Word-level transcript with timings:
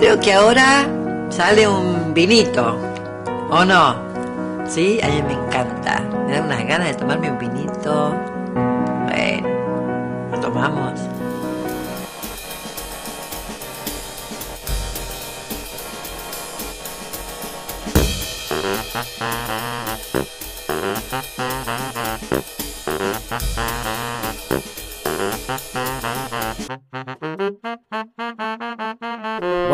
creo 0.00 0.18
que 0.18 0.32
ahora 0.32 0.88
sale 1.28 1.68
un 1.68 2.14
vinito, 2.14 2.78
¿o 3.50 3.64
no? 3.66 3.96
Sí, 4.66 4.98
a 5.02 5.08
mí 5.08 5.22
me 5.22 5.34
encanta. 5.34 6.00
Me 6.26 6.32
da 6.32 6.42
unas 6.42 6.66
ganas 6.66 6.88
de 6.88 6.94
tomarme 6.94 7.30
un 7.30 7.38
vinito. 7.38 8.14
Bueno, 9.04 9.48
lo 10.30 10.40
tomamos. 10.40 10.98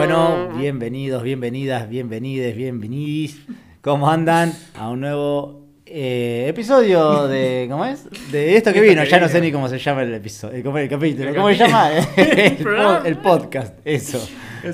Bueno, 0.08 0.50
bienvenidos, 0.56 1.24
bienvenidas, 1.24 1.88
bienvenides, 1.88 2.56
bienvenidis. 2.56 3.44
¿Cómo 3.80 4.08
andan? 4.08 4.52
A 4.78 4.88
un 4.88 5.00
nuevo 5.00 5.66
eh, 5.84 6.46
episodio 6.46 7.26
de. 7.26 7.66
¿Cómo 7.68 7.84
es? 7.84 8.08
De 8.30 8.56
esto 8.56 8.72
que 8.72 8.82
vino. 8.82 9.02
Ya 9.02 9.18
no 9.18 9.28
sé 9.28 9.40
ni 9.40 9.50
cómo 9.50 9.68
se 9.68 9.80
llama 9.80 10.02
el 10.02 10.14
episodio. 10.14 10.62
¿Cómo 10.62 10.78
el 10.78 10.88
capítulo? 10.88 11.34
¿Cómo 11.34 11.48
se 11.48 11.56
llama? 11.56 11.90
El, 13.04 13.18
podcast. 13.18 13.80
Eso. 13.84 14.24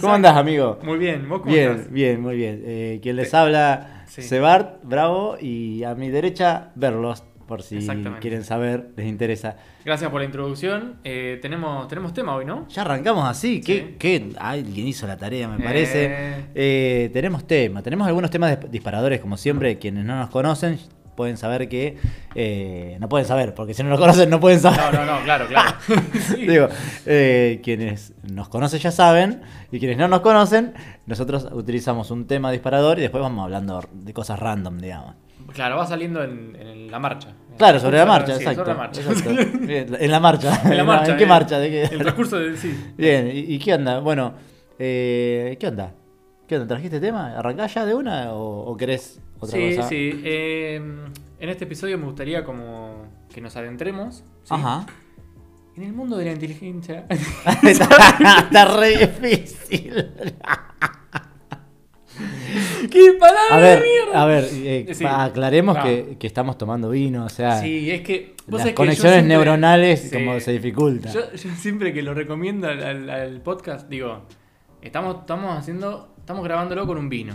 ¿Cómo 0.02 0.12
andas, 0.12 0.36
amigo? 0.36 0.78
Muy 0.82 0.98
bien, 0.98 1.26
¿vos 1.26 1.40
cómo 1.40 1.50
Bien, 1.50 1.70
estás? 1.70 1.90
bien, 1.90 2.20
muy 2.20 2.36
bien. 2.36 2.62
Eh, 2.66 3.00
quien 3.02 3.16
les 3.16 3.32
habla, 3.32 4.04
Sí. 4.08 4.20
Sebart, 4.20 4.80
Bravo, 4.82 5.38
y 5.40 5.82
a 5.84 5.94
mi 5.94 6.10
derecha, 6.10 6.72
Verlos, 6.74 7.24
por 7.52 7.62
si 7.62 7.86
quieren 8.22 8.44
saber, 8.44 8.92
les 8.96 9.06
interesa. 9.06 9.56
Gracias 9.84 10.10
por 10.10 10.20
la 10.22 10.24
introducción. 10.24 10.94
Eh, 11.04 11.38
tenemos, 11.42 11.86
tenemos 11.86 12.14
tema 12.14 12.34
hoy, 12.34 12.46
¿no? 12.46 12.66
Ya 12.68 12.80
arrancamos 12.80 13.28
así, 13.28 13.60
¿qué? 13.60 13.88
Sí. 13.90 13.96
qué? 13.98 14.30
Alguien 14.38 14.86
hizo 14.88 15.06
la 15.06 15.18
tarea, 15.18 15.48
me 15.48 15.56
Eh. 15.56 15.66
parece. 15.66 16.44
Eh, 16.54 17.10
tenemos 17.12 17.46
tema, 17.46 17.82
tenemos 17.82 18.08
algunos 18.08 18.30
temas 18.30 18.58
de 18.58 18.68
disparadores, 18.70 19.20
como 19.20 19.36
siempre, 19.36 19.76
quienes 19.78 20.02
no 20.06 20.16
nos 20.16 20.30
conocen 20.30 20.78
pueden 21.14 21.36
saber 21.36 21.68
que... 21.68 21.98
eh, 22.34 22.96
no 22.98 23.06
pueden 23.10 23.26
saber, 23.26 23.52
porque 23.52 23.74
si 23.74 23.82
no 23.82 23.90
nos 23.90 24.00
conocen 24.00 24.30
no 24.30 24.40
pueden 24.40 24.60
saber. 24.60 24.80
No, 24.94 25.04
no, 25.04 25.18
no, 25.18 25.22
claro, 25.24 25.46
claro. 25.46 25.76
Sí. 25.86 26.36
Digo, 26.46 26.68
eh, 27.04 27.60
quienes 27.62 28.14
nos 28.22 28.48
conocen 28.48 28.80
ya 28.80 28.90
saben, 28.90 29.42
y 29.70 29.78
quienes 29.78 29.98
no 29.98 30.08
nos 30.08 30.22
conocen, 30.22 30.72
nosotros 31.04 31.48
utilizamos 31.52 32.10
un 32.10 32.26
tema 32.26 32.50
disparador 32.50 32.98
y 32.98 33.02
después 33.02 33.20
vamos 33.20 33.44
hablando 33.44 33.82
de 33.92 34.14
cosas 34.14 34.38
random, 34.38 34.78
digamos. 34.78 35.16
Claro, 35.54 35.76
va 35.76 35.86
saliendo 35.86 36.22
en, 36.22 36.56
en 36.56 36.90
la 36.90 36.98
marcha. 36.98 37.34
Claro, 37.58 37.78
sobre 37.80 37.98
la 37.98 38.06
marcha, 38.06 38.34
Sí, 38.36 38.42
exacto. 38.42 38.60
Sobre 38.64 38.72
la 38.72 38.78
marcha. 38.78 39.00
exacto. 39.02 39.58
Bien, 39.66 39.96
En 39.98 40.10
la 40.10 40.20
marcha. 40.20 40.62
en 40.64 40.76
la 40.76 40.84
marcha. 40.92 41.12
¿En 41.12 41.18
qué 41.18 41.24
eh, 41.24 41.26
marcha? 41.26 41.58
¿De 41.58 41.70
qué? 41.70 41.82
El 41.84 41.98
transcurso 42.00 42.38
de. 42.38 42.56
Sí. 42.56 42.74
Bien, 42.96 43.28
¿y, 43.28 43.54
y 43.54 43.58
qué 43.58 43.74
onda? 43.74 43.98
Bueno, 44.00 44.34
eh, 44.78 45.56
¿qué 45.60 45.66
onda? 45.68 45.94
¿Qué 46.48 46.56
onda? 46.56 46.66
¿Trajiste 46.68 47.00
tema? 47.00 47.36
¿Arrancás 47.38 47.74
ya 47.74 47.84
de 47.86 47.94
una 47.94 48.32
o, 48.32 48.70
o 48.70 48.76
querés 48.76 49.20
otra 49.38 49.58
Sí, 49.58 49.76
cosa? 49.76 49.88
sí. 49.88 50.20
Eh, 50.24 50.76
en 51.40 51.48
este 51.48 51.64
episodio 51.64 51.98
me 51.98 52.04
gustaría 52.06 52.44
como 52.44 53.06
que 53.32 53.40
nos 53.40 53.56
adentremos 53.56 54.16
¿sí? 54.44 54.50
Ajá. 54.54 54.86
en 55.76 55.82
el 55.82 55.92
mundo 55.92 56.16
de 56.16 56.24
la 56.26 56.32
inteligencia. 56.32 57.06
está, 57.62 58.38
está 58.44 58.64
re 58.76 59.06
difícil. 59.06 60.10
¡Qué 62.90 63.12
palabra 63.18 63.56
A 63.56 63.58
ver, 63.58 63.82
de 63.82 63.88
mierda! 63.88 64.22
a 64.22 64.26
ver, 64.26 64.44
eh, 64.52 64.86
Sí. 64.94 65.04
aclaremos 65.06 65.78
que, 65.78 66.16
que 66.18 66.26
estamos 66.26 66.58
tomando 66.58 66.90
vino, 66.90 67.24
o 67.24 67.28
sea, 67.28 67.60
Sí, 67.60 67.90
es 67.90 68.00
que. 68.02 68.34
las 68.48 68.64
que 68.64 68.74
conexiones 68.74 69.20
siempre- 69.20 69.36
neuronales 69.36 70.00
Sí. 70.00 70.10
como 70.10 70.38
se 70.40 70.52
dificultan. 70.52 71.12
Yo, 71.12 71.20
yo 71.32 71.50
siempre 71.56 71.92
que 71.92 72.02
lo 72.02 72.14
recomiendo 72.14 72.68
al, 72.68 72.82
al- 72.82 73.10
al 73.10 73.40
podcast, 73.40 73.88
digo, 73.88 74.22
estamos, 74.80 75.18
estamos 75.20 75.56
haciendo, 75.58 76.14
estamos 76.18 76.44
grabándolo 76.44 76.86
con 76.86 76.98
un 76.98 77.08
vino. 77.08 77.34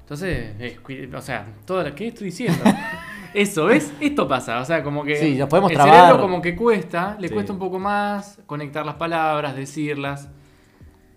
Entonces, 0.00 0.54
eh, 0.58 0.78
o 1.14 1.20
sea, 1.20 1.46
todo 1.64 1.82
lo 1.84 1.94
que 1.94 2.08
estoy 2.08 2.26
diciendo. 2.26 2.58
Eso, 3.34 3.66
¿ves? 3.66 3.92
Esto 4.00 4.26
pasa, 4.26 4.60
o 4.60 4.64
sea, 4.64 4.82
como 4.82 5.04
que 5.04 5.14
Sí, 5.14 5.36
nos 5.36 5.48
podemos 5.48 5.70
el 5.70 5.76
trabar. 5.76 5.94
cerebro 6.06 6.20
como 6.20 6.42
que 6.42 6.56
cuesta, 6.56 7.16
le 7.20 7.28
Sí. 7.28 7.34
cuesta 7.34 7.52
un 7.52 7.60
poco 7.60 7.78
más 7.78 8.40
conectar 8.46 8.84
las 8.84 8.96
palabras, 8.96 9.54
decirlas. 9.54 10.28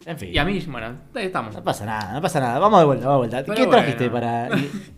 En 0.06 0.18
fin. 0.18 0.30
Y 0.34 0.38
a 0.38 0.44
mí, 0.46 0.60
bueno, 0.68 0.96
ahí 1.16 1.26
estamos. 1.26 1.56
No 1.56 1.64
pasa 1.64 1.86
nada, 1.86 2.14
no 2.14 2.22
pasa 2.22 2.40
nada. 2.40 2.60
Vamos 2.60 2.80
de 2.80 2.86
vuelta, 2.86 3.08
vamos 3.08 3.30
de 3.30 3.30
vuelta. 3.38 3.54
Pero 3.54 3.66
¿Qué 3.66 3.72
trajiste 3.72 4.10
para 4.10 4.50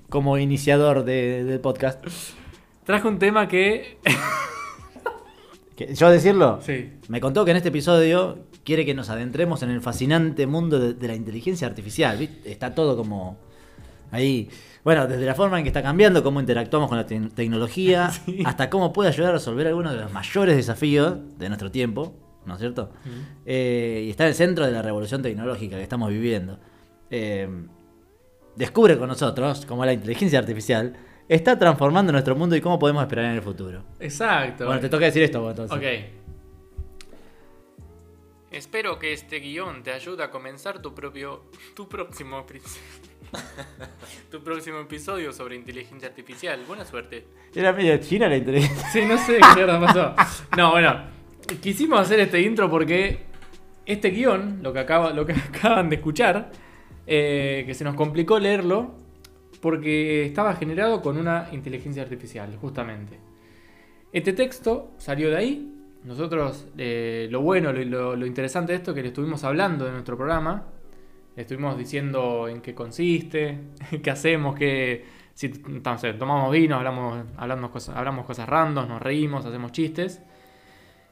como 0.09 0.37
iniciador 0.37 1.03
de- 1.05 1.43
del 1.43 1.59
podcast? 1.59 2.03
Traje 2.85 3.07
un 3.07 3.19
tema 3.19 3.47
que... 3.47 3.99
¿Que- 5.75 5.93
¿Yo 5.93 6.09
decirlo? 6.09 6.59
sí. 6.61 6.91
Me 7.09 7.19
contó 7.19 7.43
que 7.45 7.51
en 7.51 7.57
este 7.57 7.69
episodio 7.69 8.45
quiere 8.63 8.85
que 8.85 8.93
nos 8.93 9.09
adentremos 9.09 9.61
en 9.61 9.69
el 9.69 9.81
fascinante 9.81 10.47
mundo 10.47 10.79
de, 10.79 10.93
de 10.93 11.07
la 11.07 11.15
inteligencia 11.15 11.67
artificial. 11.67 12.17
¿viste? 12.17 12.49
Está 12.51 12.73
todo 12.73 12.95
como 12.95 13.37
ahí. 14.11 14.49
Bueno, 14.83 15.05
desde 15.07 15.25
la 15.25 15.35
forma 15.35 15.57
en 15.57 15.63
que 15.63 15.69
está 15.69 15.83
cambiando, 15.83 16.23
cómo 16.23 16.39
interactuamos 16.39 16.87
con 16.89 16.97
la 16.97 17.05
te- 17.05 17.19
tecnología, 17.35 18.09
Sí. 18.25 18.41
hasta 18.45 18.69
cómo 18.69 18.93
puede 18.93 19.09
ayudar 19.09 19.31
a 19.31 19.33
resolver 19.33 19.67
algunos 19.67 19.93
de 19.93 19.99
los 19.99 20.13
mayores 20.13 20.55
desafíos 20.55 21.17
de 21.37 21.49
nuestro 21.49 21.69
tiempo, 21.71 22.13
¿no 22.45 22.53
es 22.53 22.59
cierto? 22.59 22.91
Eh, 23.45 24.03
y 24.05 24.09
está 24.09 24.23
en 24.23 24.29
el 24.29 24.35
centro 24.35 24.65
de 24.65 24.71
la 24.71 24.81
revolución 24.81 25.21
tecnológica 25.21 25.77
que 25.77 25.83
estamos 25.83 26.09
viviendo. 26.09 26.59
Eh, 27.09 27.47
descubre 28.55 28.97
con 28.97 29.07
nosotros 29.07 29.65
cómo 29.65 29.85
la 29.85 29.93
inteligencia 29.93 30.39
artificial 30.39 30.95
está 31.27 31.57
transformando 31.57 32.11
nuestro 32.11 32.35
mundo 32.35 32.55
y 32.55 32.61
cómo 32.61 32.79
podemos 32.79 33.03
esperar 33.03 33.25
en 33.25 33.31
el 33.31 33.41
futuro. 33.41 33.83
Exacto. 33.99 34.65
Bueno, 34.65 34.81
te 34.81 34.89
toca 34.89 35.05
decir 35.05 35.23
esto 35.23 35.41
vos, 35.41 35.51
entonces. 35.51 35.77
Ok. 35.77 35.83
Espero 38.51 38.97
que 38.99 39.11
este 39.11 39.39
guion 39.39 39.83
te 39.83 39.91
ayude 39.91 40.23
a 40.23 40.31
comenzar 40.31 40.81
tu 40.81 40.95
propio. 40.95 41.43
tu 41.75 41.89
próximo. 41.89 42.45
tu 44.31 44.41
próximo 44.41 44.79
episodio 44.79 45.33
sobre 45.33 45.55
inteligencia 45.55 46.07
artificial. 46.07 46.63
Buena 46.65 46.85
suerte. 46.85 47.27
Era 47.53 47.73
medio 47.73 47.97
china 47.97 48.29
la 48.29 48.37
inteligencia. 48.37 48.87
Sí, 48.93 49.05
no 49.05 49.17
sé 49.17 49.39
qué 49.39 49.55
mierda 49.55 49.79
pasó. 49.81 50.15
No, 50.55 50.71
bueno. 50.71 51.03
Quisimos 51.61 51.99
hacer 51.99 52.19
este 52.19 52.41
intro 52.41 52.69
porque 52.69 53.19
este 53.85 54.09
guion, 54.09 54.61
lo 54.63 54.73
que, 54.73 54.79
acaban 54.79 55.89
de 55.89 55.95
escuchar, 55.95 56.51
eh, 57.05 57.63
que 57.67 57.73
se 57.73 57.83
nos 57.83 57.95
complicó 57.95 58.39
leerlo 58.39 58.95
porque 59.61 60.25
estaba 60.25 60.55
generado 60.55 61.01
con 61.01 61.17
una 61.17 61.49
inteligencia 61.51 62.03
artificial, 62.03 62.55
justamente. 62.57 63.19
Este 64.11 64.33
texto 64.33 64.91
salió 64.97 65.29
de 65.29 65.37
ahí. 65.37 65.71
Nosotros, 66.03 66.67
eh, 66.77 67.27
lo 67.31 67.41
bueno, 67.41 67.73
lo, 67.73 68.25
interesante 68.25 68.71
de 68.71 68.77
esto 68.77 68.91
es 68.91 68.95
que 68.95 69.01
le 69.01 69.07
estuvimos 69.09 69.43
hablando 69.43 69.85
de 69.85 69.91
nuestro 69.91 70.15
programa. 70.17 70.65
Le 71.35 71.41
estuvimos 71.41 71.77
diciendo 71.77 72.47
en 72.47 72.61
qué 72.61 72.73
consiste, 72.73 73.59
qué 74.03 74.11
hacemos, 74.11 74.55
qué, 74.55 75.05
sé, 75.33 75.49
tomamos 75.49 76.51
vino, 76.51 76.77
hablamos, 76.77 77.25
hablamos, 77.37 77.71
cosas, 77.71 77.95
hablamos 77.95 78.25
cosas 78.25 78.47
random, 78.47 78.87
nos 78.87 79.01
reímos, 79.01 79.45
hacemos 79.45 79.71
chistes. 79.71 80.21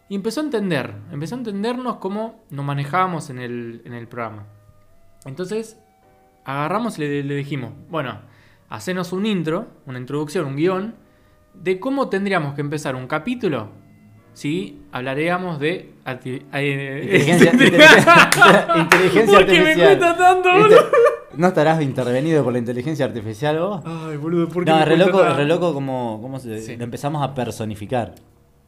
Y 0.10 0.16
empezó 0.16 0.42
a 0.42 0.44
entender, 0.44 0.94
empezó 1.12 1.36
a 1.36 1.38
entendernos 1.40 1.98
cómo 1.98 2.44
nos 2.50 2.66
manejábamos 2.66 3.30
en 3.30 3.40
el, 3.40 3.82
en 3.86 3.94
el 3.94 4.08
programa. 4.08 4.46
Entonces, 5.26 5.78
agarramos 6.46 6.98
y 7.00 7.02
le, 7.02 7.24
le 7.24 7.36
dijimos, 7.36 7.72
bueno, 7.90 8.20
hacenos 8.70 9.14
un 9.14 9.26
intro, 9.26 9.68
una 9.86 9.98
introducción, 10.00 10.46
un 10.46 10.56
guion, 10.56 10.96
de 11.54 11.80
cómo 11.80 12.10
tendríamos 12.10 12.54
que 12.56 12.62
empezar 12.62 12.96
un 12.96 13.08
capítulo 13.08 13.70
si 14.34 14.82
hablaríamos 14.92 15.60
de... 15.60 15.94
eh, 16.06 16.42
Inteligencia, 17.04 17.52
inteligencia, 18.78 19.38
¿Por 19.38 19.46
qué 19.46 19.62
me 19.64 19.76
cuesta 19.76 20.18
tanto, 20.18 20.50
¿Viste? 20.56 20.76
boludo? 20.76 20.90
¿No 21.38 21.48
estarás 21.48 21.82
intervenido 21.82 22.44
por 22.44 22.54
la 22.54 22.60
inteligencia 22.60 23.06
artificial 23.06 23.60
vos? 23.60 23.82
Ay, 23.86 24.18
boludo, 24.18 24.50
¿por 24.50 24.66
qué 24.66 24.72
No, 24.72 24.78
me 24.80 24.86
re 24.86 24.98
loco, 24.98 25.24
re 25.24 25.46
loco 25.46 25.74
como, 25.74 26.20
como 26.22 26.40
se- 26.40 26.62
Sí. 26.62 26.76
lo 26.78 26.84
empezamos 26.84 27.24
a 27.24 27.34
personificar. 27.34 28.16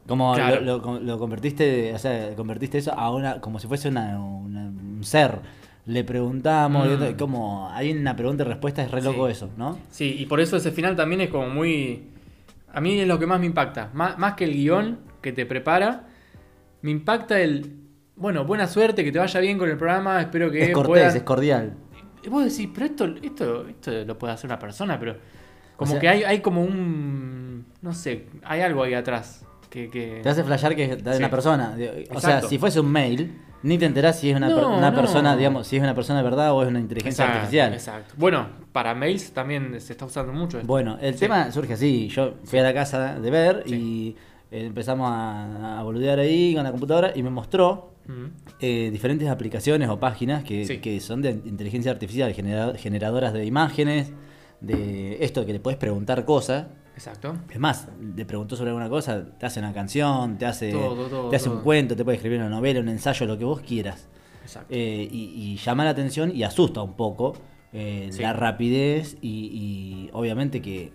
Como 0.06 0.34
Claro. 0.34 0.60
lo, 0.60 0.78
lo- 0.78 1.00
lo 1.00 1.18
convertiste, 1.18 1.92
o 1.94 1.98
sea, 1.98 2.34
convertiste 2.36 2.78
eso 2.78 2.92
a 2.92 3.10
una, 3.12 3.40
como 3.40 3.58
si 3.58 3.66
fuese 3.66 3.88
una, 3.88 4.18
una- 4.20 4.66
un 4.68 5.00
ser. 5.02 5.40
Le 5.86 6.02
preguntamos, 6.04 6.88
Mm. 6.88 7.14
como 7.16 7.68
hay 7.72 7.92
una 7.92 8.14
pregunta 8.16 8.42
y 8.44 8.46
respuesta, 8.46 8.82
es 8.82 8.90
re 8.90 9.02
loco 9.02 9.26
Sí. 9.26 9.32
eso, 9.32 9.50
¿no? 9.56 9.78
Sí, 9.90 10.16
y 10.18 10.26
por 10.26 10.40
eso 10.40 10.56
ese 10.56 10.70
final 10.72 10.96
también 10.96 11.20
es 11.22 11.30
como 11.30 11.48
muy... 11.48 12.08
A 12.72 12.80
mí 12.80 12.98
es 13.00 13.06
lo 13.08 13.18
que 13.18 13.26
más 13.26 13.38
me 13.40 13.46
impacta. 13.46 13.90
Má- 13.94 14.16
Más, 14.16 14.34
que 14.34 14.44
el 14.44 14.52
guion 14.54 14.98
que 15.22 15.32
te 15.32 15.46
prepara, 15.46 16.04
me 16.82 16.90
impacta 16.90 17.40
el... 17.40 17.72
Bueno, 18.16 18.44
buena 18.44 18.66
suerte, 18.66 19.04
que 19.04 19.12
te 19.12 19.18
vaya 19.18 19.40
bien 19.40 19.58
con 19.58 19.68
el 19.68 19.76
programa, 19.76 20.20
espero 20.20 20.50
que 20.50 20.64
es 20.64 20.70
cortés, 20.72 20.88
puedan- 20.90 21.16
es 21.16 21.22
cordial. 21.22 21.74
Y 22.24 22.28
vos 22.28 22.44
decís, 22.44 22.68
pero 22.74 22.86
esto, 22.86 23.04
esto, 23.22 23.68
esto 23.68 23.90
lo 24.04 24.18
puede 24.18 24.32
hacer 24.32 24.48
una 24.48 24.58
persona, 24.58 24.98
pero... 24.98 25.16
Como 25.76 25.92
sea- 25.92 26.00
que 26.00 26.08
hay, 26.08 26.22
hay 26.24 26.40
como 26.40 26.62
un... 26.62 27.66
No 27.82 27.92
sé, 27.92 28.26
hay 28.42 28.60
algo 28.62 28.82
ahí 28.82 28.94
atrás. 28.94 29.44
Que, 29.70 29.88
que... 29.90 30.20
Te 30.22 30.28
hace 30.28 30.44
flashear 30.44 30.74
que 30.76 30.84
es 30.84 31.04
de 31.04 31.12
Sí. 31.12 31.18
una 31.18 31.30
persona. 31.30 31.76
O 32.14 32.20
sea, 32.20 32.42
si 32.42 32.58
fuese 32.58 32.80
un 32.80 32.90
mail, 32.90 33.32
ni 33.62 33.78
te 33.78 33.86
enterás 33.86 34.18
si 34.20 34.30
es 34.30 34.36
una, 34.36 34.48
per- 34.48 34.56
No, 34.62 34.76
una 34.78 34.90
no. 34.90 34.96
persona, 34.96 35.36
digamos, 35.36 35.66
si 35.66 35.76
es 35.76 35.82
una 35.82 35.94
persona 35.94 36.18
de 36.20 36.24
verdad 36.24 36.52
o 36.52 36.62
es 36.62 36.68
una 36.68 36.78
inteligencia 36.80 37.24
Exacto, 37.24 37.38
artificial. 37.40 37.72
Exacto. 37.74 38.14
Bueno, 38.16 38.46
para 38.72 38.94
mails 38.94 39.32
también 39.32 39.80
se 39.80 39.92
está 39.92 40.04
usando 40.04 40.32
mucho 40.32 40.58
esto. 40.58 40.66
Bueno, 40.68 40.98
el 41.00 41.14
Sí. 41.14 41.20
tema 41.20 41.50
surge 41.50 41.72
así. 41.72 42.08
Yo 42.08 42.34
fui 42.44 42.58
a 42.58 42.62
la 42.62 42.72
casa 42.74 43.18
de 43.18 43.30
ver 43.30 43.62
Sí. 43.66 43.74
y 43.74 44.16
eh, 44.54 44.66
empezamos 44.66 45.10
a, 45.10 45.80
a 45.80 45.82
boludear 45.82 46.18
ahí 46.20 46.54
con 46.54 46.62
la 46.62 46.70
computadora 46.70 47.12
y 47.14 47.22
me 47.22 47.30
mostró 47.30 47.92
eh, 48.60 48.90
diferentes 48.92 49.28
aplicaciones 49.28 49.88
o 49.88 49.98
páginas 49.98 50.44
que, 50.44 50.64
Sí. 50.64 50.78
que 50.78 51.00
son 51.00 51.22
de 51.22 51.30
inteligencia 51.30 51.90
artificial, 51.90 52.32
genera- 52.34 52.74
generadoras 52.76 53.32
de 53.32 53.44
imágenes, 53.44 54.12
de 54.60 55.24
esto 55.24 55.44
que 55.44 55.52
le 55.52 55.58
puedes 55.60 55.76
preguntar 55.78 56.24
cosas. 56.24 56.66
Exacto. 56.96 57.36
Es 57.50 57.58
más, 57.60 57.88
le 58.16 58.24
preguntó 58.24 58.56
sobre 58.56 58.70
alguna 58.70 58.88
cosa, 58.88 59.24
te 59.38 59.46
hace 59.46 59.60
una 59.60 59.72
canción, 59.72 60.38
te 60.38 60.46
hace, 60.46 60.72
Todo, 60.72 61.06
todo, 61.08 61.28
te 61.28 61.36
hace 61.36 61.48
un 61.50 61.60
cuento, 61.60 61.94
te 61.94 62.02
puede 62.04 62.16
escribir 62.16 62.38
una 62.40 62.48
novela, 62.48 62.80
un 62.80 62.88
ensayo, 62.88 63.26
lo 63.26 63.36
que 63.38 63.44
vos 63.44 63.60
quieras. 63.60 64.08
Exacto. 64.42 64.68
Eh, 64.74 65.06
y, 65.10 65.24
y 65.52 65.56
llama 65.58 65.84
la 65.84 65.90
atención 65.90 66.34
y 66.34 66.42
asusta 66.42 66.80
un 66.82 66.94
poco 66.94 67.34
eh, 67.72 68.08
Sí. 68.12 68.22
la 68.22 68.32
rapidez 68.32 69.18
y, 69.20 69.28
y 69.52 70.10
obviamente 70.12 70.62
que 70.62 70.92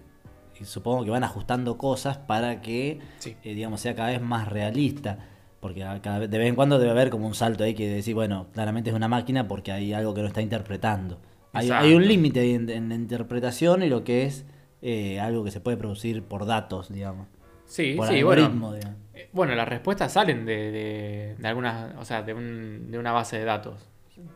y 0.59 0.65
supongo 0.65 1.03
que 1.03 1.09
van 1.11 1.23
ajustando 1.23 1.77
cosas 1.77 2.17
para 2.17 2.61
que 2.61 2.99
Sí. 3.19 3.35
eh, 3.43 3.53
digamos 3.53 3.81
sea 3.81 3.93
cada 3.95 4.09
vez 4.09 4.21
más 4.21 4.47
realista 4.47 5.17
porque 5.59 5.81
cada 6.01 6.19
vez, 6.19 6.29
de 6.29 6.37
vez 6.37 6.47
en 6.47 6.55
cuando 6.55 6.79
debe 6.79 6.91
haber 6.91 7.09
como 7.09 7.27
un 7.27 7.33
salto 7.35 7.63
ahí 7.63 7.73
que 7.75 7.87
decir 7.89 8.15
bueno 8.15 8.47
claramente 8.53 8.89
es 8.91 8.95
una 8.95 9.07
máquina 9.07 9.47
porque 9.47 9.71
hay 9.71 9.91
algo 9.93 10.13
que 10.13 10.21
no 10.21 10.27
está 10.27 10.41
interpretando 10.41 11.19
hay, 11.53 11.69
hay 11.71 11.93
un 11.93 12.07
límite 12.07 12.39
ahí 12.39 12.51
en, 12.53 12.69
en 12.69 12.89
la 12.89 12.95
interpretación 12.95 13.83
y 13.83 13.89
lo 13.89 14.03
que 14.03 14.23
es 14.25 14.45
eh, 14.81 15.19
algo 15.19 15.43
que 15.43 15.51
se 15.51 15.59
puede 15.59 15.77
producir 15.77 16.23
por 16.23 16.45
datos 16.45 16.91
digamos 16.91 17.27
Sí, 17.65 17.93
por 17.95 18.07
sí, 18.07 18.21
bueno. 18.23 18.41
digamos. 18.43 18.75
Eh, 19.13 19.29
Bueno, 19.31 19.55
las 19.55 19.67
respuestas 19.67 20.11
salen 20.11 20.45
de, 20.45 20.71
de, 20.71 21.35
de 21.37 21.47
algunas, 21.47 21.95
o 21.97 22.03
sea, 22.03 22.21
de, 22.21 22.33
un- 22.33 22.91
de 22.91 22.97
una 22.99 23.11
base 23.13 23.37
de 23.39 23.45
datos. 23.45 23.87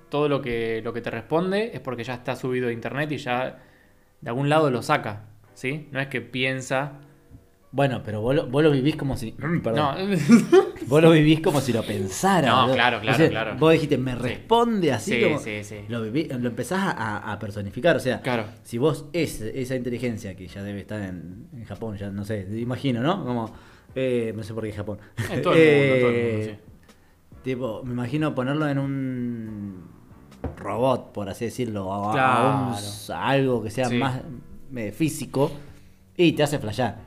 Todo 0.09 0.29
lo 0.29 0.41
que, 0.41 0.81
lo 0.83 0.93
que 0.93 1.01
te 1.01 1.11
responde 1.11 1.71
es 1.73 1.81
porque 1.81 2.03
ya 2.05 2.13
está 2.13 2.35
subido 2.37 2.69
a 2.69 2.71
internet 2.71 3.11
y 3.11 3.17
ya 3.17 3.59
de 4.21 4.29
algún 4.29 4.47
lado 4.47 4.71
lo 4.71 4.81
saca, 4.81 5.23
¿sí? 5.53 5.89
No 5.91 5.99
es 5.99 6.07
que 6.07 6.21
piensa... 6.21 6.93
bueno 7.75 8.01
pero 8.05 8.21
vos 8.21 8.33
lo, 8.33 8.47
vos 8.47 8.63
lo 8.63 8.71
vivís 8.71 8.95
como 8.95 9.17
si 9.17 9.31
perdón. 9.63 9.75
No, 9.75 9.95
Vos 10.87 11.01
lo 11.01 11.11
vivís 11.11 11.39
como 11.41 11.61
si 11.61 11.73
lo 11.73 11.81
pensara. 11.83 12.47
No, 12.47 12.71
claro, 12.73 12.99
claro, 13.01 13.15
O 13.15 13.17
sea, 13.17 13.29
claro. 13.29 13.55
Vos 13.57 13.73
dijiste, 13.73 13.97
me 13.97 14.13
responde 14.13 14.91
así 14.93 15.13
Sí, 15.15 15.21
como. 15.23 15.39
sí, 15.39 15.63
sí. 15.63 15.77
Lo, 15.87 16.05
viví- 16.05 16.27
lo 16.37 16.47
empezás 16.49 16.79
a, 16.95 17.31
a 17.31 17.39
personificar. 17.39 17.95
O 17.95 17.99
sea, 17.99 18.21
Claro. 18.21 18.45
si 18.63 18.77
vos 18.77 19.05
es 19.11 19.41
esa 19.41 19.75
inteligencia 19.75 20.35
que 20.35 20.47
ya 20.47 20.61
debe 20.61 20.81
estar 20.81 21.01
en, 21.01 21.47
en 21.53 21.65
Japón, 21.65 21.97
ya 21.97 22.11
no 22.11 22.23
sé, 22.23 22.47
imagino, 22.59 23.01
¿no? 23.01 23.25
Como. 23.25 23.51
eh, 23.95 24.31
no 24.35 24.43
sé 24.43 24.53
por 24.53 24.63
qué 24.63 24.73
Japón. 24.73 24.99
en 25.31 25.41
todo 25.41 25.53
el 25.55 25.59
mundo, 25.59 25.95
en 25.95 25.99
todo 26.01 26.09
el 26.09 26.15
Eh, 26.17 26.31
mundo, 26.37 26.51
sí. 26.51 27.39
Tipo, 27.43 27.81
me 27.83 27.93
imagino 27.93 28.35
ponerlo 28.35 28.67
en 28.67 28.77
un 28.77 29.83
robot, 30.57 31.13
por 31.13 31.29
así 31.29 31.45
decirlo, 31.45 31.87
o 31.87 31.93
a- 31.93 32.09
a, 32.09 32.13
Claro. 32.13 32.77
un- 32.77 33.15
a 33.15 33.27
algo 33.27 33.63
que 33.63 33.71
sea 33.71 33.85
Sí. 33.89 33.97
más 33.97 34.21
eh, 34.75 34.91
físico 34.91 35.51
y 36.15 36.33
te 36.33 36.43
hace 36.43 36.59
flashear. 36.59 36.97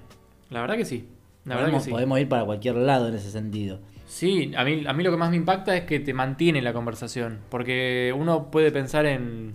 La 0.51 0.61
verdad 0.61 0.77
que 0.77 0.85
sí. 0.85 1.09
La 1.45 1.55
verdad 1.55 1.67
Podemos, 1.69 1.83
que 1.83 1.85
sí. 1.87 1.91
podemos 1.93 2.21
ir 2.21 2.29
para 2.29 2.45
cualquier 2.45 2.77
lado 2.77 3.09
en 3.09 3.15
ese 3.15 3.31
sentido. 3.31 3.81
Sí, 4.07 4.53
a 4.57 4.65
mí, 4.65 4.85
a 4.87 4.93
mí 4.93 5.03
lo 5.05 5.11
que 5.11 5.17
más 5.17 5.31
me 5.31 5.37
impacta 5.37 5.77
es 5.77 5.85
que 5.85 6.01
te 6.01 6.15
mantiene 6.15 6.63
la 6.63 6.73
conversación. 6.73 7.41
Porque 7.51 8.15
uno 8.17 8.51
puede 8.51 8.71
pensar 8.71 9.07
en. 9.07 9.55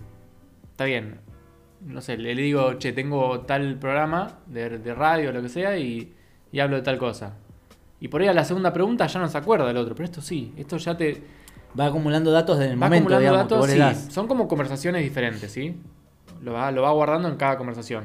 Está 0.70 0.84
bien. 0.84 1.20
No 1.84 2.00
sé, 2.00 2.16
le, 2.16 2.34
digo, 2.34 2.74
che, 2.74 2.92
tengo 2.92 3.40
tal 3.40 3.76
programa 3.78 4.38
de, 4.46 4.78
de 4.78 4.94
radio 4.94 5.30
o 5.30 5.32
lo 5.32 5.42
que 5.42 5.48
sea 5.50 5.76
y, 5.76 6.14
y 6.50 6.60
hablo 6.60 6.76
de 6.76 6.82
tal 6.82 6.98
cosa. 6.98 7.34
Y 8.00 8.08
por 8.08 8.22
ahí 8.22 8.28
a 8.28 8.32
la 8.32 8.44
segunda 8.44 8.72
pregunta 8.72 9.06
ya 9.06 9.20
no 9.20 9.28
se 9.28 9.36
acuerda 9.36 9.66
del 9.66 9.76
otro. 9.76 9.94
Pero 9.94 10.04
esto 10.06 10.22
sí, 10.22 10.52
esto 10.56 10.76
ya 10.78 10.96
te. 10.96 11.22
Va 11.78 11.86
acumulando 11.86 12.30
datos 12.30 12.56
en 12.58 12.70
el 12.70 12.82
Va 12.82 12.86
momento, 12.86 13.14
acumulando 13.14 13.20
digamos, 13.20 13.48
que 13.48 13.54
vos 13.54 13.78
datos, 13.78 14.04
sí. 14.04 14.10
Son 14.12 14.28
como 14.28 14.46
conversaciones 14.46 15.02
diferentes, 15.02 15.50
¿sí? 15.50 15.76
Lo 16.42 16.52
va, 16.52 16.70
lo 16.70 16.82
va 16.82 16.92
guardando 16.92 17.28
en 17.28 17.36
cada 17.36 17.58
conversación. 17.58 18.04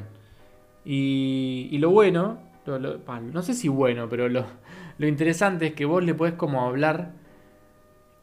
Y, 0.83 1.67
y 1.71 1.77
lo 1.77 1.91
bueno, 1.91 2.39
lo- 2.77 2.97
lo- 2.97 3.19
no 3.21 3.41
sé 3.41 3.53
si 3.53 3.67
bueno, 3.69 4.07
pero 4.09 4.29
lo, 4.29 4.45
lo 4.97 5.07
interesante 5.07 5.67
es 5.67 5.73
que 5.73 5.85
vos 5.85 6.03
le 6.03 6.13
podés 6.13 6.33
como 6.35 6.61
hablar. 6.67 7.13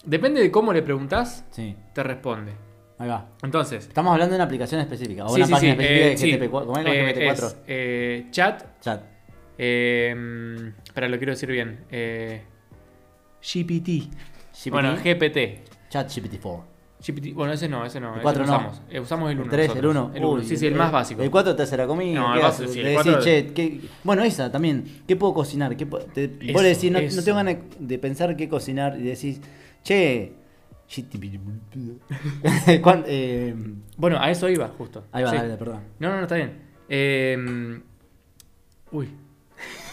Depende 0.04 0.40
de 0.40 0.50
cómo 0.52 0.72
le 0.72 0.82
preguntás, 0.82 1.44
Sí, 1.50 1.75
te 1.93 2.02
responde. 2.02 2.52
ahí 2.98 3.08
va. 3.08 3.28
Entonces, 3.43 3.87
Estamos 3.88 4.12
hablando 4.12 4.32
de 4.34 4.37
una 4.37 4.44
aplicación 4.44 4.81
específica, 4.81 5.25
o 5.25 5.31
sí, 5.31 5.37
una 5.37 5.46
sí, 5.46 5.52
página 5.52 5.72
específica 5.72 6.06
eh, 6.06 6.10
de 6.10 6.16
sí. 6.16 6.32
GTP4. 6.32 6.64
¿Cómo 6.66 6.78
es 6.78 6.87
Eh, 6.87 7.14
GPT-4? 7.16 7.32
es, 7.32 7.56
eh, 7.66 8.26
chat. 8.31 8.81
Chat. 8.81 9.02
Eh, 9.58 10.72
espera, 10.84 11.08
lo 11.08 11.16
quiero 11.16 11.32
decir 11.32 11.50
bien. 11.50 11.81
Eh, 11.90 12.42
GPT. 13.42 14.08
GPT. 14.52 14.70
Bueno, 14.70 14.94
GPT. 14.96 15.64
Chat 15.88 16.08
GPT-4. 16.08 16.62
GPT. 17.06 17.34
Bueno, 17.34 17.52
ese 17.52 17.68
no, 17.68 17.84
ese 17.86 18.00
no. 18.00 18.08
El 18.08 18.14
ese 18.16 18.22
4 18.22 18.46
no 18.46 18.52
usamos. 18.52 18.82
Eh, 18.90 18.98
usamos 19.00 19.30
el 19.30 19.36
1. 19.36 19.44
El 19.44 19.50
3, 19.50 19.76
el 19.76 19.86
1. 19.86 20.10
El 20.14 20.24
1. 20.24 20.42
Sí, 20.42 20.56
sí, 20.56 20.66
el 20.66 20.74
más 20.74 20.90
básico. 20.90 21.22
El 21.22 21.30
4 21.30 21.54
te 21.54 21.62
hace 21.62 21.76
la 21.76 21.86
comida. 21.86 22.18
No, 22.20 22.32
¿qué 22.32 22.38
el 22.38 22.42
básico, 22.44 22.68
sí, 22.72 22.82
Le 22.82 22.90
el 22.92 22.96
decís, 22.96 23.12
4 23.12 23.22
che, 23.24 23.46
¿qué- 23.54 23.80
bueno, 24.04 24.22
esa 24.24 24.50
también. 24.50 24.84
¿Qué 25.06 25.14
puedo 25.16 25.32
cocinar? 25.34 25.76
¿Qué 25.76 25.86
puedo- 25.86 26.04
te- 26.06 26.26
vos 26.28 26.38
le 26.62 26.70
Eso, 26.70 26.80
decís, 26.80 26.90
no, 26.90 26.98
no 27.00 27.04
eso. 27.04 27.22
tengo 27.24 27.36
ganas 27.36 27.56
de 27.78 27.98
pensar 27.98 28.36
qué 28.36 28.48
cocinar 28.48 28.98
y 28.98 29.02
decís, 29.04 29.40
che. 29.84 30.32
¿Cuán- 32.82 33.04
eh, 33.06 33.54
Bueno, 33.96 34.18
a 34.20 34.30
eso 34.30 34.48
iba, 34.48 34.68
justo. 34.68 35.04
ahí 35.12 35.24
va, 35.24 35.30
Sí. 35.30 35.36
dale, 35.36 35.56
perdón. 35.56 35.80
No, 35.98 36.10
no, 36.10 36.16
no, 36.16 36.22
está 36.22 36.36
bien. 36.36 36.52
Eh, 36.88 37.80
uy. 38.92 39.08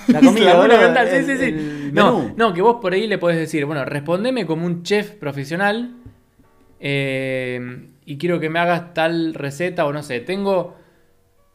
La 0.08 0.20
comida, 0.22 0.68
La 0.68 0.78
mental, 0.78 1.08
sí, 1.10 1.16
el- 1.16 1.26
sí, 1.26 1.38
sí. 1.38 1.44
el 1.46 1.94
No, 1.94 2.34
no, 2.36 2.54
que 2.54 2.62
vos 2.62 2.78
por 2.82 2.94
ahí 2.94 3.08
le 3.08 3.18
podés 3.18 3.38
decir, 3.38 3.66
bueno, 3.66 3.86
respondeme 3.86 4.46
como 4.46 4.66
un 4.66 4.84
chef 4.84 5.12
profesional 5.12 5.96
eh, 6.86 7.88
y 8.06 8.18
quiero 8.18 8.42
que 8.42 8.50
me 8.50 8.60
hagas 8.60 8.94
tal 8.94 9.34
receta 9.34 9.86
o 9.86 9.94
no 9.94 10.04
sé, 10.04 10.20
tengo 10.20 10.76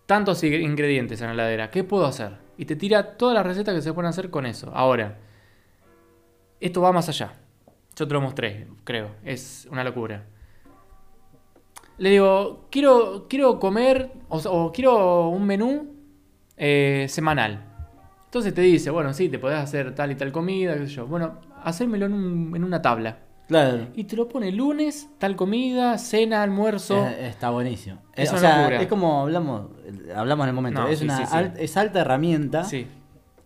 tantos 0.06 0.42
ing- 0.42 0.62
ingredientes 0.62 1.20
en 1.20 1.26
la 1.28 1.34
heladera, 1.34 1.70
¿qué 1.70 1.84
puedo 1.84 2.06
hacer? 2.06 2.32
Y 2.56 2.64
te 2.64 2.76
tira 2.76 3.18
todas 3.18 3.34
las 3.34 3.44
recetas 3.44 3.74
que 3.74 3.82
se 3.82 3.92
pueden 3.92 4.08
hacer 4.08 4.30
con 4.30 4.46
eso. 4.46 4.72
Ahora, 4.74 5.18
esto 6.60 6.80
va 6.80 6.92
más 6.92 7.10
allá. 7.10 7.34
Yo 7.94 8.08
te 8.08 8.14
lo 8.14 8.22
mostré, 8.22 8.68
creo. 8.84 9.10
Es 9.22 9.68
una 9.70 9.84
locura. 9.84 10.24
Le 11.98 12.08
digo, 12.10 12.66
quiero, 12.70 13.26
quiero 13.28 13.60
comer 13.60 14.10
o, 14.30 14.38
o 14.38 14.72
quiero 14.72 15.28
un 15.28 15.44
menú 15.46 15.94
eh, 16.56 17.04
semanal. 17.10 17.64
Entonces 18.24 18.54
te 18.54 18.62
dice, 18.62 18.90
bueno, 18.90 19.12
sí, 19.12 19.28
te 19.28 19.38
podés 19.38 19.58
hacer 19.58 19.94
tal 19.94 20.10
y 20.10 20.14
tal 20.14 20.32
comida, 20.32 20.74
qué 20.78 20.86
sé 20.86 20.94
yo. 20.94 21.06
Bueno, 21.06 21.38
hacérmelo 21.64 22.06
en 22.06 22.64
una 22.64 22.80
tabla. 22.80 23.18
Claro. 23.48 23.88
Y 23.96 24.04
te 24.04 24.14
lo 24.14 24.28
pone 24.28 24.52
lunes, 24.52 25.08
tal 25.18 25.34
comida, 25.34 25.96
cena, 25.98 26.42
almuerzo. 26.42 27.06
Es- 27.08 27.30
está 27.34 27.50
buenísimo. 27.50 27.98
Es 28.14 28.30
Eh, 28.30 28.34
o 28.36 28.38
sea, 28.38 28.80
es 28.80 28.86
como 28.88 29.22
hablamos, 29.22 29.68
hablamos 30.14 30.44
en 30.44 30.48
el 30.50 30.54
momento. 30.54 30.82
No, 30.82 30.88
es 30.88 30.98
sí, 30.98 31.04
una 31.06 31.16
sí, 31.16 31.24
sí. 31.26 31.36
al- 31.36 31.54
es 31.58 31.76
alta 31.76 32.00
herramienta. 32.00 32.64
Sí, 32.64 32.86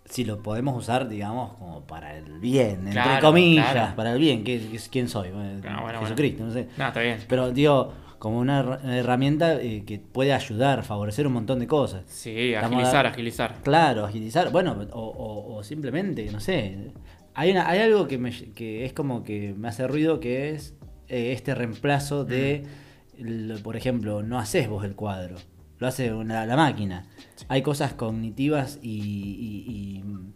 Si 0.05 0.25
lo 0.25 0.43
podemos 0.43 0.77
usar, 0.77 1.09
digamos, 1.09 1.55
como 1.55 1.83
para 1.83 2.17
el 2.19 2.39
bien, 2.41 2.81
entre 2.89 2.93
Claro, 3.01 3.27
comillas, 3.29 3.71
claro. 3.71 3.97
para 3.97 4.13
el 4.13 4.19
bien. 4.19 4.43
¿Qué, 4.45 4.59
qué- 4.71 4.81
¿Quién 4.91 5.09
soy? 5.09 5.31
Bueno, 5.31 5.63
Ah, 5.67 5.81
bueno, 5.81 6.01
Jesucristo, 6.01 6.45
no 6.45 6.53
sé. 6.53 6.69
no, 6.77 6.89
está 6.89 7.01
bien. 7.01 7.19
Pero 7.29 7.51
digo, 7.53 7.93
como 8.19 8.39
una 8.41 8.63
her- 8.63 8.85
herramienta 8.85 9.55
eh, 9.63 9.85
que 9.87 9.99
puede 10.01 10.35
ayudar, 10.35 10.83
favorecer 10.83 11.27
un 11.27 11.33
montón 11.35 11.61
de 11.61 11.67
cosas. 11.69 12.03
Sí, 12.09 12.53
Estamos 12.53 12.79
agilizar, 12.79 13.07
a- 13.07 13.11
agilizar. 13.11 13.55
Claro, 13.63 14.05
agilizar. 14.05 14.51
Bueno, 14.51 14.77
o, 14.93 15.01
o- 15.01 15.55
o 15.57 15.63
simplemente, 15.63 16.29
no 16.33 16.41
sé. 16.41 16.91
Hay, 17.35 17.51
una, 17.51 17.69
hay 17.69 17.81
algo 17.81 18.09
que, 18.09 18.19
me, 18.19 18.31
que 18.53 18.85
es 18.85 18.93
como 18.93 19.25
que 19.25 19.55
me 19.57 19.69
hace 19.69 19.87
ruido, 19.87 20.21
que 20.21 20.51
es 20.51 20.75
eh, 21.09 21.33
este 21.33 21.55
reemplazo 21.55 22.25
de, 22.25 22.65
el- 23.19 23.59
por 23.63 23.77
ejemplo, 23.77 24.23
no 24.23 24.39
haces 24.39 24.69
vos 24.69 24.85
el 24.85 24.95
cuadro, 24.95 25.37
lo 25.79 25.87
hace 25.87 26.13
una- 26.13 26.45
la 26.47 26.57
máquina. 26.57 27.07
Hay 27.49 27.63
cosas 27.63 27.95
cognitivas 27.95 28.79
y, 28.83 28.91
y- 29.01 29.65
y, 29.99 30.03
mm, 30.03 30.33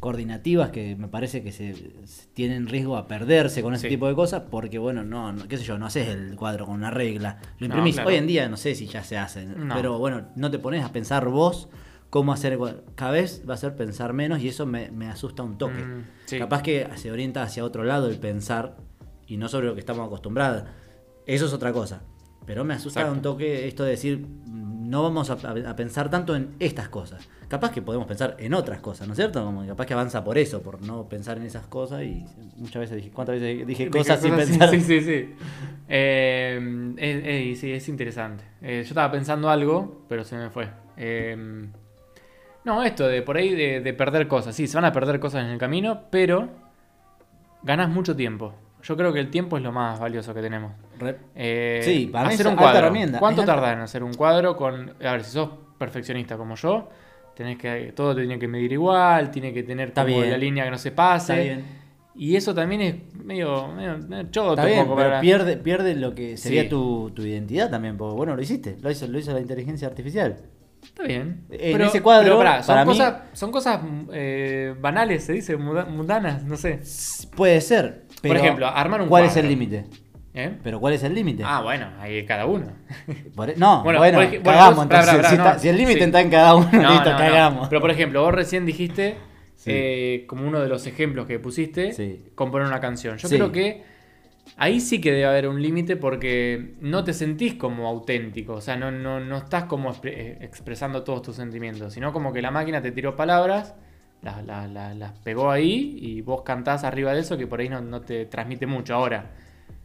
coordinativas 0.00 0.70
que 0.70 0.96
me 0.96 1.06
parece 1.06 1.44
que 1.44 1.52
se, 1.52 1.74
se 2.06 2.26
tienen 2.34 2.66
riesgo 2.66 2.96
a 2.96 3.06
perderse 3.06 3.62
con 3.62 3.72
ese 3.74 3.82
Sí. 3.82 3.90
tipo 3.90 4.08
de 4.08 4.14
cosas 4.16 4.42
porque, 4.50 4.78
bueno, 4.78 5.04
no, 5.04 5.32
no, 5.32 5.46
qué 5.46 5.56
sé 5.56 5.62
yo, 5.64 5.78
no 5.78 5.86
haces 5.86 6.08
el 6.08 6.34
cuadro 6.34 6.66
con 6.66 6.74
una 6.74 6.90
regla, 6.90 7.38
lo 7.58 7.68
No, 7.68 7.74
imprimís. 7.74 7.94
claro. 7.94 8.08
Hoy 8.08 8.16
en 8.16 8.26
día 8.26 8.48
no 8.48 8.56
sé 8.56 8.74
si 8.74 8.86
ya 8.86 9.04
se 9.04 9.16
hace, 9.16 9.46
No. 9.46 9.76
pero 9.76 9.98
bueno, 9.98 10.22
no 10.34 10.50
te 10.50 10.58
pones 10.58 10.84
a 10.84 10.90
pensar 10.92 11.28
vos 11.28 11.68
cómo 12.12 12.34
hacer. 12.34 12.58
Cada 12.94 13.10
vez 13.10 13.42
va 13.48 13.54
a 13.54 13.56
ser 13.56 13.74
pensar 13.74 14.12
menos 14.12 14.40
y 14.42 14.48
eso 14.48 14.66
me, 14.66 14.90
me 14.90 15.08
asusta 15.08 15.42
un 15.42 15.56
toque. 15.56 15.82
Mm, 15.82 16.04
sí. 16.26 16.38
Capaz 16.38 16.62
que 16.62 16.86
se 16.96 17.10
orienta 17.10 17.42
hacia 17.42 17.64
otro 17.64 17.84
lado 17.84 18.08
el 18.08 18.18
pensar 18.18 18.76
y 19.26 19.38
no 19.38 19.48
sobre 19.48 19.68
lo 19.68 19.72
que 19.74 19.80
estamos 19.80 20.06
acostumbrados. 20.06 20.64
Eso 21.26 21.46
es 21.46 21.54
otra 21.54 21.72
cosa. 21.72 22.02
Pero 22.44 22.64
me 22.64 22.74
asusta 22.74 23.00
Exacto. 23.00 23.16
un 23.16 23.22
toque 23.22 23.66
esto 23.66 23.84
de 23.84 23.92
decir, 23.92 24.26
no 24.46 25.02
vamos 25.02 25.30
a, 25.30 25.74
pensar 25.74 26.10
tanto 26.10 26.36
en 26.36 26.50
estas 26.58 26.90
cosas. 26.90 27.26
Capaz 27.48 27.70
que 27.72 27.80
podemos 27.80 28.06
pensar 28.06 28.36
en 28.38 28.52
otras 28.52 28.80
cosas, 28.80 29.06
¿no 29.06 29.14
es 29.14 29.16
cierto? 29.16 29.42
Como 29.42 29.66
capaz 29.66 29.86
que 29.86 29.94
avanza 29.94 30.22
por 30.22 30.36
eso, 30.36 30.60
por 30.60 30.82
no 30.82 31.08
pensar 31.08 31.38
en 31.38 31.44
esas 31.44 31.66
cosas. 31.66 32.02
Y 32.02 32.26
muchas 32.56 32.80
veces 32.80 32.96
dije, 32.96 33.10
¿cuántas 33.10 33.40
veces 33.40 33.66
dije 33.66 33.84
Dije 33.86 33.90
cosas 33.90 34.20
sin 34.20 34.32
cosas, 34.32 34.50
pensar? 34.50 34.68
Sí, 34.68 34.80
sí, 34.82 35.00
sí. 35.00 35.34
Eh, 35.88 36.94
eh, 36.98 37.22
eh, 37.24 37.56
sí, 37.56 37.72
es 37.72 37.88
interesante. 37.88 38.44
Eh, 38.60 38.82
yo 38.84 38.88
estaba 38.88 39.10
pensando 39.10 39.48
algo, 39.48 40.04
pero 40.10 40.24
se 40.24 40.36
me 40.36 40.50
fue. 40.50 40.68
No, 42.64 42.82
esto 42.84 43.08
de 43.08 43.22
por 43.22 43.36
ahí 43.36 43.54
de, 43.54 43.80
de 43.80 43.92
perder 43.92 44.28
cosas. 44.28 44.54
Sí, 44.54 44.66
se 44.66 44.76
van 44.76 44.84
a 44.84 44.92
perder 44.92 45.18
cosas 45.20 45.44
en 45.44 45.50
el 45.50 45.58
camino, 45.58 46.02
pero 46.10 46.48
ganás 47.62 47.88
mucho 47.88 48.14
tiempo. 48.16 48.54
Yo 48.82 48.96
creo 48.96 49.12
que 49.12 49.20
el 49.20 49.30
tiempo 49.30 49.56
es 49.56 49.62
lo 49.62 49.70
más 49.72 50.00
valioso 50.00 50.34
que 50.34 50.40
tenemos. 50.42 50.72
Eh, 51.36 51.80
Sí, 51.84 52.08
para 52.12 52.28
hacer 52.28 52.46
un 52.48 52.56
cuadro. 52.56 52.78
herramienta. 52.78 53.18
¿Cuánto 53.18 53.44
tardás 53.44 53.74
en 53.74 53.80
hacer 53.80 54.02
un 54.02 54.14
cuadro 54.14 54.56
con... 54.56 54.90
A 55.04 55.12
ver, 55.12 55.22
si 55.24 55.30
sos 55.32 55.50
perfeccionista 55.78 56.36
como 56.36 56.56
yo, 56.56 56.88
tenés 57.36 57.58
que, 57.58 57.92
todo 57.94 58.14
tiene 58.16 58.38
que 58.38 58.48
medir 58.48 58.72
igual, 58.72 59.30
tiene 59.30 59.52
que 59.52 59.62
tener 59.62 59.92
como 59.92 60.20
la 60.22 60.36
línea 60.36 60.64
que 60.64 60.70
no 60.72 60.78
se 60.78 60.90
pase. 60.90 61.32
Está 61.32 61.42
bien. 61.44 61.82
Y 62.14 62.36
eso 62.36 62.54
también 62.54 62.80
es 62.82 63.14
medio, 63.24 63.68
medio, 63.68 63.98
medio 63.98 64.24
choto. 64.30 64.50
Está 64.54 64.66
bien, 64.66 64.80
un 64.80 64.84
poco 64.86 64.96
pero 64.96 65.08
para- 65.10 65.20
pierde, 65.20 65.56
pierde 65.56 65.94
lo 65.94 66.14
que 66.14 66.36
sería 66.36 66.62
Sí. 66.64 66.68
tu, 66.68 67.10
tu 67.14 67.22
identidad 67.22 67.70
también, 67.70 67.96
porque 67.96 68.14
bueno, 68.16 68.34
lo 68.36 68.42
hiciste, 68.42 68.76
lo 68.82 68.90
hizo, 68.90 69.06
lo 69.06 69.18
hizo 69.18 69.32
la 69.32 69.40
inteligencia 69.40 69.86
artificial. 69.88 70.36
Está 70.82 71.04
bien. 71.04 71.44
En 71.50 71.80
ese 71.80 72.02
cuadro, 72.02 72.36
pará, 72.38 72.62
son, 72.62 72.74
para 72.74 72.84
mí- 72.84 72.90
cosas, 72.92 73.14
son 73.32 73.50
cosas 73.52 73.80
eh, 74.12 74.74
banales, 74.80 75.24
se 75.24 75.32
dice, 75.32 75.56
mundanas, 75.56 76.44
no 76.44 76.56
sé. 76.56 76.80
Puede 77.36 77.60
ser. 77.60 78.02
Pero 78.20 78.34
ejemplo, 78.34 78.66
armar 78.66 79.02
un 79.02 79.08
¿Cuál 79.08 79.24
es 79.24 79.32
cuadro. 79.32 79.48
el 79.48 79.48
límite? 79.48 79.84
¿Eh? 80.34 80.58
Pero 80.62 80.80
¿cuál 80.80 80.94
es 80.94 81.02
el 81.02 81.14
límite? 81.14 81.42
Ah, 81.46 81.60
bueno, 81.62 81.88
ahí 82.00 82.24
cada 82.24 82.46
uno. 82.46 82.66
Por 83.36 83.50
e- 83.50 83.56
no, 83.56 83.82
Bueno, 83.82 83.98
bueno, 83.98 84.18
por 84.18 84.42
cagamos. 84.42 84.74
vos- 84.76 84.84
entonces, 84.84 85.26
si, 85.28 85.34
está- 85.36 85.56
el 85.70 85.76
límite 85.76 85.98
Sí. 85.98 86.04
está 86.04 86.20
en 86.20 86.30
cada 86.30 86.54
uno, 86.56 86.68
No, 86.72 86.78
listo, 86.90 87.04
no, 87.04 87.12
no. 87.12 87.18
cagamos. 87.18 87.68
Pero 87.68 87.80
por 87.80 87.90
ejemplo, 87.90 88.22
vos 88.22 88.32
recién 88.34 88.64
dijiste, 88.64 89.16
Sí. 89.56 89.70
eh, 89.72 90.24
como 90.26 90.46
uno 90.48 90.60
de 90.60 90.68
los 90.68 90.86
ejemplos 90.86 91.26
que 91.26 91.38
pusiste, 91.38 91.92
Sí. 91.92 92.24
componer 92.34 92.66
una 92.66 92.80
canción. 92.80 93.18
Yo 93.18 93.28
Sí. 93.28 93.36
creo 93.36 93.52
que 93.52 93.84
ahí 94.56 94.80
sí 94.80 95.00
que 95.00 95.10
debe 95.12 95.24
haber 95.26 95.48
un 95.48 95.60
límite 95.62 95.96
porque 95.96 96.74
no 96.80 97.04
te 97.04 97.12
sentís 97.12 97.54
como 97.54 97.86
auténtico. 97.88 98.54
O 98.54 98.60
sea, 98.60 98.76
no, 98.76 98.90
no, 98.90 99.20
no 99.20 99.38
estás 99.38 99.64
como 99.64 99.90
expre- 99.92 100.14
eh, 100.16 100.38
expresando 100.42 101.02
todos 101.02 101.22
tus 101.22 101.36
sentimientos, 101.36 101.92
sino 101.94 102.12
como 102.12 102.32
que 102.32 102.42
la 102.42 102.50
máquina 102.50 102.80
te 102.82 102.92
tiró 102.92 103.16
palabras. 103.16 103.74
Las, 104.22 104.44
las- 104.46 104.70
las- 104.70 104.96
las 104.96 105.12
pegó 105.20 105.50
ahí 105.50 105.96
y 106.00 106.20
vos 106.20 106.42
cantás 106.42 106.84
arriba 106.84 107.12
de 107.12 107.20
eso 107.20 107.36
que 107.36 107.46
por 107.46 107.60
ahí 107.60 107.68
no, 107.68 107.80
no 107.80 108.02
te 108.02 108.26
transmite 108.26 108.66
mucho. 108.66 108.94
Ahora, 108.94 109.32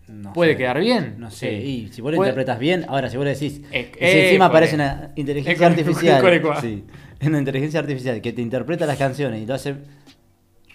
No 0.07 0.31
¿puede 0.33 0.51
sé. 0.51 0.57
quedar 0.59 0.79
bien? 0.79 1.15
No 1.17 1.31
sé, 1.31 1.59
Sí. 1.61 1.67
y 1.67 1.87
si 1.91 2.01
vos 2.01 2.11
lo 2.11 2.17
interpretas 2.17 2.59
bien, 2.59 2.85
ahora 2.87 3.09
si 3.09 3.17
vos 3.17 3.25
le 3.25 3.33
decís, 3.33 3.61
Eh, 3.71 3.91
si 3.93 4.05
encima 4.05 4.45
école. 4.45 4.45
aparece 4.45 4.75
una 4.75 5.11
inteligencia 5.15 5.67
artificial, 5.67 6.41
sí, 6.61 6.83
una 7.25 7.39
inteligencia 7.39 7.79
artificial 7.79 8.21
que 8.21 8.31
te 8.31 8.41
interpreta 8.41 8.85
las 8.85 8.97
canciones 8.97 9.41
y 9.41 9.45
lo 9.47 9.55
hace 9.55 9.75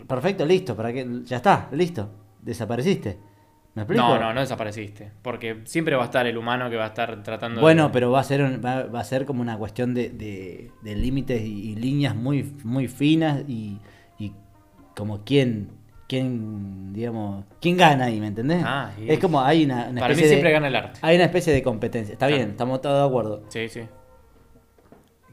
perfecto, 0.07 0.45
listo, 0.45 0.75
para 0.77 0.93
que 0.93 1.07
ya 1.25 1.37
está, 1.37 1.69
listo, 1.73 2.11
desapareciste. 2.43 3.19
¿Me 3.75 3.83
explico? 3.83 4.03
No, 4.03 4.19
no, 4.19 4.35
no 4.35 4.41
desapareciste. 4.41 5.13
Porque 5.23 5.63
siempre 5.65 5.97
va 5.97 6.03
a 6.03 6.05
estar 6.07 6.27
el 6.27 6.37
humano 6.37 6.69
que 6.69 6.77
va 6.77 6.85
a 6.85 6.89
estar 6.89 7.23
tratando 7.23 7.57
de- 7.57 7.63
Bueno, 7.63 7.91
pero 7.91 8.11
va 8.11 8.21
a 8.21 8.25
ser 8.25 8.43
un- 8.43 8.61
va, 8.63 8.83
va 8.85 9.01
a 9.01 9.05
ser 9.05 9.25
como 9.25 9.41
una 9.41 9.57
cuestión 9.57 9.95
de, 9.95 10.11
de- 10.11 10.71
de 10.83 10.95
límites 10.95 11.41
y, 11.43 11.71
y 11.71 11.75
líneas 11.77 12.15
muy, 12.15 12.43
muy 12.65 12.87
finas 12.89 13.43
y, 13.49 13.79
y 14.19 14.33
como 14.95 15.25
quién, 15.25 15.71
quién, 16.07 16.93
digamos, 16.93 17.47
quién 17.63 17.79
gana 17.79 18.05
ahí, 18.05 18.21
¿me 18.21 18.27
entendés? 18.27 18.63
Ah, 18.63 18.91
y- 19.01 19.11
es 19.11 19.19
como 19.19 19.41
hay 19.41 19.65
una, 19.65 19.89
una 19.89 20.01
Para 20.03 20.15
mí 20.15 20.21
siempre 20.21 20.49
de, 20.51 20.53
gana 20.53 20.69
el 20.69 20.77
arte. 20.77 20.99
hay 21.01 21.17
una 21.17 21.25
especie 21.25 21.53
de 21.55 21.63
competencia. 21.63 22.13
Está 22.13 22.27
Claro. 22.27 22.41
bien, 22.41 22.51
estamos 22.51 22.83
todos 22.83 23.01
de 23.03 23.09
acuerdo. 23.09 23.43
Sí, 23.49 23.69
sí. 23.71 23.81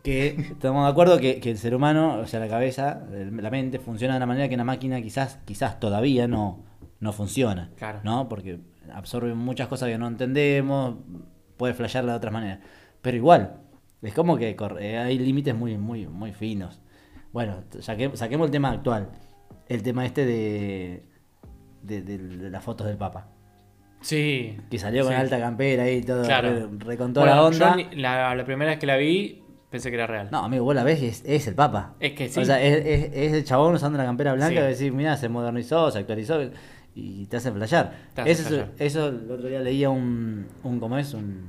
Que 0.01 0.27
estamos 0.51 0.85
de 0.85 0.91
acuerdo 0.91 1.19
que, 1.19 1.41
que 1.41 1.51
el 1.51 1.57
ser 1.57 1.75
humano, 1.75 2.19
o 2.19 2.25
sea, 2.25 2.39
la 2.39 2.47
cabeza, 2.47 3.01
la 3.11 3.49
mente, 3.49 3.79
funciona 3.79 4.13
de 4.13 4.17
una 4.19 4.25
manera 4.27 4.47
que 4.47 4.55
una 4.55 4.63
máquina 4.63 5.01
quizás, 5.01 5.39
quizás 5.43 5.77
todavía 5.81 6.25
no, 6.25 6.63
no 6.99 7.13
funciona. 7.13 7.71
Claro. 7.77 7.99
¿No? 8.03 8.27
Porque 8.29 8.59
absorbe 8.93 9.33
muchas 9.33 9.67
cosas 9.67 9.89
que 9.89 9.97
no 9.97 10.07
entendemos, 10.07 10.95
puede 11.57 11.73
flashearla 11.73 12.13
de 12.13 12.17
otras 12.17 12.33
maneras. 12.33 12.59
Pero 13.01 13.17
igual, 13.17 13.61
es 14.01 14.13
como 14.13 14.37
que 14.37 14.55
corre- 14.55 14.97
hay 14.97 15.17
límites 15.19 15.55
muy, 15.55 15.77
muy, 15.77 16.07
muy 16.07 16.33
finos. 16.33 16.81
Bueno, 17.31 17.63
saque- 17.79 18.15
saquemos 18.15 18.45
el 18.47 18.51
tema 18.51 18.71
actual. 18.71 19.09
El 19.67 19.83
tema 19.83 20.05
este 20.05 20.25
de, 20.25 21.05
de, 21.83 22.01
de- 22.01 22.17
de 22.17 22.49
las 22.49 22.63
fotos 22.63 22.87
del 22.87 22.97
Papa. 22.97 23.27
Sí. 24.01 24.57
Que 24.71 24.79
salió 24.79 25.03
con 25.03 25.13
Sí. 25.13 25.19
alta 25.19 25.39
campera 25.39 25.83
ahí, 25.83 26.01
todo, 26.01 26.23
Claro. 26.23 26.49
re, 26.49 26.67
re 26.77 26.97
con 26.97 27.13
toda 27.13 27.25
Bueno, 27.25 27.41
la 27.41 27.47
onda. 27.47 27.77
yo 27.91 27.97
la, 28.01 28.33
la 28.35 28.45
primera 28.45 28.71
vez 28.71 28.79
que 28.79 28.85
la 28.87 28.95
vi 28.97 29.43
pensé 29.69 29.89
que 29.89 29.95
era 29.95 30.07
real. 30.07 30.29
No, 30.31 30.39
amigo, 30.45 30.63
vos 30.63 30.73
la 30.73 30.83
ves 30.83 31.01
y 31.01 31.07
es, 31.07 31.23
es 31.25 31.47
el 31.47 31.55
Papa. 31.55 31.95
Es 31.99 32.13
que 32.13 32.29
sí. 32.29 32.39
O 32.39 32.45
sea, 32.45 32.61
es, 32.61 32.77
es- 32.85 33.11
es 33.13 33.33
el 33.33 33.43
chabón 33.43 33.75
usando 33.75 33.97
una 33.97 34.05
campera 34.05 34.33
blanca 34.33 34.61
Sí. 34.61 34.65
y 34.65 34.85
decís, 34.85 34.93
mira, 34.93 35.17
se 35.17 35.29
modernizó, 35.29 35.91
se 35.91 35.99
actualizó 35.99 36.39
y 37.21 37.25
te 37.25 37.37
hacen 37.37 37.53
flashear. 37.53 37.93
Te 38.13 38.21
hace 38.21 38.31
eso, 38.31 38.43
flashear. 38.43 38.71
eso 38.79 39.07
el 39.07 39.31
otro 39.31 39.47
día 39.47 39.59
leía 39.61 39.89
un, 39.89 40.45
un 40.63 40.79
¿cómo 40.79 40.97
es? 40.97 41.13
Un, 41.13 41.41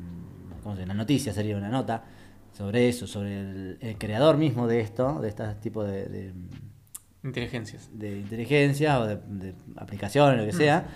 ¿cómo 0.62 0.74
se 0.74 0.82
llama? 0.82 0.94
Una 0.94 1.02
noticia 1.02 1.32
sería 1.32 1.56
una 1.56 1.68
nota 1.68 2.04
sobre 2.52 2.88
eso, 2.88 3.06
sobre 3.06 3.40
el, 3.40 3.78
el 3.80 3.96
creador 3.98 4.36
mismo 4.36 4.66
de 4.66 4.80
esto, 4.80 5.20
de 5.20 5.28
este 5.28 5.44
tipo 5.62 5.84
de, 5.84 6.06
de, 6.06 6.34
Inteligencias. 7.22 7.90
de 7.92 8.18
inteligencia 8.18 8.98
o 9.00 9.06
de, 9.06 9.16
de 9.16 9.54
aplicaciones, 9.76 10.36
Mm. 10.36 10.40
lo 10.40 10.46
que 10.46 10.52
sea, 10.56 10.86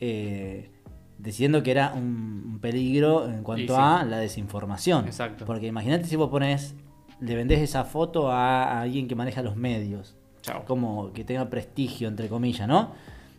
eh, 0.00 0.70
diciendo 1.18 1.62
que 1.62 1.70
era 1.70 1.92
un, 1.94 2.42
un 2.46 2.58
peligro 2.60 3.28
en 3.30 3.42
cuanto 3.42 3.74
sí. 3.74 3.80
a 3.80 4.04
la 4.04 4.18
desinformación. 4.18 5.06
Exacto. 5.06 5.44
Porque 5.44 5.66
imagínate 5.66 6.04
si 6.04 6.16
vos 6.16 6.30
pones, 6.30 6.74
le 7.20 7.34
vendés 7.36 7.60
esa 7.60 7.84
foto 7.84 8.30
a, 8.30 8.64
a 8.64 8.80
alguien 8.82 9.06
que 9.08 9.14
maneja 9.14 9.42
los 9.42 9.56
medios, 9.56 10.16
Chao. 10.42 10.64
como 10.64 11.12
que 11.12 11.24
tenga 11.24 11.48
prestigio, 11.50 12.08
entre 12.08 12.28
comillas, 12.28 12.66
¿no? 12.68 12.92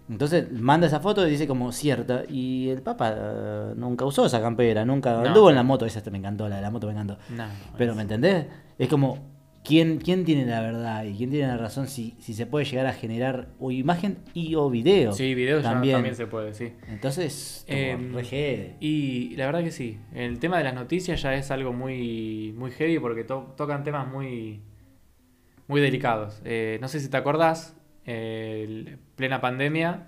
Entonces 0.09 0.51
manda 0.51 0.87
esa 0.87 0.99
foto 0.99 1.27
y 1.27 1.31
dice 1.31 1.47
como 1.47 1.71
cierta. 1.71 2.23
Y 2.29 2.69
el 2.69 2.81
Papa 2.81 3.13
eh, 3.17 3.73
nunca 3.75 4.05
usó 4.05 4.25
esa 4.25 4.41
campera, 4.41 4.85
nunca 4.85 5.13
No. 5.21 5.27
anduvo 5.27 5.49
en 5.49 5.55
la 5.55 5.63
moto. 5.63 5.85
Esa 5.85 6.01
me 6.11 6.17
encantó, 6.17 6.47
la 6.47 6.57
de 6.57 6.61
la 6.61 6.71
moto 6.71 6.87
me 6.87 6.93
encantó. 6.93 7.17
No, 7.35 7.45
Pero 7.77 7.93
¿me 7.95 8.03
entendés? 8.03 8.45
Es 8.79 8.87
como, 8.87 9.17
¿quién, 9.65 9.97
quién 9.97 10.23
tiene 10.23 10.45
la 10.45 10.61
verdad 10.61 11.03
y 11.03 11.13
quién 11.17 11.29
tiene 11.29 11.47
la 11.47 11.57
razón 11.57 11.87
si, 11.87 12.15
si 12.19 12.33
se 12.33 12.45
puede 12.45 12.63
llegar 12.63 12.85
a 12.85 12.93
generar 12.93 13.49
o 13.59 13.69
imagen 13.71 14.19
y 14.33 14.55
o 14.55 14.69
video? 14.69 15.11
Sí, 15.11 15.35
videos 15.35 15.63
ya 15.63 15.71
también. 15.71 15.95
también 15.95 16.15
se 16.15 16.25
puede, 16.27 16.53
sí. 16.53 16.71
Entonces, 16.87 17.65
como 17.67 17.79
Em. 17.79 18.75
Y 18.79 19.35
la 19.35 19.45
verdad 19.47 19.61
que 19.63 19.71
sí. 19.71 19.97
El 20.13 20.39
tema 20.39 20.57
de 20.57 20.63
las 20.63 20.73
noticias 20.73 21.21
ya 21.21 21.33
es 21.35 21.51
algo 21.51 21.73
muy, 21.73 22.53
muy 22.57 22.71
heavy 22.71 22.97
porque 22.99 23.25
to- 23.25 23.53
tocan 23.57 23.83
temas 23.83 24.07
muy, 24.07 24.61
muy 25.67 25.81
delicados. 25.81 26.41
Eh, 26.45 26.77
no 26.81 26.87
sé 26.87 26.99
si 27.01 27.09
te 27.09 27.17
acordás, 27.17 27.75
eh, 28.07 28.97
plena 29.15 29.39
pandemia, 29.41 30.07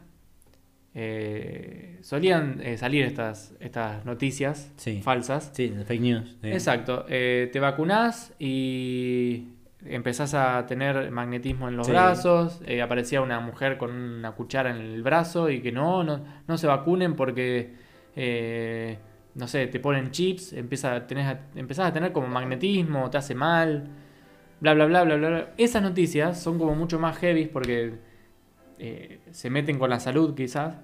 eh, 0.95 1.99
solían 2.01 2.59
eh, 2.63 2.77
salir 2.77 3.05
estas, 3.05 3.53
estas 3.59 4.03
noticias 4.05 4.71
Sí. 4.77 5.01
falsas. 5.03 5.51
Sí, 5.53 5.71
fake 5.85 6.01
news. 6.01 6.37
sí. 6.41 6.49
Exacto. 6.49 7.05
eh, 7.09 7.49
te 7.53 7.59
vacunás 7.59 8.33
y 8.39 9.49
empezás 9.85 10.33
a 10.33 10.65
tener 10.65 11.11
magnetismo 11.11 11.69
en 11.69 11.77
los 11.77 11.85
Sí. 11.85 11.91
brazos. 11.93 12.61
aparecía 12.83 13.21
una 13.21 13.39
mujer 13.39 13.77
con 13.77 13.91
una 13.91 14.31
cuchara 14.31 14.71
en 14.71 14.77
el 14.77 15.03
brazo 15.03 15.49
y 15.49 15.61
que 15.61 15.71
no, 15.71 16.03
no, 16.03 16.21
no 16.47 16.57
se 16.57 16.67
vacunen 16.67 17.15
porque, 17.15 17.75
no 19.35 19.47
sé, 19.47 19.67
te 19.67 19.79
ponen 19.79 20.11
chips, 20.11 20.53
empieza, 20.53 21.05
tenés 21.07 21.27
a- 21.27 21.39
empezás 21.55 21.87
a 21.89 21.93
tener 21.93 22.11
como 22.11 22.27
magnetismo, 22.27 23.09
te 23.09 23.17
hace 23.19 23.35
mal, 23.35 23.87
bla, 24.61 24.73
bla, 24.73 24.85
bla, 24.85 25.03
bla, 25.03 25.15
bla. 25.15 25.29
bla. 25.29 25.47
Esas 25.57 25.81
noticias 25.81 26.39
son 26.41 26.57
como 26.57 26.75
mucho 26.75 26.99
más 26.99 27.17
heavy 27.17 27.45
porque 27.45 27.93
eh, 28.77 29.19
se 29.31 29.49
meten 29.49 29.77
con 29.79 29.89
la 29.89 29.99
salud 29.99 30.35
quizás. 30.35 30.75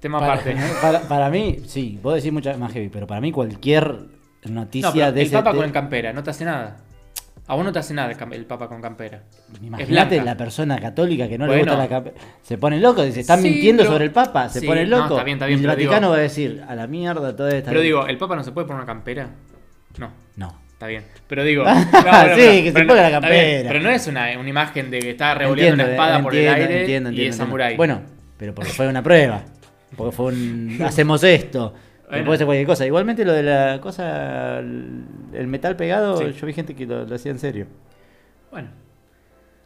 Tema 0.00 0.20
Para, 0.20 0.34
aparte. 0.34 0.56
para, 0.82 1.00
para 1.00 1.30
mí, 1.30 1.58
sí, 1.66 1.98
vos 2.02 2.14
decís 2.14 2.32
mucho 2.32 2.56
más 2.58 2.72
heavy, 2.72 2.88
pero 2.88 3.06
para 3.06 3.20
mí 3.20 3.32
cualquier 3.32 4.06
noticia 4.48 4.88
No, 4.90 4.94
pero 4.94 5.12
de 5.12 5.20
el 5.20 5.26
ese 5.26 5.36
papa 5.36 5.54
con 5.54 5.70
campera, 5.70 6.12
no 6.12 6.22
te 6.22 6.30
hace 6.30 6.44
nada. 6.44 6.76
A 7.48 7.54
vos 7.54 7.64
no 7.64 7.72
te 7.72 7.78
hace 7.78 7.94
nada 7.94 8.12
el, 8.12 8.44
papa 8.44 8.68
con 8.68 8.82
campera. 8.82 9.22
Imagínate 9.62 10.20
la 10.20 10.36
persona 10.36 10.78
católica 10.78 11.26
que 11.28 11.38
no 11.38 11.46
le 11.46 11.58
gusta 11.58 11.78
la 11.78 11.88
campera. 11.88 12.14
Se 12.42 12.58
pone 12.58 12.78
loco, 12.78 13.02
dice, 13.02 13.20
están 13.20 13.40
Sí, 13.40 13.48
mintiendo 13.50 13.82
pero- 13.84 13.92
sobre 13.92 14.04
el 14.04 14.10
Papa, 14.12 14.50
se 14.50 14.60
Sí, 14.60 14.66
pone 14.66 14.84
no, 14.84 14.98
loco. 14.98 15.14
está 15.14 15.24
bien, 15.24 15.36
está 15.38 15.46
bien, 15.46 15.58
y 15.58 15.62
el 15.62 15.68
Vaticano 15.68 15.98
digo- 16.08 16.10
va 16.10 16.16
a 16.16 16.20
decir, 16.20 16.62
a 16.68 16.74
la 16.74 16.86
mierda 16.86 17.34
toda 17.34 17.56
esta. 17.56 17.70
Pero 17.70 17.80
digo, 17.80 18.06
¿el 18.06 18.18
papa 18.18 18.36
no 18.36 18.44
se 18.44 18.52
puede 18.52 18.66
poner 18.66 18.82
una 18.82 18.86
campera? 18.86 19.30
No, 19.96 20.10
No. 20.36 20.67
Está 20.78 20.86
bien. 20.86 21.02
Pero 21.26 21.42
digo. 21.44 21.64
Sí, 21.68 21.74
no, 21.92 22.34
que 22.36 22.62
se 22.66 22.72
pero 22.72 22.86
ponga 22.86 23.02
la 23.02 23.10
campera. 23.10 23.68
Pero 23.68 23.80
no 23.80 23.90
es 23.90 24.06
una, 24.06 24.38
una 24.38 24.48
imagen 24.48 24.90
de 24.90 24.98
que 25.00 25.10
está 25.10 25.34
revolviendo 25.34 25.74
una 25.82 25.90
espada 25.92 26.22
por 26.22 26.32
el 26.34 26.38
entiendo, 26.40 26.62
aire 26.62 26.80
entiendo, 26.80 26.80
y 26.80 26.82
entiendo, 26.84 27.10
es 27.10 27.14
entiendo. 27.26 27.36
samurái. 27.44 27.76
Bueno, 27.76 28.02
pero 28.38 28.54
porque 28.54 28.70
fue 28.70 28.86
una 28.88 29.02
prueba. 29.02 29.42
Porque 29.96 30.14
fue 30.16 30.26
un. 30.26 30.78
Hacemos 30.84 31.22
esto. 31.24 31.74
Bueno. 32.08 32.24
puede 32.24 32.38
ser 32.38 32.46
cualquier 32.46 32.66
cosa. 32.66 32.86
Igualmente 32.86 33.24
lo 33.24 33.32
de 33.32 33.42
la 33.42 33.80
cosa. 33.82 34.58
El 34.60 35.46
metal 35.46 35.76
pegado, 35.76 36.16
Sí. 36.18 36.32
yo 36.40 36.46
vi 36.46 36.52
gente 36.54 36.74
que 36.74 36.86
lo, 36.86 37.04
lo 37.04 37.14
hacía 37.14 37.32
en 37.32 37.38
serio. 37.38 37.66
Bueno. 38.50 38.68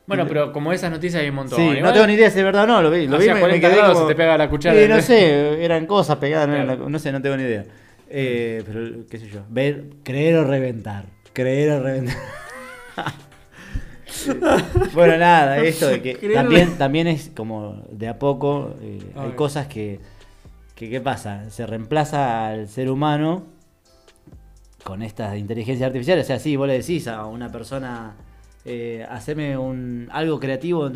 Bueno, 0.07 0.27
pero 0.27 0.53
como 0.53 0.73
esas 0.73 0.91
noticias 0.91 1.23
hay 1.23 1.29
un 1.29 1.37
montón. 1.37 1.59
Sí, 1.59 1.81
no 1.81 1.93
tengo 1.93 2.07
ni 2.09 2.15
idea 2.15 2.29
si 2.31 2.39
es 2.39 2.45
verdad 2.45 2.65
o 2.65 2.67
no, 2.67 2.83
lo 2.83 2.91
vi. 2.91 3.07
Lo 3.07 3.19
vi 3.19 3.25
Hacía 3.29 3.35
me- 3.35 3.41
me 3.41 3.47
40 3.47 3.69
quedé 3.69 3.77
grados 3.77 3.95
como- 3.95 4.09
se 4.09 4.15
te 4.15 4.17
pega 4.21 4.37
la 4.37 4.49
cuchara. 4.51 4.81
Sí, 4.81 4.89
no 4.89 5.01
sé, 5.01 5.65
eran 5.65 5.87
cosas 5.87 6.17
pegadas, 6.17 6.49
Claro. 6.49 6.89
no 6.89 6.99
sé, 6.99 7.13
no 7.13 7.23
tengo 7.23 7.37
ni 7.37 7.45
idea. 7.45 7.65
Eh, 8.15 8.63
pero, 8.67 9.07
qué 9.09 9.19
sé 9.19 9.27
yo, 9.27 9.41
ver, 9.49 9.87
creer 10.03 10.37
o 10.37 10.45
reventar. 10.45 11.07
Creer 11.33 11.71
o 11.71 11.83
reventar. 11.83 12.19
bueno, 14.93 15.17
nada, 15.17 15.57
esto 15.65 15.89
de 15.89 16.03
que 16.03 16.15
también, 16.35 16.77
también 16.77 17.07
es 17.07 17.31
como 17.35 17.83
de 17.91 18.09
a 18.09 18.19
poco, 18.19 18.75
eh, 18.83 19.01
hay 19.15 19.31
Ay. 19.31 19.33
cosas 19.35 19.67
que, 19.67 19.99
que, 20.75 20.91
¿qué 20.91 21.01
pasa? 21.01 21.49
Se 21.49 21.67
reemplaza 21.67 22.49
al 22.49 22.69
ser 22.69 22.91
humano 22.91 23.47
con 24.85 25.03
estas 25.03 25.39
inteligencias 25.39 25.87
artificiales. 25.87 26.27
O 26.27 26.29
sea, 26.29 26.39
sí, 26.39 26.55
vos 26.55 26.67
le 26.67 26.75
decís 26.75 27.09
a 27.09 27.25
una 27.25 27.51
persona, 27.51 28.17
eh, 28.67 29.07
haceme 29.09 29.57
un, 29.57 30.11
algo 30.13 30.39
creativo 30.39 30.91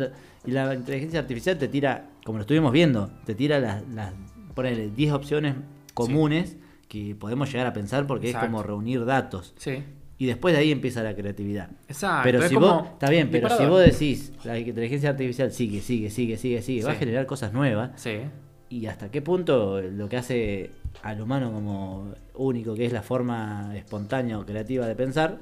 y 0.45 0.51
la 0.51 0.71
inteligencia 0.71 1.19
artificial 1.19 1.57
te 1.57 1.67
tira, 1.67 2.09
como 2.23 2.37
lo 2.37 2.41
estuvimos 2.43 2.71
viendo, 2.71 3.09
te 3.25 3.33
tira 3.33 3.59
las, 3.59 3.81
las 3.89 4.13
ponele 4.53 4.91
10 4.91 5.13
opciones 5.13 5.55
comunes 5.95 6.57
que 6.87 7.15
podemos 7.15 7.51
llegar 7.51 7.67
a 7.67 7.73
pensar 7.73 8.07
porque 8.07 8.27
Exacto. 8.27 8.45
es 8.45 8.51
como 8.51 8.63
reunir 8.63 9.05
datos. 9.05 9.53
Sí. 9.57 9.83
Y 10.19 10.25
después 10.25 10.53
de 10.55 10.61
ahí 10.61 10.71
empieza 10.71 11.03
la 11.03 11.15
creatividad. 11.15 11.69
Exacto. 11.87 12.21
Pero 12.23 12.39
es 12.39 12.49
si 12.49 12.55
como 12.55 12.67
vos, 12.67 12.87
está 12.93 13.09
bien, 13.09 13.29
pero 13.29 13.49
si 13.55 13.65
vos 13.65 13.85
decís, 13.85 14.33
la 14.43 14.57
inteligencia 14.57 15.11
artificial 15.11 15.51
sigue, 15.51 15.81
sigue, 15.81 16.09
sigue, 16.09 16.37
sigue, 16.37 16.61
sigue, 16.61 16.83
va 16.83 16.93
a 16.93 16.95
generar 16.95 17.25
cosas 17.27 17.53
nuevas. 17.53 17.91
Sí. 18.01 18.21
Y 18.69 18.87
hasta 18.87 19.11
qué 19.11 19.21
punto 19.21 19.79
lo 19.81 20.09
que 20.09 20.17
hace 20.17 20.71
al 21.03 21.21
humano 21.21 21.51
como 21.51 22.13
único, 22.33 22.73
que 22.73 22.85
es 22.85 22.93
la 22.93 23.03
forma 23.03 23.71
espontánea 23.75 24.39
o 24.39 24.45
creativa 24.45 24.87
de 24.87 24.95
pensar, 24.95 25.37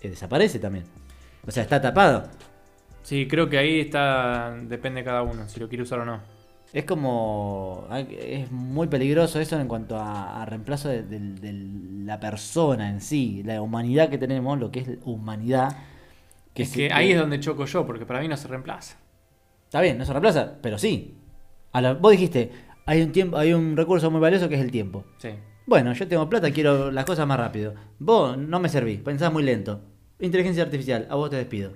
eh, 0.00 0.10
desaparece 0.10 0.58
también. 0.58 0.84
O 1.46 1.50
sea, 1.50 1.62
está 1.62 1.80
tapado. 1.80 2.28
Sí, 3.02 3.26
creo 3.26 3.48
que 3.48 3.56
ahí 3.56 3.80
está. 3.80 4.54
Depende 4.64 5.00
de 5.00 5.04
cada 5.04 5.22
uno, 5.22 5.48
si 5.48 5.58
lo 5.60 5.68
quiere 5.68 5.82
usar 5.82 6.00
o 6.00 6.04
no. 6.04 6.20
Es 6.72 6.84
como. 6.84 7.86
Es 8.10 8.50
muy 8.52 8.88
peligroso 8.88 9.40
eso 9.40 9.58
en 9.58 9.68
cuanto 9.68 9.96
a, 9.96 10.42
a 10.42 10.44
reemplazo 10.44 10.88
de, 10.90 11.02
de- 11.02 11.18
de 11.34 11.52
la 12.04 12.20
persona 12.20 12.90
en 12.90 13.00
sí, 13.00 13.42
la 13.44 13.62
humanidad 13.62 14.10
que 14.10 14.18
tenemos, 14.18 14.58
lo 14.58 14.70
que 14.70 14.80
es 14.80 14.88
humanidad. 15.04 15.76
es 16.54 16.68
se- 16.70 16.74
que 16.88 16.92
ahí 16.92 17.12
es 17.12 17.18
donde 17.18 17.40
choco 17.40 17.64
yo, 17.64 17.86
porque 17.86 18.04
para 18.04 18.20
mí 18.20 18.28
no 18.28 18.36
se 18.36 18.48
reemplaza. 18.48 18.96
Está 19.64 19.80
bien, 19.80 19.96
no 19.98 20.04
se 20.04 20.12
reemplaza, 20.12 20.54
pero 20.62 20.78
sí. 20.78 21.14
A 21.72 21.80
la- 21.80 21.94
vos 21.94 22.12
dijiste, 22.12 22.52
hay 22.86 23.00
un 23.02 23.12
tiempo, 23.12 23.36
hay 23.38 23.52
un 23.54 23.76
recurso 23.76 24.10
muy 24.10 24.20
valioso 24.20 24.48
que 24.48 24.56
es 24.56 24.60
el 24.60 24.70
tiempo. 24.70 25.04
Sí. 25.18 25.30
Bueno, 25.66 25.92
yo 25.92 26.06
tengo 26.08 26.28
plata, 26.28 26.50
quiero 26.50 26.90
las 26.90 27.04
cosas 27.04 27.26
más 27.26 27.38
rápido. 27.38 27.74
Vos 27.98 28.36
no 28.38 28.58
me 28.60 28.68
servís, 28.68 29.00
pensás 29.00 29.32
muy 29.32 29.42
lento. 29.42 29.80
Inteligencia 30.20 30.62
artificial, 30.64 31.06
a 31.10 31.14
vos 31.14 31.30
te 31.30 31.36
despido. 31.36 31.72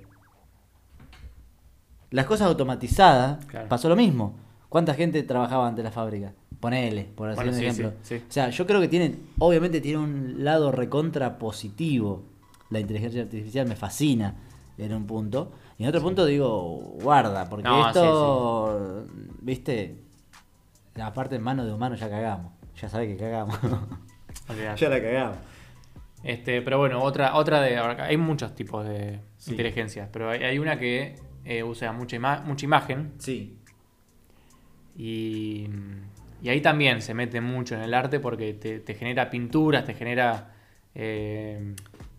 Las 2.10 2.26
cosas 2.26 2.48
automatizadas, 2.48 3.44
Claro. 3.46 3.68
pasó 3.68 3.88
lo 3.88 3.96
mismo. 3.96 4.34
¿Cuánta 4.72 4.94
gente 4.94 5.22
trabajaba 5.22 5.68
ante 5.68 5.82
la 5.82 5.90
fábrica? 5.90 6.32
Ponele, 6.58 7.04
por 7.04 7.28
hacer 7.28 7.44
Bueno, 7.44 7.52
un 7.52 7.58
sí, 7.58 7.64
ejemplo. 7.66 7.92
sí, 8.02 8.16
sí. 8.18 8.24
O 8.26 8.32
sea, 8.32 8.48
yo 8.48 8.66
creo 8.66 8.80
que 8.80 8.88
tiene, 8.88 9.16
obviamente 9.38 9.82
tiene 9.82 9.98
un 9.98 10.44
lado 10.44 10.72
recontra 10.72 11.36
positivo. 11.38 12.24
La 12.70 12.80
inteligencia 12.80 13.20
artificial 13.20 13.66
me 13.68 13.76
fascina 13.76 14.34
en 14.78 14.94
un 14.94 15.06
punto. 15.06 15.52
Y 15.76 15.82
en 15.82 15.90
otro 15.90 16.00
punto 16.00 16.24
digo, 16.24 16.76
guarda, 17.02 17.50
porque 17.50 17.68
No, 17.68 17.86
esto, 17.86 19.04
viste, 19.42 19.98
la 20.94 21.12
parte 21.12 21.36
en 21.36 21.42
mano 21.42 21.66
de 21.66 21.72
humano 21.74 21.94
ya 21.96 22.08
cagamos. 22.08 22.52
Ya 22.80 22.88
sabés 22.88 23.08
que 23.14 23.18
cagamos. 23.22 23.58
Olvidate. 24.48 24.80
ya 24.80 24.88
la 24.88 25.02
cagamos. 25.02 25.36
Este, 26.24 26.62
pero 26.62 26.78
bueno, 26.78 27.02
otra, 27.02 27.34
otra 27.36 27.60
de. 27.60 27.76
ahora, 27.76 28.04
Hay 28.06 28.16
muchos 28.16 28.54
tipos 28.54 28.86
de 28.86 29.20
Sí. 29.36 29.50
inteligencias, 29.50 30.08
pero 30.10 30.30
hay, 30.30 30.42
hay 30.44 30.58
una 30.58 30.78
que 30.78 31.16
eh, 31.44 31.62
usa 31.62 31.92
mucha, 31.92 32.16
ima- 32.16 32.42
mucha 32.44 32.64
imagen 32.64 33.12
Sí. 33.18 33.58
Y, 34.96 35.68
y 36.42 36.48
ahí 36.48 36.60
también 36.60 37.02
se 37.02 37.14
mete 37.14 37.40
mucho 37.40 37.74
en 37.74 37.82
el 37.82 37.94
arte 37.94 38.20
porque 38.20 38.54
te, 38.54 38.80
te 38.80 38.94
genera 38.94 39.30
pinturas, 39.30 39.84
te 39.84 39.94
genera 39.94 40.52
eh, 40.94 41.74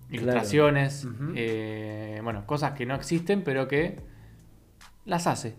ilustraciones, 0.10 1.08
eh, 1.36 2.20
bueno, 2.24 2.46
cosas 2.46 2.74
que 2.74 2.86
no 2.86 2.96
existen 2.96 3.44
pero 3.44 3.68
que 3.68 4.00
las 5.06 5.28
hace. 5.28 5.56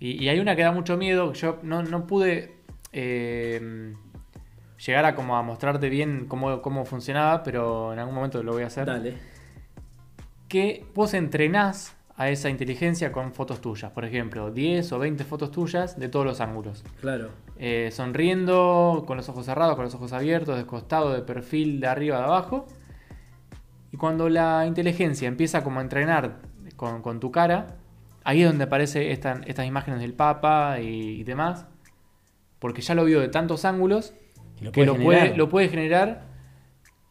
Y, 0.00 0.22
y 0.22 0.28
hay 0.28 0.40
una 0.40 0.56
que 0.56 0.62
da 0.62 0.72
mucho 0.72 0.96
miedo, 0.96 1.32
yo 1.32 1.60
no, 1.62 1.82
no 1.82 2.06
pude 2.06 2.56
eh, 2.92 3.94
llegar 4.84 5.04
a 5.04 5.14
como 5.14 5.36
a 5.36 5.42
mostrarte 5.42 5.88
bien 5.88 6.26
cómo, 6.26 6.62
cómo 6.62 6.84
funcionaba, 6.84 7.42
pero 7.42 7.92
en 7.92 7.98
algún 7.98 8.14
momento 8.14 8.42
lo 8.42 8.52
voy 8.52 8.64
a 8.64 8.66
hacer. 8.66 8.86
Dale. 8.86 9.14
que 10.48 10.84
vos 10.94 11.14
entrenás 11.14 11.96
a 12.16 12.28
esa 12.28 12.48
inteligencia 12.48 13.10
con 13.10 13.32
fotos 13.32 13.60
tuyas. 13.60 13.90
Por 13.90 14.04
ejemplo, 14.04 14.50
10 14.50 14.92
o 14.92 14.98
20 14.98 15.24
fotos 15.24 15.50
tuyas 15.50 15.98
de 15.98 16.08
todos 16.08 16.24
los 16.24 16.40
ángulos. 16.40 16.84
Claro. 17.00 17.30
Eh, 17.58 17.90
sonriendo, 17.92 19.04
con 19.06 19.16
los 19.16 19.28
ojos 19.28 19.46
cerrados, 19.46 19.74
con 19.74 19.84
los 19.84 19.94
ojos 19.94 20.12
abiertos, 20.12 20.56
de 20.56 20.64
costado, 20.64 21.12
de 21.12 21.22
perfil, 21.22 21.80
de 21.80 21.88
arriba, 21.88 22.18
de 22.18 22.24
abajo. 22.24 22.66
Y 23.90 23.96
cuando 23.96 24.28
la 24.28 24.64
inteligencia 24.66 25.28
empieza 25.28 25.64
como 25.64 25.80
a 25.80 25.82
entrenar 25.82 26.40
con, 26.76 27.02
con 27.02 27.20
tu 27.20 27.32
cara, 27.32 27.76
ahí 28.22 28.42
es 28.42 28.48
donde 28.48 28.64
aparecen 28.64 29.02
estas 29.10 29.66
imágenes 29.66 30.00
del 30.00 30.14
Papa 30.14 30.80
y, 30.80 31.20
y 31.20 31.24
demás. 31.24 31.66
Porque 32.60 32.80
ya 32.80 32.94
lo 32.94 33.04
vio 33.04 33.20
de 33.20 33.28
tantos 33.28 33.64
ángulos 33.64 34.14
lo 34.60 34.72
que 34.72 34.86
lo 34.86 34.96
puede, 34.96 35.36
lo 35.36 35.48
puede 35.48 35.68
generar 35.68 36.22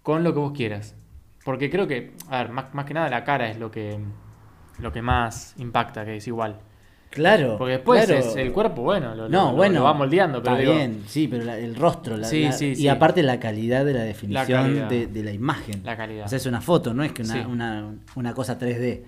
con 0.01 0.23
lo 0.23 0.33
que 0.33 0.39
vos 0.39 0.53
quieras. 0.53 0.95
Porque 1.43 1.69
creo 1.69 1.87
que, 1.87 2.13
a 2.29 2.43
ver, 2.43 2.49
más, 2.51 2.73
más 2.73 2.85
que 2.85 2.93
nada 2.93 3.09
la 3.09 3.23
cara 3.23 3.49
es 3.49 3.59
lo 3.59 3.69
que, 3.69 3.99
lo 4.83 4.91
que 4.93 5.01
más 5.01 5.55
impacta, 5.57 6.05
que 6.05 6.17
es 6.17 6.27
igual. 6.27 6.57
Claro. 7.09 7.57
Porque 7.59 7.73
después 7.73 8.05
claro. 8.07 8.19
es 8.19 8.35
el 8.35 8.51
cuerpo, 8.51 8.81
bueno, 8.81 9.13
lo, 9.13 9.29
No, 9.29 9.51
lo- 9.51 9.55
bueno. 9.57 9.79
lo 9.79 9.83
va 9.85 9.93
moldeando, 9.93 10.41
pero 10.41 10.55
está 10.55 10.61
digo, 10.61 10.73
bien, 10.75 11.03
sí, 11.07 11.27
pero 11.27 11.43
la- 11.43 11.57
el 11.59 11.75
rostro. 11.75 12.17
La, 12.17 12.27
Sí, 12.27 12.43
la- 12.45 12.51
sí, 12.51 12.67
y 12.69 12.75
sí. 12.75 12.87
aparte 12.87 13.21
la 13.21 13.39
calidad 13.39 13.85
de 13.85 13.93
la 13.93 14.01
definición 14.03 14.89
de, 14.89 15.05
de 15.07 15.23
la 15.23 15.31
imagen. 15.31 15.81
La 15.83 15.95
calidad. 15.95 16.25
O 16.25 16.27
sea, 16.27 16.37
es 16.37 16.45
una 16.47 16.59
foto, 16.59 16.93
no 16.93 17.03
es 17.03 17.11
que 17.11 17.21
una, 17.21 17.47
una, 17.47 17.95
una 18.15 18.33
cosa 18.33 18.57
3D. 18.57 19.03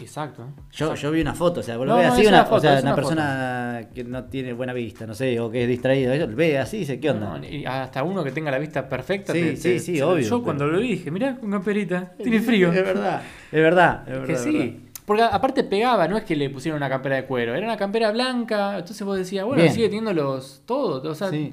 Exacto. 0.00 0.44
Yo, 0.70 0.86
exacto. 0.86 0.94
yo 0.94 1.10
vi 1.10 1.20
una 1.20 1.34
foto, 1.34 1.58
o 1.58 1.62
sea, 1.64 1.76
vos 1.76 1.84
No, 1.88 1.94
lo 1.94 1.98
ves 1.98 2.12
así, 2.12 2.20
una, 2.22 2.30
una 2.38 2.44
foto, 2.44 2.56
o 2.56 2.60
sea, 2.60 2.72
una, 2.74 2.80
una 2.82 2.94
persona 2.94 3.80
que 3.92 4.04
no 4.04 4.24
tiene 4.26 4.52
buena 4.52 4.72
vista, 4.72 5.04
no 5.04 5.14
sé, 5.14 5.38
o 5.40 5.50
que 5.50 5.62
es 5.64 5.68
distraído, 5.68 6.14
lo 6.14 6.36
ve 6.36 6.58
así 6.58 6.76
y 6.76 6.80
dice, 6.80 7.00
¿qué 7.00 7.10
onda? 7.10 7.38
No, 7.38 7.44
y 7.44 7.64
hasta 7.66 8.04
uno 8.04 8.22
que 8.22 8.30
tenga 8.30 8.52
la 8.52 8.58
vista 8.58 8.88
perfecta. 8.88 9.32
Sí, 9.32 9.40
te- 9.40 9.56
sí, 9.56 9.62
te- 9.70 9.78
sí, 9.80 10.00
obvio, 10.00 10.18
Yo 10.22 10.28
pero- 10.30 10.42
cuando 10.44 10.66
lo 10.68 10.78
dije, 10.78 11.10
mirá 11.10 11.34
con 11.36 11.50
camperita, 11.50 12.12
tiene 12.22 12.38
frío. 12.40 12.68
Es 12.72 12.84
verdad, 12.84 13.22
es 13.50 13.60
verdad. 13.62 14.02
Es 14.06 14.12
Es 14.14 14.20
verdad, 14.20 14.26
que 14.28 14.36
sí. 14.36 14.52
verdad. 14.58 14.78
Porque 15.06 15.22
aparte 15.22 15.64
pegaba, 15.64 16.08
no 16.08 16.16
es 16.16 16.24
que 16.24 16.34
le 16.34 16.48
pusieron 16.48 16.78
una 16.78 16.88
campera 16.88 17.16
de 17.16 17.24
cuero, 17.26 17.54
era 17.54 17.66
una 17.66 17.76
campera 17.76 18.10
blanca, 18.10 18.78
entonces 18.78 19.06
vos 19.06 19.18
decías, 19.18 19.44
bueno, 19.44 19.62
Bien. 19.62 19.74
sigue 19.74 19.86
teniendo 19.88 20.12
los 20.14 20.62
todo, 20.64 21.10
o 21.10 21.14
sea, 21.14 21.28
Sí. 21.30 21.52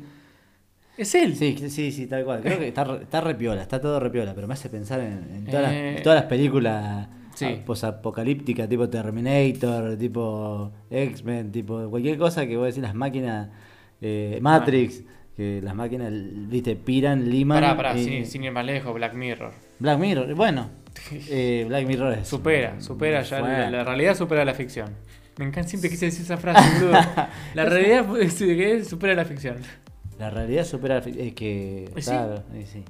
es 0.98 1.16
él. 1.16 1.36
Sí, 1.36 1.58
sí, 1.70 1.92
sí, 1.92 2.08
tal 2.08 2.24
cual. 2.24 2.42
Creo 2.42 2.60
que 2.60 2.68
está, 2.70 2.84
está 3.02 3.20
repiola, 3.22 3.62
está 3.62 3.82
todo 3.82 4.00
repiola, 4.00 4.34
pero 4.34 4.48
me 4.48 4.54
hace 4.54 4.70
pensar 4.70 5.02
en, 5.02 5.28
en 5.36 5.46
todas, 5.46 5.72
Eh, 5.74 5.92
las, 5.96 6.04
todas 6.04 6.20
las 6.22 6.30
películas 6.30 7.08
sí. 7.36 7.46
ah, 7.46 7.66
posapocalípticas, 7.66 8.70
tipo 8.70 8.88
Terminator, 8.90 9.98
tipo 9.98 10.72
X-Men, 10.90 11.52
tipo 11.52 11.90
cualquier 11.90 12.18
cosa 12.18 12.46
que 12.48 12.56
vos 12.56 12.68
decís, 12.68 12.82
las 12.82 12.96
máquinas, 12.96 13.50
eh, 14.00 14.40
Matrix, 14.42 15.04
que 15.36 15.60
las 15.62 15.76
máquinas, 15.76 16.12
viste, 16.14 16.76
piran, 16.78 17.30
liman. 17.30 17.60
Pará, 17.62 17.76
pará, 17.76 17.98
y- 17.98 18.04
sin, 18.06 18.26
sin 18.26 18.44
ir 18.46 18.52
más 18.54 18.66
lejos, 18.66 18.94
Black 18.94 19.14
Mirror. 19.14 19.52
Black 19.80 20.00
Mirror, 20.00 20.34
bueno, 20.36 20.70
eh, 21.12 21.66
Black 21.68 21.86
Mirror 21.86 22.14
es. 22.20 22.28
Supera, 22.28 22.80
supera 22.82 23.22
ya, 23.24 23.42
la, 23.42 23.70
la 23.70 23.84
realidad 23.84 24.16
supera 24.16 24.46
la 24.46 24.54
ficción. 24.54 24.90
Me 25.38 25.46
encanta, 25.46 25.70
siempre 25.70 25.90
quise 25.90 26.06
decir 26.08 26.24
esa 26.24 26.38
frase, 26.38 26.80
boludo. 26.80 27.00
La 27.56 27.66
realidad 27.66 28.06
supera 28.84 29.16
la 29.16 29.26
ficción. 29.26 29.58
La 30.20 30.30
realidad 30.30 30.66
supera 30.66 30.96
la 30.96 31.02
fic- 31.04 31.18
Es 31.18 31.34
que. 31.34 31.90
Claro, 32.04 32.44
sí. 32.72 32.84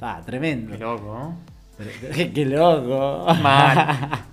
Ah, 0.00 0.20
tremendo. 0.24 0.72
Qué 0.72 0.78
loco, 0.78 1.04
¿no? 1.04 1.38
Qué 2.34 2.44
loco. 2.46 3.26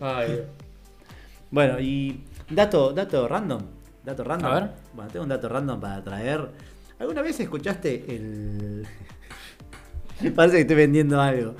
Ay. 0.00 0.42
Bueno, 1.50 1.78
y 1.80 2.24
dato, 2.48 2.92
dato 2.92 3.28
random. 3.28 3.60
Dato 4.04 4.24
random. 4.24 4.50
A 4.50 4.54
ver. 4.54 4.70
Bueno, 4.94 5.10
tengo 5.10 5.22
un 5.24 5.28
dato 5.28 5.48
random 5.48 5.80
para 5.80 6.02
traer. 6.02 6.48
¿Alguna 6.98 7.22
vez 7.22 7.38
escuchaste 7.40 8.04
el. 8.08 8.86
Parece 10.34 10.56
que 10.56 10.62
estoy 10.62 10.76
vendiendo 10.76 11.20
algo. 11.20 11.54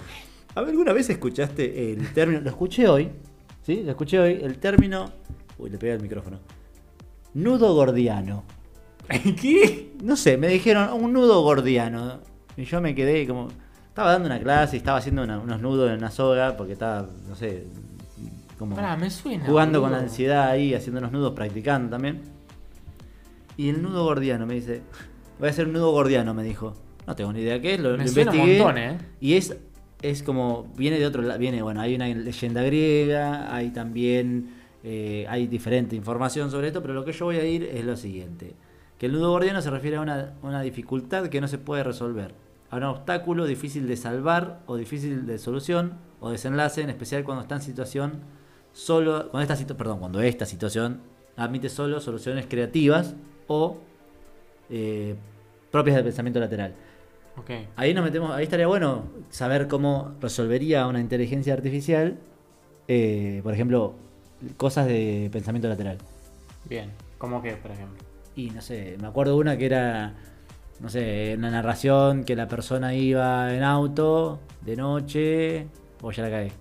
¿Alguna 0.55 0.93
vez 0.93 1.11
escuchaste 1.11 1.93
el 1.93 2.13
término? 2.13 2.41
Lo 2.41 2.51
escuché 2.51 2.89
hoy. 2.89 3.11
¿Sí? 3.63 3.83
Lo 3.85 3.91
escuché 3.91 4.19
hoy. 4.19 4.39
El 4.43 4.59
término. 4.59 5.11
Uy, 5.59 5.71
le 5.71 5.79
pegué 5.79 5.93
al 5.93 6.01
micrófono. 6.03 6.39
Nudo 7.35 7.75
gordiano. 7.75 8.45
¿Qué? 9.41 9.93
No 10.03 10.17
sé, 10.17 10.37
me 10.37 10.49
dijeron 10.49 10.91
un 10.93 11.13
nudo 11.13 11.43
gordiano. 11.43 12.21
Y 12.57 12.65
yo 12.65 12.81
me 12.81 12.95
quedé 12.95 13.27
como. 13.27 13.49
Estaba 13.89 14.13
dando 14.13 14.27
una 14.27 14.41
clase 14.41 14.77
y 14.77 14.79
estaba 14.79 14.99
haciendo 14.99 15.23
una- 15.23 15.39
unos 15.39 15.61
nudos 15.61 15.89
en 15.91 15.99
una 15.99 16.11
soga 16.11 16.57
porque 16.57 16.73
estaba, 16.73 17.07
no 17.29 17.37
sé, 17.37 17.65
como 18.59 18.75
Pará, 18.75 18.97
me 18.97 19.09
suena. 19.09 19.45
jugando 19.47 19.81
con 19.81 19.93
la 19.93 19.99
ansiedad 20.01 20.49
ahí, 20.51 20.75
haciendo 20.75 20.99
unos 20.99 21.13
nudos, 21.13 21.33
practicando 21.33 21.91
también. 21.91 22.23
Y 23.57 23.69
el 23.69 23.81
nudo 23.83 24.03
gordiano 24.05 24.47
me 24.47 24.55
dice, 24.55 24.83
voy 25.39 25.47
a 25.47 25.51
hacer 25.53 25.67
un 25.69 25.75
nudo 25.75 25.93
gordiano, 25.93 26.35
me 26.35 26.43
dijo. 26.43 26.75
No 27.07 27.15
tengo 27.15 27.33
ni 27.33 27.41
idea 27.41 27.61
qué 27.61 27.75
es, 27.75 27.81
lo, 27.81 27.97
Me 27.97 27.99
lo 28.05 28.09
suena 28.09 28.31
un 28.33 28.37
investigué. 28.39 28.63
montón, 28.65 28.79
¿eh? 28.83 28.99
Y 29.21 29.35
es, 29.35 29.57
es 30.03 30.23
como, 30.23 30.73
viene 30.77 30.99
de 30.99 31.07
otro 31.07 31.23
lado, 31.23 31.39
viene, 31.39 31.63
bueno, 31.63 31.81
hay 31.81 31.95
una 31.95 32.07
leyenda 32.09 32.63
griega, 32.63 33.55
hay 33.55 33.71
también, 33.71 34.55
eh, 34.83 35.27
hay 35.29 35.47
diferente 35.47 35.97
información 35.97 36.51
sobre 36.51 36.69
esto, 36.69 36.83
pero 36.83 36.95
lo 36.95 37.05
que 37.05 37.13
yo 37.13 37.25
voy 37.25 37.37
a 37.37 37.45
ir 37.45 37.65
es 37.65 37.85
lo 37.85 37.97
siguiente. 37.97 38.55
Que 38.99 39.07
el 39.07 39.13
nudo 39.13 39.31
gordiano 39.31 39.63
se 39.63 39.71
refiere 39.71 39.97
a 39.97 40.01
una, 40.01 40.35
una 40.43 40.63
dificultad 40.63 41.29
que 41.29 41.41
no 41.41 41.49
se 41.49 41.59
puede 41.59 41.83
resolver, 41.83 42.35
a 42.71 42.77
un 42.77 42.85
obstáculo 42.85 43.47
difícil 43.47 43.89
de 43.89 43.97
salvar 43.97 44.61
o 44.67 44.77
difícil 44.77 45.27
de 45.27 45.39
solución 45.39 45.95
o 46.21 46.31
desenlace, 46.31 46.83
en 46.83 46.91
especial 46.91 47.25
cuando 47.25 47.43
está 47.43 47.57
en 47.57 47.63
situación 47.63 48.21
solo, 48.73 49.31
cuando 49.31 49.53
esta, 49.53 49.75
perdón, 49.75 50.01
cuando 50.01 50.21
esta 50.21 50.47
situación 50.47 51.01
admite 51.37 51.69
solo 51.69 52.01
soluciones 52.01 52.47
creativas 52.47 53.15
o 53.47 53.79
eh, 54.71 55.15
propias 55.71 55.97
del 55.97 56.05
pensamiento 56.05 56.41
lateral. 56.41 56.75
Ahí 57.77 57.95
nos 57.95 58.05
metemos, 58.05 58.31
ahí 58.31 58.45
estaría 58.45 58.67
bueno 58.67 59.05
saber 59.31 59.69
cómo 59.69 60.15
resolvería 60.21 60.87
una 60.87 61.01
inteligencia 61.01 61.53
artificial, 61.53 62.19
eh, 62.89 63.41
por 63.43 63.53
ejemplo, 63.53 63.95
cosas 64.57 64.87
de 64.87 65.29
pensamiento 65.33 65.69
lateral. 65.69 65.99
Bien. 66.69 66.91
¿Cómo 67.19 67.43
que, 67.43 67.53
por 67.57 67.71
ejemplo? 67.71 68.03
Y 68.37 68.51
no 68.51 68.63
sé, 68.63 68.97
me 69.01 69.07
acuerdo 69.07 69.37
una 69.37 69.57
que 69.57 69.67
era 69.67 70.15
no 70.81 70.89
sé, 70.89 71.35
una 71.39 71.51
narración 71.51 72.25
que 72.25 72.37
la 72.37 72.49
persona 72.49 72.95
iba 72.95 73.55
en 73.55 73.63
auto 73.63 74.41
de 74.63 74.77
noche. 74.77 75.67
O 76.03 76.13
ya 76.13 76.25
la 76.25 76.31
caí. 76.31 76.53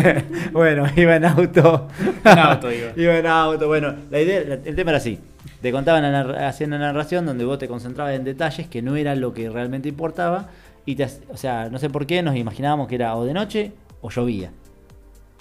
bueno, 0.52 0.86
iba 0.94 1.16
en 1.16 1.24
auto. 1.24 1.88
En 2.24 2.38
auto, 2.38 2.68
digo. 2.68 2.88
iba 2.96 3.18
en 3.18 3.26
auto. 3.26 3.66
Bueno, 3.66 3.94
la 4.10 4.20
idea, 4.20 4.60
el 4.64 4.76
tema 4.76 4.92
era 4.92 4.98
así. 4.98 5.18
Te 5.60 5.72
contaban, 5.72 6.04
hacían 6.04 6.70
una 6.70 6.78
narración 6.78 7.26
donde 7.26 7.44
vos 7.44 7.58
te 7.58 7.68
concentrabas 7.68 8.14
en 8.14 8.24
detalles 8.24 8.66
que 8.68 8.82
no 8.82 8.96
era 8.96 9.14
lo 9.14 9.32
que 9.34 9.50
realmente 9.50 9.88
importaba. 9.88 10.48
Y 10.86 10.96
te, 10.96 11.04
o 11.30 11.36
sea, 11.36 11.68
no 11.70 11.78
sé 11.78 11.88
por 11.90 12.06
qué 12.06 12.22
nos 12.22 12.36
imaginábamos 12.36 12.88
que 12.88 12.94
era 12.96 13.16
o 13.16 13.24
de 13.24 13.32
noche 13.34 13.72
o 14.02 14.10
llovía. 14.10 14.50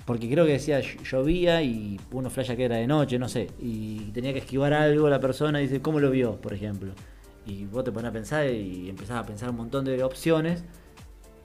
Porque 0.06 0.30
creo 0.30 0.46
que 0.46 0.54
decía 0.54 0.80
ll- 0.82 1.02
llovía 1.04 1.62
y 1.62 2.00
uno 2.12 2.30
flasha 2.30 2.56
que 2.56 2.66
era 2.66 2.76
de 2.78 2.88
noche, 2.88 3.18
no 3.20 3.30
sé. 3.30 3.50
Y 3.62 4.12
tenía 4.12 4.34
que 4.34 4.40
esquivar 4.40 4.74
algo 4.74 5.10
la 5.10 5.20
persona 5.20 5.60
y 5.62 5.64
dice, 5.68 5.82
¿cómo 5.82 6.00
lo 6.00 6.12
vio, 6.12 6.36
por 6.42 6.54
ejemplo? 6.54 6.92
Y 7.46 7.66
vos 7.66 7.84
te 7.84 7.92
pones 7.92 8.10
a 8.10 8.14
pensar 8.14 8.46
y 8.50 8.90
empezás 8.90 9.18
a 9.18 9.26
pensar 9.26 9.50
un 9.50 9.58
montón 9.58 9.84
de 9.86 10.02
opciones. 10.04 10.64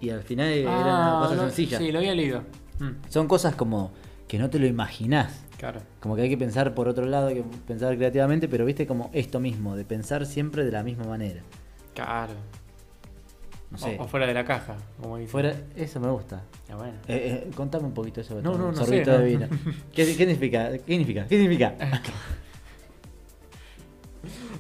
Y 0.01 0.11
al 0.11 0.23
final 0.23 0.49
era 0.49 0.71
una 0.71 1.17
Ah, 1.19 1.21
cosa 1.23 1.35
lo- 1.37 1.43
sencilla. 1.43 1.79
Sí, 1.79 1.91
lo 1.93 1.99
había 1.99 2.15
leído. 2.15 2.43
Mm, 2.81 3.09
Son 3.11 3.27
cosas 3.29 3.55
como 3.57 3.93
que 4.29 4.39
no 4.39 4.49
te 4.51 4.59
lo 4.61 4.67
imaginás. 4.67 5.45
Claro. 5.59 5.81
Como 6.01 6.17
que 6.17 6.23
hay 6.23 6.29
que 6.31 6.39
pensar 6.39 6.75
por 6.75 6.89
otro 6.89 7.05
lado, 7.05 7.29
hay 7.29 7.37
que 7.37 7.45
pensar 7.67 7.95
creativamente, 7.97 8.49
pero 8.49 8.65
viste 8.65 8.87
como 8.87 9.11
esto 9.13 9.41
mismo, 9.41 9.77
de 9.77 9.85
pensar 9.85 10.25
siempre 10.25 10.65
de 10.65 10.73
la 10.73 10.83
misma 10.83 11.05
manera. 11.05 11.43
Claro. 11.95 12.33
No 13.71 13.77
sé. 13.77 13.97
O, 13.99 14.05
o 14.05 14.09
fuera 14.09 14.27
de 14.27 14.33
la 14.33 14.45
caja, 14.45 14.77
como 15.01 15.19
dice. 15.19 15.31
Fuera, 15.31 15.53
eso 15.77 16.01
me 16.01 16.09
gusta. 16.11 16.43
Ah, 16.71 16.77
bueno. 16.77 16.95
Eh, 17.07 17.45
eh, 17.47 17.51
contame 17.55 17.85
un 17.85 17.93
poquito 17.93 18.21
eso. 18.23 18.41
No, 18.41 18.57
no, 18.57 18.73
no 18.73 18.85
sé, 18.85 19.05
de 19.05 19.19
no. 19.19 19.25
vino. 19.25 19.47
¿Qué, 19.93 20.07
qué 20.07 20.15
significa? 20.15 20.71
¿Qué 20.71 20.85
significa? 20.87 21.27
¿Qué 21.27 21.39
significa? 21.39 21.75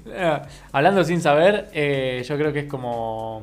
Eh, 0.06 0.40
Hablando 0.72 1.04
sin 1.04 1.20
saber, 1.20 1.68
eh, 1.72 2.22
yo 2.26 2.36
creo 2.36 2.52
que 2.52 2.60
es 2.60 2.66
como. 2.66 3.40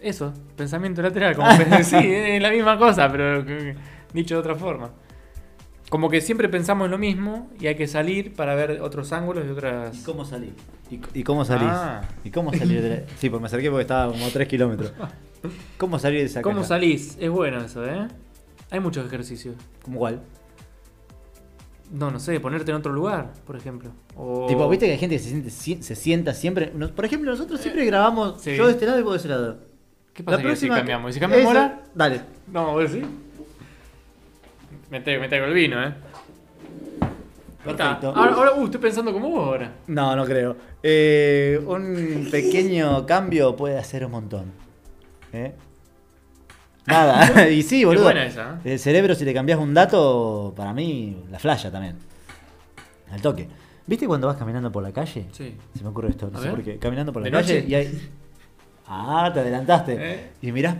Eso, 0.00 0.32
pensamiento 0.56 1.02
lateral. 1.02 1.36
Como 1.36 1.50
sí, 1.82 1.96
es 1.96 2.42
la 2.42 2.50
misma 2.50 2.76
cosa, 2.76 3.10
pero 3.10 3.44
dicho 4.12 4.34
de 4.34 4.40
otra 4.40 4.54
forma. 4.54 4.90
Como 5.90 6.08
que 6.10 6.20
siempre 6.20 6.48
pensamos 6.48 6.90
lo 6.90 6.98
mismo 6.98 7.50
y 7.60 7.66
hay 7.66 7.76
que 7.76 7.86
salir 7.86 8.32
para 8.34 8.54
ver 8.54 8.80
otros 8.80 9.12
ángulos 9.12 9.44
y 9.46 9.50
otras. 9.50 9.96
¿Y 9.96 10.02
cómo 10.02 10.24
salís? 10.24 10.52
¿Y, 10.90 11.00
y 11.20 11.22
cómo 11.22 11.44
salís? 11.44 11.68
Ah. 11.70 12.02
¿Y 12.24 12.30
cómo 12.30 12.52
salir 12.52 12.82
de 12.82 12.88
la- 12.88 13.02
Sí, 13.18 13.30
porque 13.30 13.42
me 13.42 13.46
acerqué 13.46 13.68
porque 13.70 13.82
estaba 13.82 14.10
como 14.12 14.26
a 14.26 14.30
3 14.30 14.48
kilómetros. 14.48 14.92
¿Cómo 15.76 15.98
salir 15.98 16.20
de 16.20 16.26
esa 16.26 16.42
¿Cómo 16.42 16.56
caja? 16.56 16.68
salís? 16.68 17.16
Es 17.20 17.30
bueno 17.30 17.58
eso, 17.62 17.84
¿eh? 17.86 18.08
Hay 18.70 18.80
muchos 18.80 19.06
ejercicios. 19.06 19.54
¿Cómo 19.82 19.98
cuál? 19.98 20.20
No, 21.92 22.10
no 22.10 22.18
sé, 22.18 22.40
ponerte 22.40 22.70
en 22.70 22.78
otro 22.78 22.92
lugar, 22.92 23.32
por 23.46 23.54
ejemplo. 23.56 23.90
O... 24.16 24.46
Tipo, 24.48 24.68
viste 24.68 24.86
que 24.86 24.92
hay 24.92 24.98
gente 24.98 25.16
que 25.16 25.22
se, 25.22 25.28
siente, 25.28 25.50
si- 25.50 25.82
se 25.82 25.94
sienta 25.94 26.32
siempre. 26.34 26.72
nos- 26.74 26.90
por 26.92 27.04
ejemplo, 27.04 27.30
nosotros 27.30 27.60
siempre 27.60 27.84
grabamos 27.84 28.40
sí. 28.40 28.56
yo 28.56 28.66
de 28.66 28.72
este 28.72 28.86
lado 28.86 28.98
y 28.98 29.02
vos 29.02 29.12
de 29.12 29.18
ese 29.18 29.28
lado. 29.28 29.58
¿Qué 30.14 30.24
pasa 30.24 30.38
La 30.38 30.42
que 30.42 30.48
si 30.48 30.66
próxima- 30.66 30.76
cambiamos? 30.76 31.10
¿Y 31.10 31.14
si 31.14 31.20
cambiamos 31.20 31.46
ahora? 31.48 31.82
Dale. 31.94 32.22
No, 32.50 32.72
vos 32.72 32.90
sí. 32.90 33.02
Me 34.90 35.00
traigo, 35.00 35.20
me 35.22 35.28
traigo 35.28 35.46
el 35.46 35.54
vino, 35.54 35.82
¿eh? 35.82 35.92
Perfecto. 37.64 38.12
Ahora, 38.14 38.34
ahora, 38.34 38.52
uh, 38.54 38.64
estoy 38.66 38.80
pensando 38.80 39.12
como 39.12 39.30
vos 39.30 39.46
ahora. 39.46 39.72
No, 39.86 40.14
no 40.14 40.24
creo. 40.26 40.54
Eh, 40.82 41.58
un 41.66 42.28
pequeño 42.30 43.06
cambio 43.06 43.56
puede 43.56 43.78
hacer 43.78 44.04
un 44.04 44.12
montón. 44.12 44.52
¿Eh? 45.32 45.54
Nada. 46.86 47.48
y 47.50 47.62
sí, 47.62 47.84
boludo. 47.84 48.04
buena 48.04 48.26
esa, 48.26 48.60
¿eh? 48.64 48.72
El 48.72 48.78
cerebro, 48.78 49.14
si 49.14 49.24
le 49.24 49.32
cambias 49.32 49.58
un 49.58 49.72
dato, 49.72 50.52
para 50.54 50.74
mí, 50.74 51.16
la 51.30 51.38
flasha 51.38 51.70
también. 51.70 51.96
Al 53.10 53.22
toque. 53.22 53.48
¿Viste 53.86 54.06
cuando 54.06 54.26
vas 54.26 54.36
caminando 54.36 54.70
por 54.70 54.82
la 54.82 54.92
calle? 54.92 55.26
Sí. 55.32 55.56
Se 55.76 55.82
me 55.82 55.88
ocurre 55.88 56.10
esto, 56.10 56.28
no 56.30 56.38
A 56.38 56.40
sé 56.42 56.46
ver. 56.48 56.54
por 56.56 56.64
qué. 56.64 56.78
Caminando 56.78 57.12
por 57.12 57.22
la 57.22 57.26
¿De 57.26 57.32
calle 57.32 57.54
noche? 57.62 57.66
y 57.68 57.74
hay. 57.74 58.10
Ah, 58.86 59.30
te 59.32 59.40
adelantaste. 59.40 59.96
¿Eh? 59.98 60.30
Y 60.42 60.52
mirá. 60.52 60.76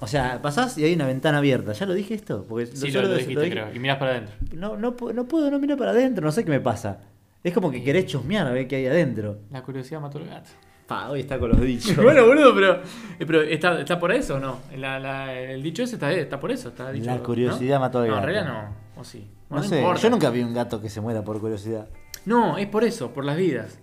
O 0.00 0.06
sea, 0.06 0.40
pasás 0.40 0.76
y 0.78 0.84
hay 0.84 0.94
una 0.94 1.06
ventana 1.06 1.38
abierta. 1.38 1.72
¿Ya 1.72 1.84
lo 1.86 1.92
dije 1.94 2.14
esto? 2.14 2.44
Porque 2.48 2.66
Sí, 2.66 2.90
yo 2.90 3.02
lo, 3.02 3.08
lo 3.08 3.14
dijiste, 3.16 3.40
dije- 3.42 3.50
creo. 3.52 3.74
Y 3.74 3.78
mirás 3.78 3.98
para 3.98 4.12
adentro. 4.12 4.34
No, 4.54 4.76
no, 4.76 4.96
no 5.14 5.24
puedo, 5.26 5.50
no 5.50 5.58
mirar 5.58 5.76
para 5.76 5.90
adentro, 5.90 6.24
no 6.24 6.32
sé 6.32 6.44
qué 6.44 6.50
me 6.50 6.60
pasa. 6.60 7.00
Es 7.44 7.52
como 7.52 7.70
que 7.70 7.82
querés 7.82 8.06
chusmear 8.06 8.46
a 8.46 8.50
ver 8.50 8.66
qué 8.66 8.76
hay 8.76 8.86
adentro. 8.86 9.38
La 9.50 9.62
curiosidad 9.62 10.00
mató 10.00 10.18
al 10.18 10.26
gato. 10.26 10.50
Pa, 10.86 11.08
hoy 11.10 11.20
está 11.20 11.38
con 11.38 11.50
los 11.50 11.60
dichos. 11.60 11.94
bueno, 12.02 12.26
boludo, 12.26 12.54
pero, 12.54 12.74
eh, 13.18 13.26
pero 13.26 13.42
¿está, 13.42 13.78
¿está 13.80 13.98
por 14.00 14.10
eso 14.12 14.36
o 14.36 14.40
no? 14.40 14.58
La- 14.76 14.98
la- 14.98 15.38
el 15.38 15.62
dicho 15.62 15.82
ese 15.82 15.94
está, 15.96 16.10
está 16.12 16.40
por 16.40 16.50
eso. 16.50 16.70
Está 16.70 16.90
dicho, 16.90 17.06
La 17.06 17.18
curiosidad 17.18 17.76
¿no? 17.76 17.80
mató 17.80 17.98
al 18.00 18.08
No, 18.08 18.14
en 18.14 18.14
gato. 18.20 18.26
realidad 18.26 18.52
no. 18.94 19.00
O 19.00 19.04
sí. 19.04 19.30
No 19.50 19.62
sé, 19.62 19.78
importa. 19.78 20.00
yo 20.02 20.10
nunca 20.10 20.30
vi 20.30 20.42
un 20.42 20.54
gato 20.54 20.80
que 20.80 20.88
se 20.88 21.00
muera 21.00 21.22
por 21.22 21.38
curiosidad. 21.40 21.88
No, 22.26 22.56
es 22.58 22.66
por 22.68 22.84
eso, 22.84 23.12
por 23.12 23.24
las 23.24 23.36
vidas. 23.36 23.78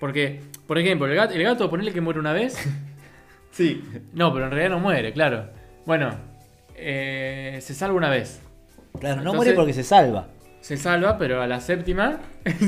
Porque, 0.00 0.40
por 0.66 0.78
ejemplo, 0.78 1.06
el 1.06 1.14
gato, 1.14 1.34
el 1.34 1.42
gato 1.42 1.70
ponerle 1.70 1.92
que 1.92 2.00
muere 2.00 2.18
una 2.18 2.32
vez. 2.32 2.56
Sí. 3.52 3.82
No, 4.12 4.32
pero 4.32 4.46
en 4.46 4.50
realidad 4.50 4.70
no 4.70 4.80
muere, 4.80 5.12
claro. 5.12 5.50
Bueno, 5.86 6.10
eh, 6.74 7.58
se 7.62 7.74
salva 7.74 7.96
una 7.96 8.10
vez. 8.10 8.40
Claro, 8.98 9.16
no 9.16 9.20
Entonces- 9.22 9.36
muere 9.36 9.52
porque 9.54 9.72
se 9.72 9.84
salva. 9.84 10.28
Se 10.60 10.76
salva, 10.76 11.18
pero 11.18 11.42
a 11.42 11.46
la 11.48 11.60
séptima. 11.60 12.20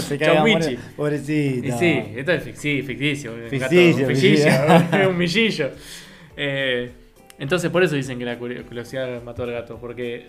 se 0.00 0.18
muere. 0.18 0.42
Michi. 0.44 0.78
Pobrecito. 0.96 1.66
Y 1.66 1.72
sí, 1.72 2.04
esto 2.16 2.32
es 2.32 2.42
ficticio. 2.42 3.32
gato- 3.36 3.48
Ficticio, 3.48 4.06
un 4.06 4.14
ficticio. 4.14 4.50
millillo. 4.50 5.08
un 5.10 5.16
millillo. 5.18 5.70
Eh, 6.36 6.90
entonces, 7.38 7.70
por 7.70 7.82
eso 7.82 7.94
dicen 7.94 8.18
que 8.18 8.24
la 8.24 8.38
curi- 8.38 8.64
curiosidad 8.64 9.22
mató 9.22 9.44
al 9.44 9.52
gato. 9.52 9.78
Porque 9.78 10.28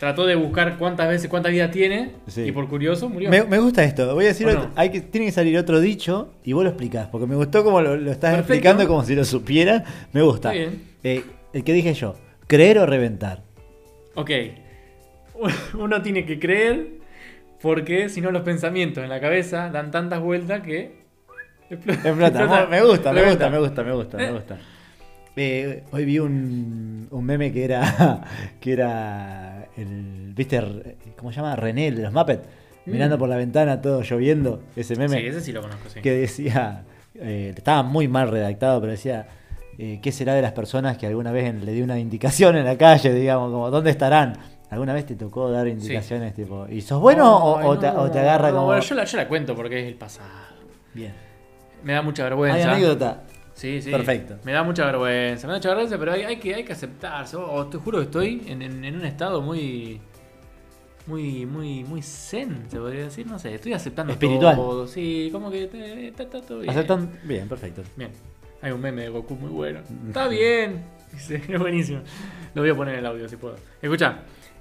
trató 0.00 0.24
de 0.26 0.34
buscar 0.34 0.78
cuántas 0.78 1.06
veces, 1.08 1.28
cuánta 1.28 1.50
vida 1.50 1.70
tiene. 1.70 2.12
Sí. 2.26 2.40
Y 2.44 2.52
por 2.52 2.68
curioso 2.68 3.08
murió. 3.10 3.28
Me, 3.30 3.44
me 3.44 3.58
gusta 3.58 3.84
esto. 3.84 4.12
Voy 4.14 4.24
a 4.24 4.28
decir, 4.28 4.46
¿O 4.46 4.50
otro- 4.50 4.62
no? 4.64 4.70
hay 4.74 4.88
que, 4.90 5.02
tiene 5.02 5.26
que 5.26 5.32
salir 5.32 5.56
otro 5.58 5.78
dicho 5.78 6.32
y 6.42 6.54
vos 6.54 6.64
lo 6.64 6.70
explicás. 6.70 7.06
Porque 7.08 7.26
me 7.26 7.36
gustó 7.36 7.62
como 7.62 7.82
lo, 7.82 7.96
lo 7.96 8.10
estás 8.10 8.30
Perfecto. 8.30 8.54
explicando 8.54 8.88
como 8.88 9.04
si 9.04 9.14
lo 9.14 9.24
supiera. 9.26 9.84
Me 10.12 10.22
gusta. 10.22 10.52
Está 10.54 10.58
bien. 10.70 10.82
Eh, 11.04 11.22
el 11.52 11.62
que 11.64 11.72
dije 11.74 11.92
yo. 11.94 12.16
Creer 12.46 12.78
o 12.78 12.86
reventar. 12.86 13.42
Ok. 14.14 14.30
Uno 15.78 16.02
tiene 16.02 16.24
que 16.24 16.38
creer. 16.38 16.98
Porque 17.60 18.08
si 18.08 18.22
no, 18.22 18.30
los 18.30 18.40
pensamientos 18.42 19.04
en 19.04 19.10
la 19.10 19.20
cabeza 19.20 19.68
dan 19.70 19.90
tantas 19.90 20.20
vueltas 20.20 20.62
que. 20.62 20.92
explota- 21.70 22.08
Explota. 22.08 22.66
me 22.70 22.82
gusta, 22.82 23.12
me 23.12 23.22
gusta, 23.28 23.50
me 23.50 23.58
gusta, 23.58 23.82
me 23.84 23.92
gusta, 23.92 24.16
me 24.16 24.24
Eh. 24.28 24.32
gusta. 24.32 24.58
Eh, 25.42 25.84
hoy 25.92 26.04
vi 26.04 26.18
un, 26.18 27.08
un 27.10 27.24
meme 27.24 27.50
que 27.50 27.64
era 27.64 28.20
que 28.60 28.72
era 28.74 29.68
el 29.74 30.34
viste 30.36 30.60
cómo 31.16 31.30
se 31.32 31.36
llama 31.36 31.56
René 31.56 31.88
el 31.88 31.96
de 31.96 32.02
los 32.02 32.12
Muppets 32.12 32.46
Mm. 32.86 32.92
mirando 32.92 33.18
por 33.18 33.28
la 33.28 33.36
ventana 33.36 33.82
todo 33.82 34.00
lloviendo 34.02 34.62
ese 34.74 34.96
meme 34.96 35.18
Sí, 35.20 35.26
ese 35.26 35.40
sí 35.42 35.52
lo 35.52 35.60
conozco, 35.60 35.90
sí. 35.90 36.00
que 36.00 36.12
decía 36.12 36.82
eh, 37.14 37.52
estaba 37.54 37.82
muy 37.82 38.08
mal 38.08 38.30
redactado 38.30 38.80
pero 38.80 38.92
decía 38.92 39.28
eh, 39.78 39.98
qué 40.02 40.10
será 40.12 40.32
de 40.34 40.40
las 40.40 40.52
personas 40.52 40.96
que 40.96 41.06
alguna 41.06 41.30
vez 41.30 41.54
le 41.62 41.72
di 41.72 41.82
una 41.82 41.98
indicación 41.98 42.56
en 42.56 42.64
la 42.64 42.78
calle 42.78 43.12
digamos 43.12 43.50
como 43.52 43.70
dónde 43.70 43.90
estarán 43.90 44.32
alguna 44.70 44.94
vez 44.94 45.04
te 45.04 45.14
tocó 45.14 45.50
dar 45.50 45.68
indicaciones 45.68 46.34
tipo 46.34 46.66
y 46.70 46.80
sos 46.80 47.00
bueno 47.02 47.36
o, 47.36 47.66
o 47.68 47.78
te, 47.78 47.86
no, 47.88 48.00
o 48.00 48.10
te 48.10 48.18
agarra 48.18 48.48
no, 48.48 48.54
como 48.56 48.66
bueno, 48.68 48.82
yo, 48.82 48.94
la, 48.94 49.04
yo 49.04 49.16
la 49.18 49.28
cuento 49.28 49.54
porque 49.54 49.80
es 49.80 49.86
el 49.86 49.94
pasado. 49.96 50.28
bien 50.94 51.12
Me 51.84 51.92
da 51.92 52.00
mucha 52.02 52.22
hay 52.24 52.30
vergüenza. 52.30 52.72
anécdota 52.72 53.22
Sí, 53.54 53.82
sí. 53.82 53.90
Perfecto. 53.90 54.38
Me 54.44 54.52
da 54.52 54.62
mucha 54.62 54.86
vergüenza, 54.86 55.46
me 55.46 55.52
da 55.52 55.58
mucha 55.58 55.68
vergüenza, 55.70 55.98
pero 55.98 56.12
hay, 56.12 56.22
hay 56.22 56.36
que, 56.38 56.54
hay 56.54 56.64
que 56.64 56.72
aceptarse. 56.72 57.36
O, 57.36 57.66
te 57.66 57.76
juro 57.78 57.98
que 57.98 58.04
estoy 58.04 58.42
en, 58.46 58.62
en- 58.62 58.84
en 58.84 58.96
un 58.96 59.04
estado 59.04 59.40
muy. 59.42 60.00
Muy, 61.06 61.44
muy, 61.46 61.82
muy 61.84 62.02
zen, 62.02 62.66
se 62.70 62.78
podría 62.78 63.04
decir. 63.04 63.26
No 63.26 63.38
sé, 63.38 63.54
estoy 63.54 63.72
aceptando 63.72 64.12
Espiritual. 64.12 64.54
todo. 64.54 64.86
Sí, 64.86 65.28
como 65.32 65.50
que 65.50 65.64
está, 65.64 66.24
está 66.26 66.40
todo 66.42 66.58
bien. 66.60 66.70
aceptan 66.70 67.10
bien 67.24 67.48
perfecto 67.48 67.82
Bien. 67.96 68.10
Hay 68.62 68.70
un 68.72 68.80
meme 68.80 69.02
de 69.02 69.08
Goku 69.08 69.34
muy 69.34 69.48
bueno. 69.50 69.80
Está 70.06 70.28
bien. 70.28 70.84
Dice, 71.12 71.42
es 71.48 71.58
buenísimo. 71.58 72.00
Lo 72.54 72.62
voy 72.62 72.70
a 72.70 72.74
poner 72.76 72.94
en 72.94 73.00
el 73.00 73.06
audio 73.06 73.28
si 73.28 73.36
puedo. 73.36 73.56
Escucha. 73.82 74.18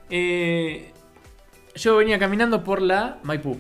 eh, 0.10 0.92
yo 1.76 1.98
venía 1.98 2.18
caminando 2.18 2.64
por 2.64 2.82
la 2.82 3.20
Maipú, 3.24 3.56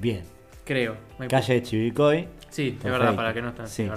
bien 0.00 0.22
creo. 0.64 0.96
Maipú. 1.18 1.30
calle 1.30 1.54
de 1.54 1.62
Chivilcoy 1.62 2.28
Sí, 2.54 2.68
es 2.68 2.72
Perfecto. 2.74 2.98
verdad, 2.98 3.16
para 3.16 3.34
que 3.34 3.42
no 3.42 3.48
están. 3.48 3.66
Sí, 3.68 3.82
es 3.82 3.90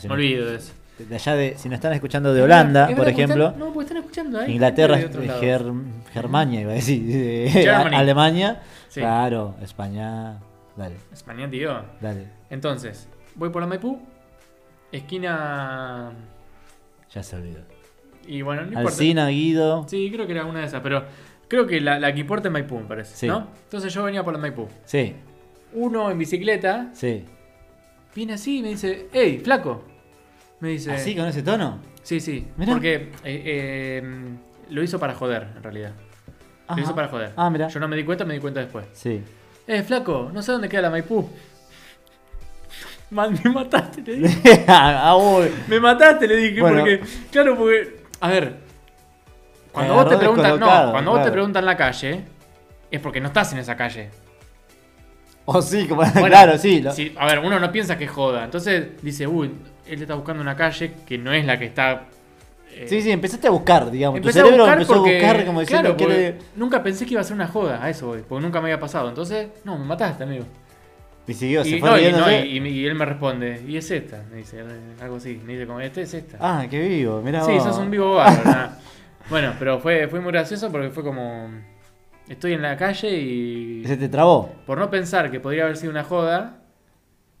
si 0.00 0.06
Me 0.06 0.08
no- 0.08 0.14
olvido 0.14 0.46
de 0.46 0.56
eso. 0.56 0.72
de 0.98 1.14
allá 1.16 1.34
de 1.34 1.54
si 1.58 1.68
nos 1.68 1.74
están 1.78 1.92
escuchando 1.94 2.32
de 2.32 2.42
Holanda 2.42 2.88
Es 2.88 2.96
por 2.96 3.08
ejemplo 3.08 3.46
están- 3.46 3.58
no, 3.58 3.66
porque 3.72 3.84
están 3.86 3.96
escuchando 3.98 4.38
ahí. 4.38 4.52
Inglaterra, 4.52 4.96
Ger-. 5.40 5.72
Germania, 6.12 6.60
iba 6.60 6.70
a 6.70 6.74
decir. 6.76 7.02
Germany. 7.52 7.96
Alemania. 7.96 8.62
Sí. 8.88 9.00
Claro, 9.00 9.56
España. 9.62 10.38
Dale, 10.76 10.94
España, 11.12 11.50
tío. 11.50 11.74
dale. 12.00 12.28
Entonces, 12.50 13.08
voy 13.34 13.48
por 13.50 13.62
la 13.62 13.66
Maipú, 13.66 14.00
esquina. 14.92 16.12
Ya 17.12 17.22
se 17.22 17.36
olvidó. 17.36 17.60
Y 18.26 18.42
bueno, 18.42 18.62
no 18.62 18.68
importa. 18.68 18.88
Alcina, 18.90 19.28
Guido. 19.28 19.86
Sí, 19.88 20.10
creo 20.12 20.26
que 20.26 20.32
era 20.32 20.44
una 20.44 20.60
de 20.60 20.66
esas, 20.66 20.80
pero 20.80 21.04
creo 21.48 21.66
que 21.66 21.80
la, 21.80 21.98
la 21.98 22.12
que 22.14 22.20
importa 22.20 22.48
es 22.48 22.52
Maipú, 22.52 22.78
me 22.78 22.84
parece. 22.86 23.14
Sí. 23.16 23.26
¿No? 23.26 23.48
Entonces 23.64 23.92
yo 23.92 24.02
venía 24.04 24.22
por 24.24 24.32
la 24.34 24.38
Maipú. 24.38 24.68
Sí, 24.84 25.14
Uno 25.74 26.10
en 26.10 26.18
bicicleta 26.18 26.90
sí. 26.92 27.24
Viene 28.14 28.34
así 28.34 28.58
y 28.58 28.62
me 28.62 28.68
dice: 28.70 29.08
¡Ey, 29.12 29.38
flaco! 29.38 29.84
Me 30.60 30.70
dice: 30.70 30.92
¿Así 30.92 31.14
con 31.14 31.26
ese 31.26 31.42
tono? 31.42 31.78
Sí, 32.02 32.20
sí. 32.20 32.46
Mirá. 32.56 32.72
Porque 32.72 32.94
eh, 32.94 33.10
eh, 33.24 34.02
lo 34.70 34.82
hizo 34.82 34.98
para 34.98 35.14
joder, 35.14 35.48
en 35.56 35.62
realidad. 35.62 35.92
Ajá. 36.66 36.76
Lo 36.76 36.82
hizo 36.84 36.94
para 36.94 37.08
joder. 37.08 37.32
Ah, 37.36 37.50
mira. 37.50 37.68
Yo 37.68 37.80
no 37.80 37.88
me 37.88 37.96
di 37.96 38.04
cuenta, 38.04 38.24
me 38.24 38.34
di 38.34 38.40
cuenta 38.40 38.60
después. 38.60 38.86
Sí. 38.92 39.22
Eh, 39.66 39.82
flaco, 39.82 40.30
no 40.32 40.42
sé 40.42 40.52
dónde 40.52 40.68
queda 40.68 40.82
la 40.82 40.90
Maipú. 40.90 41.28
Man, 43.10 43.38
me 43.44 43.50
mataste, 43.50 44.02
le 44.02 44.16
dije. 44.16 44.64
Ah, 44.68 45.16
uy. 45.16 45.50
Me 45.68 45.80
mataste, 45.80 46.26
le 46.26 46.36
dije, 46.36 46.60
Bueno. 46.60 46.80
porque. 46.80 47.00
Claro, 47.30 47.56
porque. 47.56 48.04
A 48.20 48.28
ver. 48.28 48.56
Cuando 49.72 49.92
Te 49.94 50.00
vos 50.00 50.08
te 50.10 50.16
preguntan. 50.18 50.60
No, 50.60 50.90
cuando 50.92 51.10
vos 51.10 51.22
te 51.24 51.30
preguntan 51.32 51.62
en 51.62 51.66
la 51.66 51.76
calle, 51.76 52.24
es 52.90 53.00
porque 53.00 53.20
no 53.20 53.28
estás 53.28 53.52
en 53.52 53.58
esa 53.58 53.76
calle. 53.76 54.10
O 55.46 55.60
sí, 55.60 55.86
como, 55.86 56.02
Bueno, 56.02 56.26
claro, 56.28 56.56
sí. 56.58 56.80
lo- 56.80 56.92
sí, 56.92 57.14
a 57.18 57.26
ver, 57.26 57.38
uno 57.40 57.60
no 57.60 57.70
piensa 57.70 57.98
que 57.98 58.04
es 58.04 58.10
joda. 58.10 58.44
Entonces 58.44 58.88
dice, 59.02 59.26
uy, 59.26 59.50
él 59.86 60.00
está 60.00 60.14
buscando 60.14 60.40
una 60.42 60.56
calle 60.56 60.92
que 61.06 61.18
no 61.18 61.32
es 61.32 61.44
la 61.44 61.58
que 61.58 61.66
está. 61.66 62.04
eh, 62.72 62.86
Sí, 62.88 63.02
sí, 63.02 63.10
empezaste 63.10 63.46
a 63.48 63.50
buscar, 63.50 63.90
digamos. 63.90 64.16
Empecé 64.18 64.40
tu 64.40 64.46
cerebro 64.46 64.66
empezó 64.66 64.94
porque, 64.94 65.20
a 65.20 65.28
buscar 65.32 65.46
como 65.46 65.60
diciendo 65.60 65.96
claro, 65.96 65.96
quiere- 65.98 66.32
porque 66.32 66.46
nunca 66.56 66.82
pensé 66.82 67.04
que 67.04 67.12
iba 67.12 67.20
a 67.20 67.24
ser 67.24 67.34
una 67.34 67.46
joda, 67.48 67.82
a 67.84 67.90
eso 67.90 68.06
voy, 68.06 68.22
porque 68.26 68.42
nunca 68.42 68.60
me 68.60 68.68
había 68.68 68.80
pasado. 68.80 69.08
Entonces, 69.08 69.48
no, 69.64 69.76
me 69.78 69.84
mataste, 69.84 70.24
amigo. 70.24 70.46
Y 71.26 71.34
siguió, 71.34 71.62
se 71.64 71.76
Y, 71.76 71.80
fue 71.80 71.90
no, 71.90 71.96
y, 71.98 72.00
riéndose. 72.00 72.30
no, 72.40 72.44
y- 72.46 72.58
y- 72.58 72.68
y 72.80 72.86
él 72.86 72.94
me 72.94 73.04
responde, 73.04 73.62
y 73.66 73.76
es 73.76 73.90
esta, 73.90 74.22
me 74.30 74.38
dice, 74.38 74.62
algo 75.00 75.16
así, 75.16 75.40
me 75.44 75.52
dice 75.54 75.66
como, 75.66 75.80
este 75.80 76.02
es 76.02 76.14
esta. 76.14 76.38
Ah, 76.40 76.66
qué 76.70 76.80
vivo, 76.88 77.20
mirá 77.22 77.44
sí, 77.44 77.52
vos. 77.52 77.64
sos 77.64 77.78
un 77.78 77.90
vivo 77.90 78.14
bárbaro. 78.14 78.72
Bueno, 79.30 79.54
pero 79.58 79.78
fue, 79.78 80.06
fue 80.08 80.20
muy 80.20 80.32
gracioso 80.32 80.70
porque 80.70 80.90
fue 80.90 81.02
como, 81.02 81.48
estoy 82.28 82.52
en 82.54 82.62
la 82.62 82.76
calle 82.76 83.10
y 83.20 83.84
Se 83.86 83.96
te 83.96 84.08
trabó. 84.08 84.50
por 84.66 84.78
no 84.78 84.90
pensar 84.90 85.30
que 85.30 85.40
podría 85.40 85.64
haber 85.64 85.76
sido 85.76 85.90
una 85.90 86.04
joda, 86.04 86.62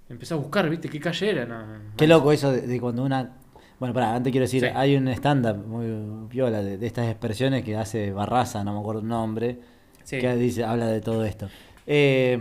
empecé 0.08 0.34
a 0.34 0.36
buscar, 0.36 0.68
viste, 0.68 0.88
qué 0.88 1.00
calle 1.00 1.30
era. 1.30 1.46
No, 1.46 1.64
Qué 1.96 2.06
loco 2.06 2.32
eso 2.32 2.52
de, 2.52 2.62
de 2.62 2.80
cuando 2.80 3.02
una... 3.04 3.32
Bueno, 3.80 3.92
pará, 3.92 4.14
antes 4.14 4.30
quiero 4.30 4.44
decir, 4.44 4.62
Sí. 4.62 4.68
hay 4.74 4.96
un 4.96 5.08
stand-up 5.08 5.56
muy 5.66 5.86
viola 6.30 6.62
de, 6.62 6.78
de 6.78 6.86
estas 6.86 7.08
expresiones 7.08 7.64
que 7.64 7.76
hace 7.76 8.12
Barraza, 8.12 8.62
no 8.64 8.72
me 8.72 8.80
acuerdo 8.80 9.00
el 9.00 9.08
nombre, 9.08 9.58
Sí. 10.04 10.18
que 10.18 10.34
dice, 10.36 10.64
habla 10.64 10.86
de 10.86 11.00
todo 11.00 11.24
esto. 11.24 11.48
Eh, 11.86 12.38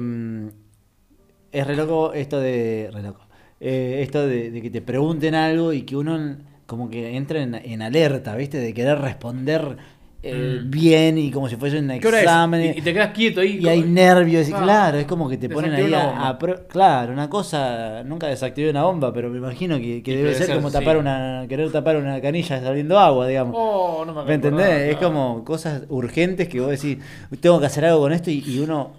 es 1.51 1.67
re 1.67 1.75
loco 1.75 2.13
esto 2.13 2.39
de... 2.39 2.89
Re 2.91 3.01
loco. 3.01 3.21
Eh, 3.59 3.99
esto 4.01 4.27
de, 4.27 4.51
de 4.51 4.61
que 4.61 4.69
te 4.69 4.81
pregunten 4.81 5.35
algo 5.35 5.71
y 5.73 5.83
que 5.83 5.95
uno 5.95 6.37
como 6.65 6.89
que 6.89 7.15
entra 7.15 7.41
en, 7.41 7.55
en 7.55 7.81
alerta, 7.81 8.35
¿viste? 8.35 8.57
De 8.57 8.73
querer 8.73 8.99
responder 8.99 9.77
eh, 10.25 10.61
Mm. 10.63 10.69
bien 10.71 11.17
y 11.17 11.29
como 11.31 11.49
si 11.49 11.57
fuese 11.57 11.79
un 11.79 11.91
examen. 11.91 12.61
Y, 12.75 12.79
y 12.79 12.81
te 12.81 12.93
quedas 12.93 13.11
quieto 13.11 13.41
ahí. 13.41 13.59
Y 13.61 13.67
hay 13.67 13.81
nervios, 13.83 14.47
y 14.47 14.53
Ah, 14.53 14.61
claro, 14.63 14.97
es 14.97 15.05
como 15.05 15.27
que 15.27 15.37
te 15.37 15.49
ponen 15.49 15.73
ahí 15.73 15.93
a, 15.93 16.37
Claro, 16.69 17.11
una 17.11 17.29
cosa, 17.29 18.03
nunca 18.03 18.27
desactivé 18.27 18.69
una 18.69 18.83
bomba, 18.83 19.13
pero 19.13 19.29
me 19.29 19.37
imagino 19.37 19.77
que, 19.77 20.01
que 20.01 20.15
debe 20.15 20.33
ser 20.33 20.47
ser, 20.47 20.55
como 20.55 20.69
sí. 20.69 20.73
tapar 20.79 20.97
una, 20.97 21.45
querer 21.49 21.71
tapar 21.71 21.97
una 21.97 22.21
canilla 22.21 22.61
saliendo 22.61 22.97
agua, 22.97 23.27
digamos. 23.27 23.53
Oh, 23.57 24.05
no 24.05 24.13
me 24.13 24.23
¿Me 24.23 24.33
entendés? 24.35 24.93
Es 24.93 24.97
como 24.97 25.43
cosas 25.43 25.83
urgentes 25.89 26.47
que 26.47 26.61
vos 26.61 26.69
decís, 26.69 26.97
tengo 27.41 27.59
que 27.59 27.65
hacer 27.65 27.83
algo 27.85 27.99
con 27.99 28.13
esto 28.13 28.31
y, 28.31 28.43
y 28.47 28.59
uno 28.59 28.91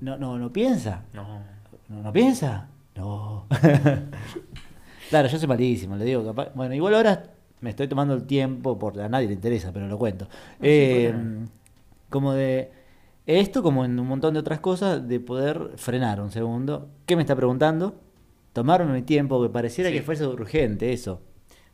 no, 0.00 0.16
no, 0.18 0.38
no 0.38 0.52
piensa. 0.52 1.02
No. 1.14 1.24
¿No, 1.88 2.02
no 2.02 2.12
piensa? 2.12 2.68
No. 2.94 3.46
claro, 5.10 5.28
yo 5.28 5.38
soy 5.38 5.48
malísimo, 5.48 5.96
le 5.96 6.04
digo 6.04 6.24
capaz. 6.24 6.50
Bueno, 6.54 6.74
igual 6.74 6.94
ahora 6.94 7.22
me 7.60 7.70
estoy 7.70 7.88
tomando 7.88 8.14
el 8.14 8.24
tiempo, 8.24 8.78
por 8.78 9.00
a 9.00 9.08
nadie 9.08 9.26
le 9.28 9.34
interesa, 9.34 9.72
pero 9.72 9.88
lo 9.88 9.98
cuento. 9.98 10.28
Eh, 10.62 11.12
como 12.10 12.32
de 12.32 12.70
esto, 13.26 13.62
como 13.62 13.84
en 13.84 13.98
un 13.98 14.06
montón 14.06 14.34
de 14.34 14.40
otras 14.40 14.60
cosas, 14.60 15.06
de 15.06 15.20
poder 15.20 15.72
frenar 15.76 16.20
un 16.20 16.30
segundo. 16.30 16.88
¿Qué 17.06 17.16
me 17.16 17.22
está 17.22 17.36
preguntando? 17.36 17.94
Tomarme 18.52 18.92
mi 18.92 19.02
tiempo, 19.02 19.42
que 19.42 19.48
pareciera 19.50 19.90
Sí. 19.90 19.96
que 19.96 20.02
fuese 20.02 20.26
urgente 20.26 20.92
eso. 20.92 21.20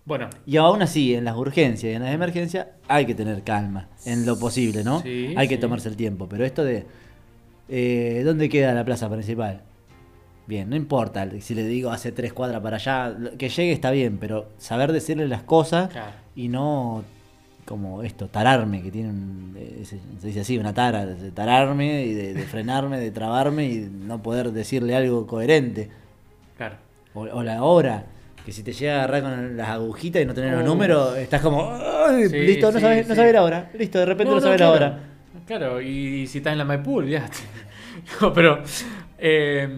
Bueno, 0.06 0.28
Y 0.44 0.58
aún 0.58 0.82
así, 0.82 1.14
en 1.14 1.24
las 1.24 1.34
urgencias 1.36 1.90
y 1.92 1.94
en 1.96 2.02
las 2.02 2.12
emergencias, 2.12 2.66
hay 2.88 3.06
que 3.06 3.14
tener 3.14 3.42
calma, 3.42 3.88
en 4.04 4.26
lo 4.26 4.38
posible, 4.38 4.84
¿no? 4.84 5.00
Sí, 5.00 5.32
hay 5.36 5.48
que 5.48 5.56
tomarse 5.56 5.88
el 5.88 5.96
tiempo. 5.96 6.28
Pero 6.28 6.44
esto 6.44 6.62
de, 6.62 6.84
eh, 7.70 8.20
¿dónde 8.24 8.48
queda 8.50 8.74
la 8.74 8.84
plaza 8.84 9.08
principal? 9.08 9.62
Bien, 10.46 10.68
no 10.68 10.76
importa 10.76 11.26
si 11.40 11.54
le 11.54 11.64
digo 11.64 11.90
hace 11.90 12.12
tres 12.12 12.32
cuadras 12.32 12.60
para 12.60 12.76
allá, 12.76 13.16
que 13.38 13.48
llegue 13.48 13.72
está 13.72 13.90
bien, 13.90 14.18
pero 14.18 14.48
saber 14.58 14.92
decirle 14.92 15.26
las 15.26 15.42
cosas 15.42 15.88
Claro. 15.90 16.12
y 16.36 16.48
no 16.48 17.02
como 17.64 18.02
esto, 18.02 18.28
tararme, 18.28 18.82
que 18.82 18.90
tiene 18.90 19.08
un, 19.08 19.54
eh, 19.56 19.84
se, 19.86 19.98
dice 20.26 20.40
así, 20.40 20.58
una 20.58 20.74
tara, 20.74 21.06
de 21.06 21.30
tararme 21.30 22.04
y 22.04 22.12
de, 22.12 22.34
de 22.34 22.42
frenarme, 22.44 23.00
de 23.00 23.10
trabarme 23.10 23.64
y 23.64 23.88
no 23.90 24.22
poder 24.22 24.52
decirle 24.52 24.94
algo 24.94 25.26
coherente. 25.26 25.88
claro. 26.58 26.76
O, 27.14 27.20
o 27.22 27.42
la 27.42 27.62
hora, 27.62 28.04
que 28.44 28.52
si 28.52 28.62
te 28.62 28.72
llega 28.74 28.94
a 28.94 29.04
agarrar 29.04 29.22
con 29.22 29.56
las 29.56 29.68
agujitas 29.70 30.20
y 30.20 30.26
no 30.26 30.34
tener 30.34 30.52
los 30.52 30.64
números, 30.64 31.16
estás 31.16 31.40
como, 31.40 31.70
"Ay, 31.72 32.28
Sí, 32.28 32.38
listo, 32.40 32.66
no 32.72 32.78
sí, 32.78 32.80
sabes, 32.82 33.08
no 33.08 33.14
sabes 33.14 33.32
la 33.32 33.42
hora, 33.44 33.70
listo, 33.78 33.98
de 34.00 34.04
repente 34.06 34.34
no, 34.34 34.40
sabes 34.40 34.56
claro. 34.58 34.72
la 34.72 34.76
hora. 34.76 34.98
Claro, 35.46 35.80
y 35.80 36.26
si 36.26 36.38
estás 36.38 36.52
en 36.52 36.58
la 36.58 36.64
Maipú, 36.66 36.96
olvidaste. 36.98 37.38
No, 38.20 38.32
pero 38.32 38.62
eh, 39.18 39.68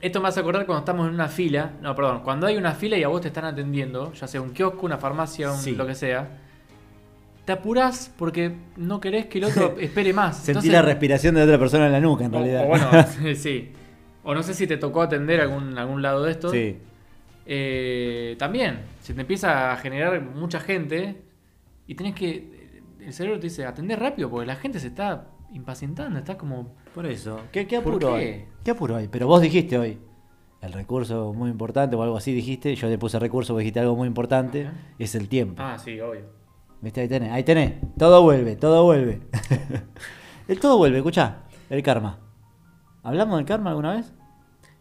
esto 0.00 0.20
me 0.20 0.28
hace 0.28 0.40
acordar 0.40 0.64
cuando 0.66 0.80
estamos 0.80 1.08
en 1.08 1.14
una 1.14 1.28
fila. 1.28 1.72
No, 1.82 1.94
perdón, 1.94 2.20
cuando 2.22 2.46
hay 2.46 2.56
una 2.56 2.72
fila 2.72 2.96
y 2.96 3.02
a 3.02 3.08
vos 3.08 3.20
te 3.20 3.28
están 3.28 3.44
atendiendo, 3.44 4.12
ya 4.12 4.26
sea 4.26 4.40
un 4.40 4.50
kiosco, 4.50 4.86
una 4.86 4.98
farmacia, 4.98 5.50
un 5.52 5.58
Sí. 5.58 5.74
lo 5.74 5.86
que 5.86 5.94
sea, 5.94 6.28
te 7.44 7.52
apurás 7.52 8.12
porque 8.16 8.52
no 8.76 9.00
querés 9.00 9.26
que 9.26 9.38
el 9.38 9.44
otro 9.44 9.76
espere 9.80 10.12
más. 10.12 10.36
Sentí 10.36 10.50
Entonces- 10.50 10.72
la 10.72 10.82
respiración 10.82 11.34
de 11.34 11.42
otra 11.42 11.58
persona 11.58 11.86
en 11.86 11.92
la 11.92 12.00
nuca, 12.00 12.24
en 12.26 12.34
o- 12.34 12.38
realidad. 12.38 12.64
o 12.64 12.66
bueno, 12.68 12.88
sí. 13.36 13.72
O 14.24 14.34
no 14.34 14.42
sé 14.42 14.52
si 14.54 14.66
te 14.66 14.76
tocó 14.76 15.00
atender 15.02 15.40
algún, 15.40 15.76
algún 15.78 16.02
lado 16.02 16.22
de 16.24 16.32
esto. 16.32 16.50
sí. 16.50 16.76
Eh, 17.50 18.36
también, 18.38 18.80
se 19.00 19.14
te 19.14 19.22
empieza 19.22 19.72
a 19.72 19.76
generar 19.78 20.20
mucha 20.20 20.60
gente 20.60 21.22
y 21.86 21.94
tenés 21.94 22.14
que. 22.14 22.58
El 23.00 23.12
cerebro 23.14 23.40
te 23.40 23.46
dice 23.46 23.64
atender 23.64 23.98
rápido 23.98 24.28
porque 24.28 24.44
la 24.46 24.56
gente 24.56 24.78
se 24.78 24.88
está 24.88 25.28
impacientando, 25.54 26.18
está 26.18 26.36
como. 26.36 26.74
Por 26.98 27.06
eso. 27.06 27.42
¿Qué, 27.52 27.68
qué 27.68 27.80
¿Por 27.80 27.92
apuro 27.94 28.08
qué? 28.16 28.16
hay? 28.16 28.44
¿Qué 28.64 28.72
apuro 28.72 28.96
hay? 28.96 29.06
Pero 29.06 29.28
vos 29.28 29.40
dijiste 29.40 29.78
hoy, 29.78 30.00
el 30.60 30.72
recurso 30.72 31.32
muy 31.32 31.48
importante 31.48 31.94
o 31.94 32.02
algo 32.02 32.16
así 32.16 32.32
dijiste, 32.32 32.74
yo 32.74 32.88
le 32.88 32.98
puse 32.98 33.20
recurso, 33.20 33.52
vos 33.52 33.60
dijiste 33.60 33.78
algo 33.78 33.94
muy 33.94 34.08
importante, 34.08 34.66
Ajá. 34.66 34.76
es 34.98 35.14
el 35.14 35.28
tiempo. 35.28 35.62
Ah, 35.62 35.78
sí, 35.78 36.00
obvio. 36.00 36.22
¿Viste? 36.80 37.02
Ahí 37.02 37.08
tenés, 37.08 37.30
ahí 37.30 37.44
tenés. 37.44 37.74
Todo 37.96 38.20
vuelve, 38.24 38.56
todo 38.56 38.82
vuelve. 38.82 39.20
el 40.48 40.58
todo 40.58 40.76
vuelve, 40.76 40.96
escuchá, 40.96 41.42
el 41.70 41.84
karma. 41.84 42.18
¿Hablamos 43.04 43.36
del 43.36 43.46
karma 43.46 43.70
alguna 43.70 43.92
vez? 43.94 44.12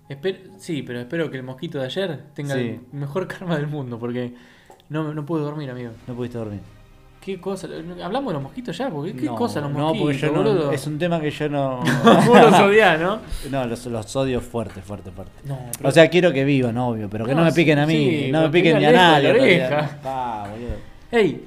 Esper- 0.10 0.58
sí, 0.58 0.82
pero 0.82 1.00
espero 1.02 1.30
que 1.30 1.38
el 1.38 1.44
mosquito 1.44 1.78
de 1.78 1.86
ayer 1.86 2.34
tenga 2.34 2.56
Sí. 2.56 2.62
el 2.62 2.82
mejor 2.94 3.28
karma 3.28 3.58
del 3.58 3.68
mundo 3.68 4.00
porque 4.00 4.34
no, 4.90 5.14
no 5.14 5.24
pude 5.24 5.44
dormir, 5.44 5.70
amigo. 5.70 5.92
No 6.08 6.16
pudiste 6.16 6.40
dormir. 6.40 6.62
¿Qué 7.28 7.42
cosa? 7.42 7.68
¿Hablamos 8.02 8.30
de 8.30 8.34
los 8.36 8.42
mosquitos 8.42 8.78
ya? 8.78 8.90
Porque, 8.90 9.12
¿Qué 9.14 9.26
no, 9.26 9.36
cosa 9.36 9.60
los 9.60 9.70
No, 9.74 9.80
mosquitos, 9.94 10.06
porque 10.08 10.18
yo 10.18 10.28
no, 10.32 10.44
boludo? 10.44 10.72
es 10.72 10.88
un 10.88 10.98
tema 10.98 11.20
que 11.20 11.30
yo 11.30 11.50
no... 11.50 11.82
Vos 12.26 12.42
los 12.42 12.54
odiás, 12.62 12.98
¿no? 13.02 13.20
no, 13.52 13.66
los, 13.66 13.86
los 13.88 14.16
odio 14.16 14.40
fuerte, 14.40 14.82
fuerte, 14.82 15.12
fuerte. 15.12 15.34
No, 15.44 15.60
pero- 15.78 15.90
O 15.90 15.92
sea, 15.92 16.10
quiero 16.10 16.32
que 16.32 16.46
vivan, 16.46 16.78
obvio, 16.78 17.10
pero 17.10 17.26
que 17.26 17.34
no, 17.36 17.42
No, 17.42 17.46
me 17.48 17.52
piquen 17.52 17.80
a 17.80 17.86
mí, 17.86 17.94
sí, 18.28 18.32
no 18.32 18.44
me 18.44 18.50
piquen 18.50 18.78
ni 18.80 18.86
a 18.86 18.92
nadie. 18.94 19.28
de 19.28 19.34
la 19.34 19.44
oreja. 19.44 20.00
Boludo. 20.52 20.76
¡Ey! 21.12 21.44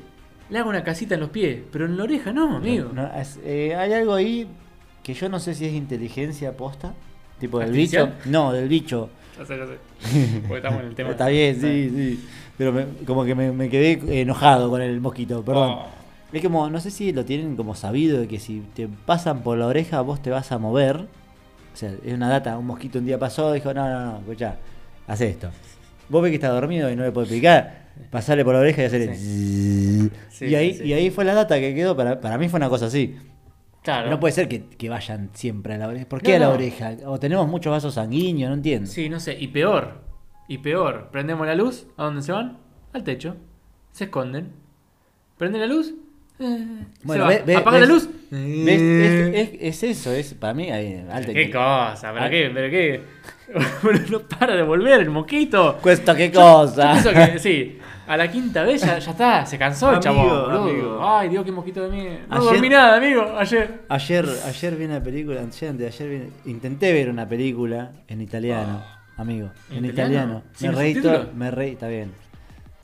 Le 0.51 0.59
hago 0.59 0.69
una 0.69 0.85
casita 0.85 1.15
en 1.15 1.21
los 1.21 1.31
pies, 1.31 1.61
pero 1.73 1.87
en 1.87 1.97
la 1.97 2.03
oreja 2.05 2.31
no, 2.31 2.57
amigo. 2.57 2.91
No, 2.93 3.07
es- 3.19 3.39
eh, 3.43 3.75
hay 3.75 3.95
algo 3.95 4.13
ahí 4.13 4.47
que 5.03 5.15
yo 5.15 5.31
no 5.31 5.41
sé 5.41 5.55
si 5.55 5.65
es 5.65 5.73
inteligencia 5.73 6.55
posta, 6.57 6.93
tipo 7.39 7.59
del 7.59 7.69
¿Artificial? 7.71 8.17
bicho. 8.19 8.31
No, 8.31 8.53
del 8.53 8.69
bicho. 8.69 9.09
Ya 9.39 9.47
sé, 9.47 9.57
ya 9.57 9.65
sé. 9.67 10.41
Porque 10.43 10.57
estamos 10.57 10.81
en 10.83 10.87
el 10.89 10.95
tema. 10.95 11.11
Está 11.13 11.29
bien, 11.29 11.59
sí, 11.59 11.89
sí. 11.89 12.25
Pero 12.61 12.73
me- 12.73 12.85
como 13.07 13.25
que 13.25 13.35
me, 13.35 13.53
me 13.53 13.71
quedé 13.71 14.21
enojado 14.21 14.69
con 14.69 14.83
el 14.83 15.01
mosquito, 15.01 15.43
perdón. 15.43 15.71
Oh. 15.79 15.87
Es 16.31 16.43
como, 16.43 16.69
no 16.69 16.79
sé 16.79 16.91
si 16.91 17.11
lo 17.11 17.25
tienen 17.25 17.57
como 17.57 17.75
sabido 17.75 18.21
de 18.21 18.29
que 18.29 18.39
si 18.39 18.61
te 18.75 18.87
pasan 18.87 19.41
por 19.43 19.57
la 19.57 19.67
oreja 19.67 20.03
vos 20.03 20.21
te 20.21 20.29
vas 20.29 20.53
a 20.53 20.59
mover. 20.59 20.97
O 21.73 21.77
sea, 21.77 21.91
es 22.05 22.13
una 22.13 22.29
data, 22.29 22.59
un 22.59 22.67
mosquito 22.67 22.99
un 22.99 23.07
día 23.07 23.19
pasó, 23.19 23.51
dijo, 23.55 23.73
no, 23.73 23.89
no, 23.89 24.05
no, 24.13 24.19
escuchá, 24.19 24.59
haz 25.07 25.23
esto. 25.23 25.49
Vos 26.11 26.23
ves 26.23 26.33
que 26.33 26.35
está 26.35 26.51
dormido 26.51 26.91
y 26.91 26.97
no 26.97 27.03
le 27.03 27.13
puede 27.13 27.29
picar, 27.29 27.87
pasarle 28.11 28.45
por 28.45 28.53
la 28.53 28.61
oreja 28.61 28.83
y 28.83 28.85
hacerle... 28.85 29.15
Sí, 29.17 30.11
y, 30.43 30.55
ahí, 30.55 30.75
sí. 30.75 30.85
y 30.85 30.93
ahí 30.93 31.09
fue 31.11 31.25
la 31.25 31.33
data 31.33 31.59
que 31.59 31.75
quedó, 31.75 31.97
para, 31.97 32.21
para 32.21 32.37
mí 32.37 32.51
fue 32.51 32.59
una 32.59 32.69
cosa 32.69 32.87
así. 32.87 33.17
Claro. 33.83 34.11
No 34.11 34.21
puede 34.21 34.33
ser 34.35 34.49
que, 34.49 34.65
que 34.67 34.91
vayan 34.91 35.31
siempre 35.33 35.73
a 35.77 35.79
la 35.79 35.89
oreja. 35.89 36.05
¿Por 36.07 36.19
No, 36.19 36.25
qué 36.27 36.37
a 36.37 36.39
la 36.41 36.49
no. 36.49 36.53
oreja? 36.53 36.95
O 37.07 37.19
tenemos 37.19 37.49
muchos 37.49 37.71
vasos 37.71 37.95
sanguíneos, 37.95 38.51
no 38.51 38.57
entiendo. 38.57 38.91
Sí, 38.91 39.09
no 39.09 39.19
sé. 39.19 39.39
Y 39.41 39.49
peor. 39.49 40.10
Y 40.51 40.59
peor. 40.59 41.09
Prendemos 41.13 41.47
la 41.47 41.55
luz. 41.55 41.87
¿A 41.97 42.05
dónde 42.05 42.23
se 42.23 42.33
van? 42.33 42.59
Al 42.93 43.05
techo. 43.05 43.37
Se 43.93 44.05
esconden. 44.05 44.53
Prende 45.39 45.59
la 45.61 45.67
luz. 45.67 45.95
eh, 46.41 46.67
Bueno, 47.05 47.29
se 47.29 47.35
va. 47.35 47.39
ve- 47.39 47.43
ve- 47.47 47.57
Apaga 47.57 47.79
ves- 47.79 47.89
la 47.89 47.95
luz. 47.95 48.09
¿Ves? 48.31 48.81
Es, 48.81 49.35
es- 49.35 49.59
es 49.61 49.83
eso, 49.99 50.11
es 50.13 50.35
para 50.35 50.55
mí 50.55 50.67
¿Qué 50.67 51.51
cosa? 51.53 52.11
¿Pero 52.13 52.25
Ah. 52.25 52.31
qué? 52.31 52.51
¿Pero 52.53 52.71
qué? 52.71 53.03
Bueno, 53.83 54.01
no 54.11 54.21
para 54.21 54.55
de 54.57 54.63
volver 54.63 55.01
el 55.01 55.11
mosquito. 55.11 55.79
Cuesta 55.83 56.15
qué 56.17 56.31
Yo 56.31 56.41
cosa. 56.41 56.95
que 57.33 57.39
sí. 57.39 57.79
A 58.07 58.17
la 58.17 58.29
quinta 58.31 58.63
vez 58.65 58.81
ya, 58.83 58.99
ya 58.99 59.11
está. 59.13 59.47
Se 59.47 59.57
cansó 59.59 59.93
el 59.93 60.01
chabón. 60.01 60.99
Ay, 61.03 61.29
Dios, 61.29 61.45
qué 61.45 61.53
mosquito 61.53 61.89
de 61.89 61.97
mí. 61.97 62.05
No 62.29 62.37
Ayer- 62.37 62.45
dormí 62.53 62.69
nada, 62.69 62.97
amigo. 62.97 63.23
Ayer. 63.39 63.83
Ayer, 63.89 64.27
ayer 64.47 64.77
vi 64.77 64.85
una 64.85 65.01
película, 65.03 65.41
ayer, 65.43 65.75
de 65.75 65.87
ayer 65.87 66.09
vi- 66.45 66.51
intenté 66.51 66.93
ver 66.93 67.09
una 67.11 67.29
película 67.29 67.93
en 68.09 68.21
italiano, 68.21 68.83
amigo, 69.21 69.51
¿En 69.71 69.85
italiano? 69.85 69.91
italiano. 69.91 70.43
¿Sin 70.55 70.71
Me 70.71 70.77
reí 70.77 70.95
todo, 71.01 71.29
me 71.35 71.51
reí, 71.51 71.73
está 71.73 71.89
bien. 71.89 72.13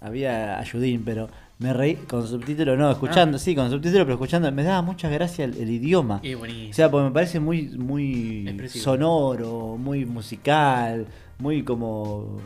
Había 0.01 0.59
ayudín, 0.59 1.03
pero 1.05 1.29
me 1.59 1.73
reí 1.73 1.95
con 1.95 2.27
subtítulos, 2.29 2.79
no, 2.79 2.91
escuchando, 2.91 3.39
sí, 3.39 3.55
con 3.55 3.71
subtítulos, 3.71 4.05
pero 4.05 4.15
escuchando, 4.15 4.53
me 4.53 4.63
daba 4.63 4.83
mucha 4.83 5.09
gracia 5.09 5.45
el, 5.47 5.57
el 5.57 5.71
idioma. 5.71 6.21
Y 6.23 6.35
buenísimo. 6.35 6.71
O 6.71 6.75
sea, 6.75 6.91
porque 6.91 7.05
me 7.07 7.11
parece 7.13 7.41
muy, 7.41 7.69
muy 7.71 8.47
Expresivo. 8.47 8.85
sonoro, 8.85 9.77
muy 9.79 10.05
musical, 10.05 11.07
muy 11.39 11.63
como 11.63 12.41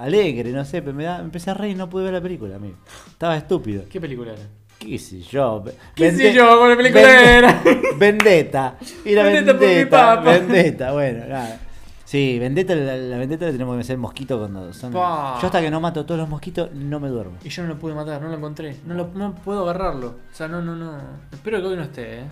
alegre, 0.00 0.50
no 0.50 0.64
sé, 0.64 0.82
pero 0.82 0.94
me 0.96 1.04
da, 1.04 1.20
empecé 1.20 1.50
a 1.50 1.54
reír 1.54 1.72
y 1.72 1.78
no 1.78 1.88
pude 1.88 2.04
ver 2.04 2.12
la 2.14 2.20
película, 2.20 2.56
amigo. 2.56 2.76
Estaba 3.08 3.36
estúpido. 3.36 3.84
¿Qué 3.88 4.00
película 4.00 4.32
era? 4.32 4.42
¿Qué 4.78 4.98
sé 4.98 5.20
yo? 5.22 5.64
¿Qué 5.94 6.10
Vende- 6.10 6.16
sé 6.18 6.32
yo? 6.34 6.58
¿Cuál 6.58 6.76
película 6.76 7.02
Vende- 7.02 7.38
era? 7.38 7.62
Vendetta. 7.98 8.76
La 9.06 9.22
Vendetta 9.22 9.52
por 9.52 9.60
mi 9.60 9.66
vendetta. 9.74 10.16
papa. 10.16 10.30
Vendetta, 10.32 10.92
bueno, 10.92 11.24
nada. 11.26 11.60
Sí, 12.06 12.38
vendetta, 12.38 12.74
la, 12.76 12.96
la 12.96 13.18
vendetta 13.18 13.46
le 13.46 13.52
tenemos 13.52 13.74
que 13.74 13.80
hacer 13.80 13.98
mosquito 13.98 14.38
cuando 14.38 14.72
son. 14.72 14.92
Pa. 14.92 15.38
Yo 15.40 15.46
hasta 15.46 15.60
que 15.60 15.70
no 15.70 15.80
mato 15.80 16.06
todos 16.06 16.20
los 16.20 16.28
mosquitos 16.28 16.70
no 16.72 17.00
me 17.00 17.08
duermo. 17.08 17.34
Y 17.42 17.48
yo 17.48 17.62
no 17.64 17.68
lo 17.70 17.78
pude 17.78 17.94
matar, 17.94 18.22
no 18.22 18.28
lo 18.28 18.36
encontré. 18.36 18.76
No, 18.86 18.94
lo, 18.94 19.08
no 19.14 19.34
puedo 19.34 19.64
agarrarlo. 19.68 20.06
O 20.32 20.34
sea, 20.34 20.46
no, 20.46 20.62
no, 20.62 20.76
no. 20.76 20.92
Espero 21.32 21.60
que 21.60 21.66
hoy 21.66 21.76
no 21.76 21.82
esté, 21.82 22.20
¿eh? 22.20 22.24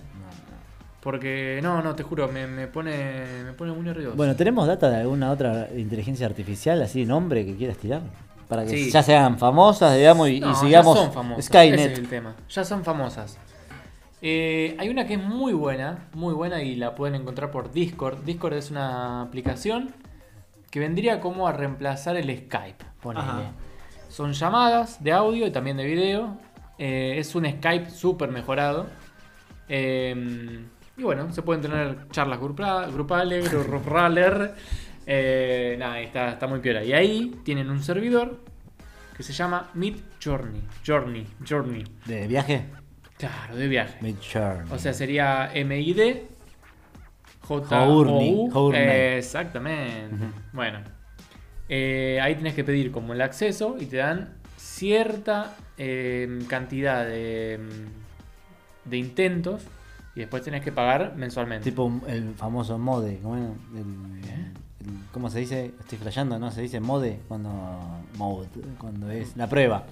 Porque, 1.01 1.59
no, 1.61 1.83
no, 1.83 1.93
te 1.93 2.01
juro, 2.03 2.27
me, 2.29 2.47
me 2.47 2.67
pone 2.67 3.25
me 3.45 3.51
pone 3.53 3.71
muy 3.73 3.83
nervioso. 3.83 4.15
Bueno, 4.15 4.35
¿tenemos 4.35 4.65
data 4.65 4.89
de 4.89 5.01
alguna 5.01 5.29
otra 5.29 5.67
inteligencia 5.75 6.25
artificial, 6.25 6.81
así 6.81 7.05
nombre 7.05 7.45
que 7.45 7.55
quieras 7.55 7.77
tirar? 7.77 8.01
Para 8.47 8.63
que 8.63 8.69
Sí. 8.71 8.89
ya 8.91 9.03
sean 9.03 9.37
famosas, 9.37 9.95
digamos, 9.97 10.29
y, 10.29 10.37
y 10.37 10.39
No, 10.39 10.55
sigamos 10.55 10.95
ya 10.97 11.03
son 11.03 11.13
famosas. 11.13 11.45
Skynet. 11.45 11.79
Ese 11.79 11.93
es 11.93 11.99
el 11.99 12.07
tema. 12.07 12.33
Ya 12.49 12.63
son 12.63 12.83
famosas. 12.83 13.37
Eh, 14.21 14.75
hay 14.79 14.89
una 14.89 15.05
que 15.05 15.15
es 15.15 15.23
muy 15.23 15.53
buena, 15.53 16.07
muy 16.13 16.33
buena 16.33 16.61
y 16.61 16.75
la 16.75 16.95
pueden 16.95 17.15
encontrar 17.15 17.51
por 17.51 17.71
Discord. 17.71 18.23
Discord 18.23 18.53
es 18.53 18.71
una 18.71 19.21
aplicación 19.21 19.93
que 20.71 20.79
vendría 20.79 21.19
como 21.19 21.47
a 21.47 21.51
reemplazar 21.53 22.15
el 22.17 22.25
Skype. 22.35 22.83
ponele. 23.01 23.25
Son 24.09 24.33
llamadas 24.33 25.03
de 25.03 25.11
audio 25.11 25.45
y 25.47 25.51
también 25.51 25.77
de 25.77 25.85
video. 25.85 26.37
Eh, 26.77 27.15
es 27.17 27.35
un 27.35 27.45
Skype 27.45 27.89
súper 27.89 28.31
mejorado. 28.31 28.87
Eh, 29.67 30.65
y 30.97 31.03
bueno, 31.03 31.31
se 31.33 31.41
pueden 31.41 31.61
tener 31.61 32.07
charlas 32.09 32.39
grupa- 32.39 32.87
grupales, 32.91 33.51
gru- 33.51 33.65
grupales. 33.67 34.51
Eh, 35.05 35.75
nada, 35.77 35.99
está, 35.99 36.29
está 36.31 36.47
muy 36.47 36.59
piola. 36.59 36.83
Y 36.83 36.93
ahí 36.93 37.35
tienen 37.43 37.69
un 37.69 37.83
servidor 37.83 38.39
que 39.15 39.23
se 39.23 39.33
llama 39.33 39.69
Mid 39.73 39.97
Journey. 40.23 40.61
Journey, 40.85 41.27
Journey. 41.47 41.83
¿De 42.05 42.27
viaje? 42.27 42.65
Claro, 43.17 43.55
de 43.55 43.67
viaje. 43.67 43.97
Midjourney. 44.01 44.71
O 44.71 44.77
sea, 44.79 44.93
sería 44.93 45.51
MID 45.53 46.17
J 47.41 47.85
Journey. 47.85 48.47
Exactamente. 49.17 50.15
Bueno, 50.53 50.79
eh, 51.69 52.19
ahí 52.21 52.35
tienes 52.35 52.53
que 52.55 52.63
pedir 52.63 52.91
como 52.91 53.13
el 53.13 53.21
acceso 53.21 53.77
y 53.79 53.85
te 53.85 53.97
dan 53.97 54.33
cierta 54.57 55.55
eh, 55.77 56.39
cantidad 56.49 57.05
de, 57.05 57.59
de 58.85 58.97
intentos 58.97 59.61
y 60.15 60.21
después 60.21 60.43
tenés 60.43 60.63
que 60.63 60.71
pagar 60.71 61.15
mensualmente. 61.15 61.69
Tipo 61.69 61.91
el 62.07 62.33
famoso 62.35 62.77
mode. 62.77 63.19
El- 63.73 63.79
el- 63.79 64.53
¿cómo 65.11 65.29
se 65.29 65.39
dice? 65.39 65.71
Estoy 65.79 65.97
flasheando, 65.97 66.37
¿no? 66.39 66.51
Se 66.51 66.61
dice 66.61 66.79
mode 66.79 67.19
cuando. 67.27 67.49
Mode, 68.17 68.47
cuando 68.77 69.09
es 69.11 69.35
la 69.37 69.47
prueba. 69.47 69.83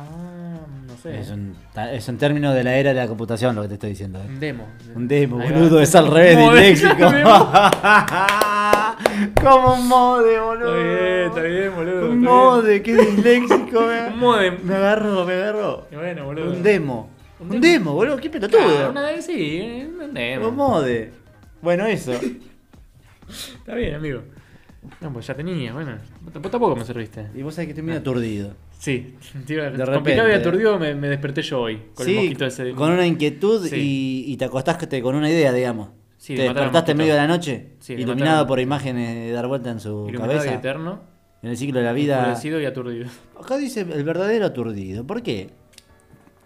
Ah, 0.00 0.58
no 0.86 0.96
sé. 0.96 1.18
Es, 1.20 1.30
un, 1.30 1.54
es 1.92 2.08
un 2.08 2.18
término 2.18 2.52
de 2.54 2.62
la 2.64 2.76
era 2.76 2.90
de 2.90 2.96
la 2.96 3.08
computación 3.08 3.54
lo 3.56 3.62
que 3.62 3.68
te 3.68 3.74
estoy 3.74 3.90
diciendo. 3.90 4.18
¿eh? 4.20 4.26
Un 4.28 4.40
demo. 4.40 4.66
Un 4.94 5.08
demo, 5.08 5.40
Ahí 5.40 5.50
va. 5.50 5.58
boludo, 5.58 5.80
es 5.80 5.94
al 5.94 6.08
revés, 6.10 6.36
Mode. 6.38 6.70
disléxico. 6.70 7.10
Como 9.42 9.74
un 9.74 9.88
mode, 9.88 10.32
Está 10.34 10.44
boludo. 10.44 10.74
bien, 10.74 11.26
está 11.28 11.42
bien, 11.42 11.74
boludo. 11.74 12.10
Un 12.10 12.18
está 12.18 12.30
mode, 12.30 12.82
qué 12.82 12.96
disléxico. 12.96 13.80
Un 14.12 14.18
modem. 14.18 14.56
Me 14.64 14.74
agarró, 14.74 15.24
me 15.24 15.32
agarró. 15.34 15.86
Y 15.90 15.96
Bueno, 15.96 16.24
boludo. 16.26 16.50
Un 16.52 16.62
demo. 16.62 17.10
Un 17.40 17.46
Un 17.46 17.50
demo. 17.60 17.72
demo, 17.72 17.92
boludo, 17.94 18.16
qué 18.18 18.30
pelotudo. 18.30 18.86
Ah, 18.86 18.90
una 18.90 19.02
vez 19.02 19.24
sí, 19.26 19.86
un 20.00 20.14
demo. 20.14 20.48
Un 20.48 20.56
mode. 20.56 21.12
Bueno, 21.62 21.86
eso. 21.86 22.12
Está 23.28 23.74
bien, 23.74 23.94
amigo. 23.94 24.22
No, 25.00 25.12
pues 25.12 25.26
ya 25.26 25.34
tenía, 25.34 25.72
bueno. 25.72 25.96
Vos 26.22 26.32
tampoco 26.32 26.76
me 26.76 26.84
serviste. 26.84 27.26
Y 27.34 27.42
vos 27.42 27.54
sabés 27.54 27.66
que 27.66 27.72
estoy 27.72 27.84
medio 27.84 28.00
aturdido. 28.00 28.54
Sí, 28.78 29.16
tío, 29.46 29.70
De 29.72 29.84
complicado 29.84 30.28
y 30.28 30.32
aturdido 30.32 30.78
me, 30.78 30.94
me 30.94 31.08
desperté 31.08 31.42
yo 31.42 31.60
hoy. 31.62 31.82
Con 31.94 32.06
el 32.06 32.12
sí, 32.14 32.18
mosquito 32.20 32.46
ese. 32.46 32.70
con 32.72 32.92
una 32.92 33.06
inquietud 33.06 33.66
Sí. 33.66 33.76
y, 34.28 34.32
y 34.32 34.36
te 34.36 34.44
acostaste 34.44 35.02
con 35.02 35.14
una 35.16 35.28
idea, 35.28 35.52
digamos. 35.52 35.90
Sí, 36.16 36.34
te 36.36 36.42
despertaste 36.42 36.92
en 36.92 36.98
medio 36.98 37.12
de 37.14 37.18
la 37.18 37.26
noche, 37.26 37.70
iluminado 37.88 38.46
por 38.46 38.60
imágenes 38.60 39.14
de 39.26 39.32
dar 39.32 39.46
vuelta 39.48 39.70
en 39.70 39.80
su 39.80 40.06
Iluminado 40.08 40.32
y 40.32 40.36
cabeza, 40.36 40.54
eterno. 40.54 41.00
en 41.42 41.50
el 41.50 41.56
ciclo 41.56 41.78
de 41.80 41.86
la 41.86 41.92
vida. 41.92 42.36
Y 42.42 42.64
aturdido. 42.64 43.08
Acá 43.40 43.56
dice 43.56 43.80
el 43.80 44.04
verdadero 44.04 44.46
aturdido. 44.46 45.06
¿Por 45.06 45.22
qué? 45.22 45.50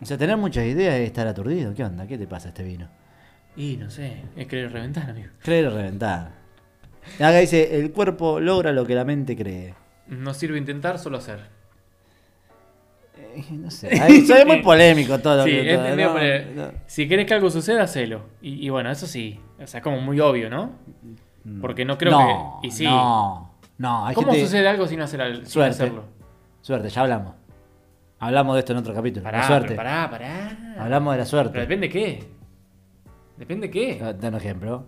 O 0.01 0.05
sea, 0.07 0.19
tener 0.19 0.37
muchas 0.37 0.67
ideas 0.67 0.95
es 0.97 1.07
estar 1.07 1.27
aturdido. 1.27 1.75
¿Qué 1.75 1.85
onda? 1.85 2.07
¿Qué 2.07 2.19
te 2.19 2.27
pasa 2.27 2.49
este 2.49 2.63
vino? 2.65 2.89
Y 3.57 3.77
no 3.77 3.91
sé, 3.91 4.23
es 4.37 4.47
querer 4.47 4.73
reventar, 4.73 5.11
amigo. 5.11 5.29
Creer 5.43 5.71
reventar. 5.73 6.33
Acá 7.17 7.39
dice, 7.39 7.79
el 7.79 7.93
cuerpo 7.93 8.41
logra 8.41 8.73
lo 8.73 8.85
que 8.87 8.95
la 8.95 9.05
mente 9.05 9.37
cree. 9.37 9.75
No 10.09 10.33
sirve 10.35 10.59
intentar, 10.59 10.99
solo 10.99 11.19
hacer. 11.19 11.41
Eh, 13.35 13.45
no 13.53 13.71
sé. 13.71 13.89
Ahí, 14.01 14.19
es 14.19 14.47
muy 14.47 14.63
polémico 14.63 15.19
todo. 15.19 15.39
lo 15.39 15.45
Sí, 15.45 15.51
que- 15.51 15.75
es 15.75 15.79
todo, 15.79 16.55
No. 16.67 16.73
Si 16.87 17.09
querés 17.09 17.27
que 17.27 17.35
algo 17.35 17.51
suceda, 17.51 17.83
hacelo. 17.85 18.23
Y, 18.41 18.67
y 18.67 18.71
bueno, 18.71 18.91
eso 18.91 19.07
sí. 19.07 19.41
O 19.63 19.67
sea, 19.67 19.79
es 19.79 19.85
como 19.85 20.01
muy 20.01 20.21
obvio, 20.21 20.51
¿no? 20.51 20.73
Porque 21.61 21.85
no 21.85 21.99
creo 21.99 22.13
no, 22.13 22.59
que. 22.63 22.69
Y 22.69 22.71
sí. 22.71 22.85
No, 22.85 23.55
no. 23.79 24.07
Hay 24.07 24.15
¿Cómo 24.15 24.29
gente- 24.33 24.45
sucede 24.47 24.69
algo 24.69 24.87
sin, 24.87 25.01
hacer 25.01 25.21
al- 25.23 25.37
sin 25.39 25.47
Suerte. 25.47 25.71
hacerlo? 25.71 26.05
Suerte, 26.61 26.89
ya 26.89 27.01
hablamos. 27.03 27.35
Hablamos 28.21 28.55
de 28.55 28.61
esto 28.61 28.73
en 28.73 28.79
otro 28.79 28.95
capítulo. 28.95 29.25
Pará, 29.25 29.39
la 29.39 29.47
suerte. 29.49 29.67
pero 29.69 29.77
pará, 29.79 30.09
pará. 30.11 30.75
Hablamos 30.79 31.13
de 31.15 31.19
la 31.19 31.25
Pero 31.25 31.31
suerte. 31.31 31.59
depende 31.59 31.89
qué. 31.89 32.25
Depende 33.37 33.71
qué. 33.71 34.01
Ah, 34.03 34.13
Da 34.13 34.29
un 34.29 34.35
ejemplo. 34.37 34.87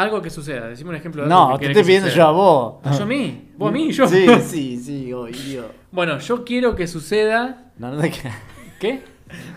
Algo 0.00 0.22
que 0.22 0.30
suceda. 0.30 0.66
Decime 0.66 0.88
un 0.90 0.96
ejemplo 0.96 1.22
de 1.26 1.30
algo 1.30 1.50
No, 1.50 1.58
que 1.58 1.66
te 1.66 1.72
estoy 1.72 1.82
que 1.82 1.86
pidiendo 1.88 2.08
yo 2.08 2.26
a 2.26 2.30
vos. 2.30 2.80
Ah, 2.84 2.94
¿Yo 2.96 3.02
a 3.02 3.06
mí? 3.06 3.50
¿Vos 3.58 3.68
a 3.68 3.72
mí? 3.72 3.92
¿Yo? 3.92 4.08
Sí, 4.08 4.26
sí, 4.46 4.78
sí, 4.78 5.12
obvio. 5.12 5.66
Bueno, 5.92 6.18
yo 6.18 6.42
quiero 6.42 6.74
que 6.74 6.86
suceda. 6.86 7.70
No, 7.76 7.90
no 7.90 8.00
te 8.00 8.10
¿Qué? 8.80 9.02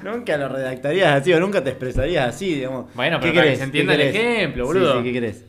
Nunca 0.04 0.36
lo 0.36 0.50
redactarías 0.50 1.22
así 1.22 1.32
o 1.32 1.40
nunca 1.40 1.64
te 1.64 1.70
expresarías 1.70 2.28
así, 2.28 2.56
digamos. 2.56 2.94
Bueno, 2.94 3.22
¿Qué 3.22 3.28
pero 3.28 3.36
para 3.36 3.52
que 3.52 3.56
se 3.56 3.64
entienda 3.64 3.96
¿Qué 3.96 4.08
el 4.08 4.12
querés? 4.12 4.36
ejemplo, 4.38 4.66
boludo. 4.66 4.98
sí, 4.98 5.04
¿Qué 5.04 5.14
querés? 5.14 5.46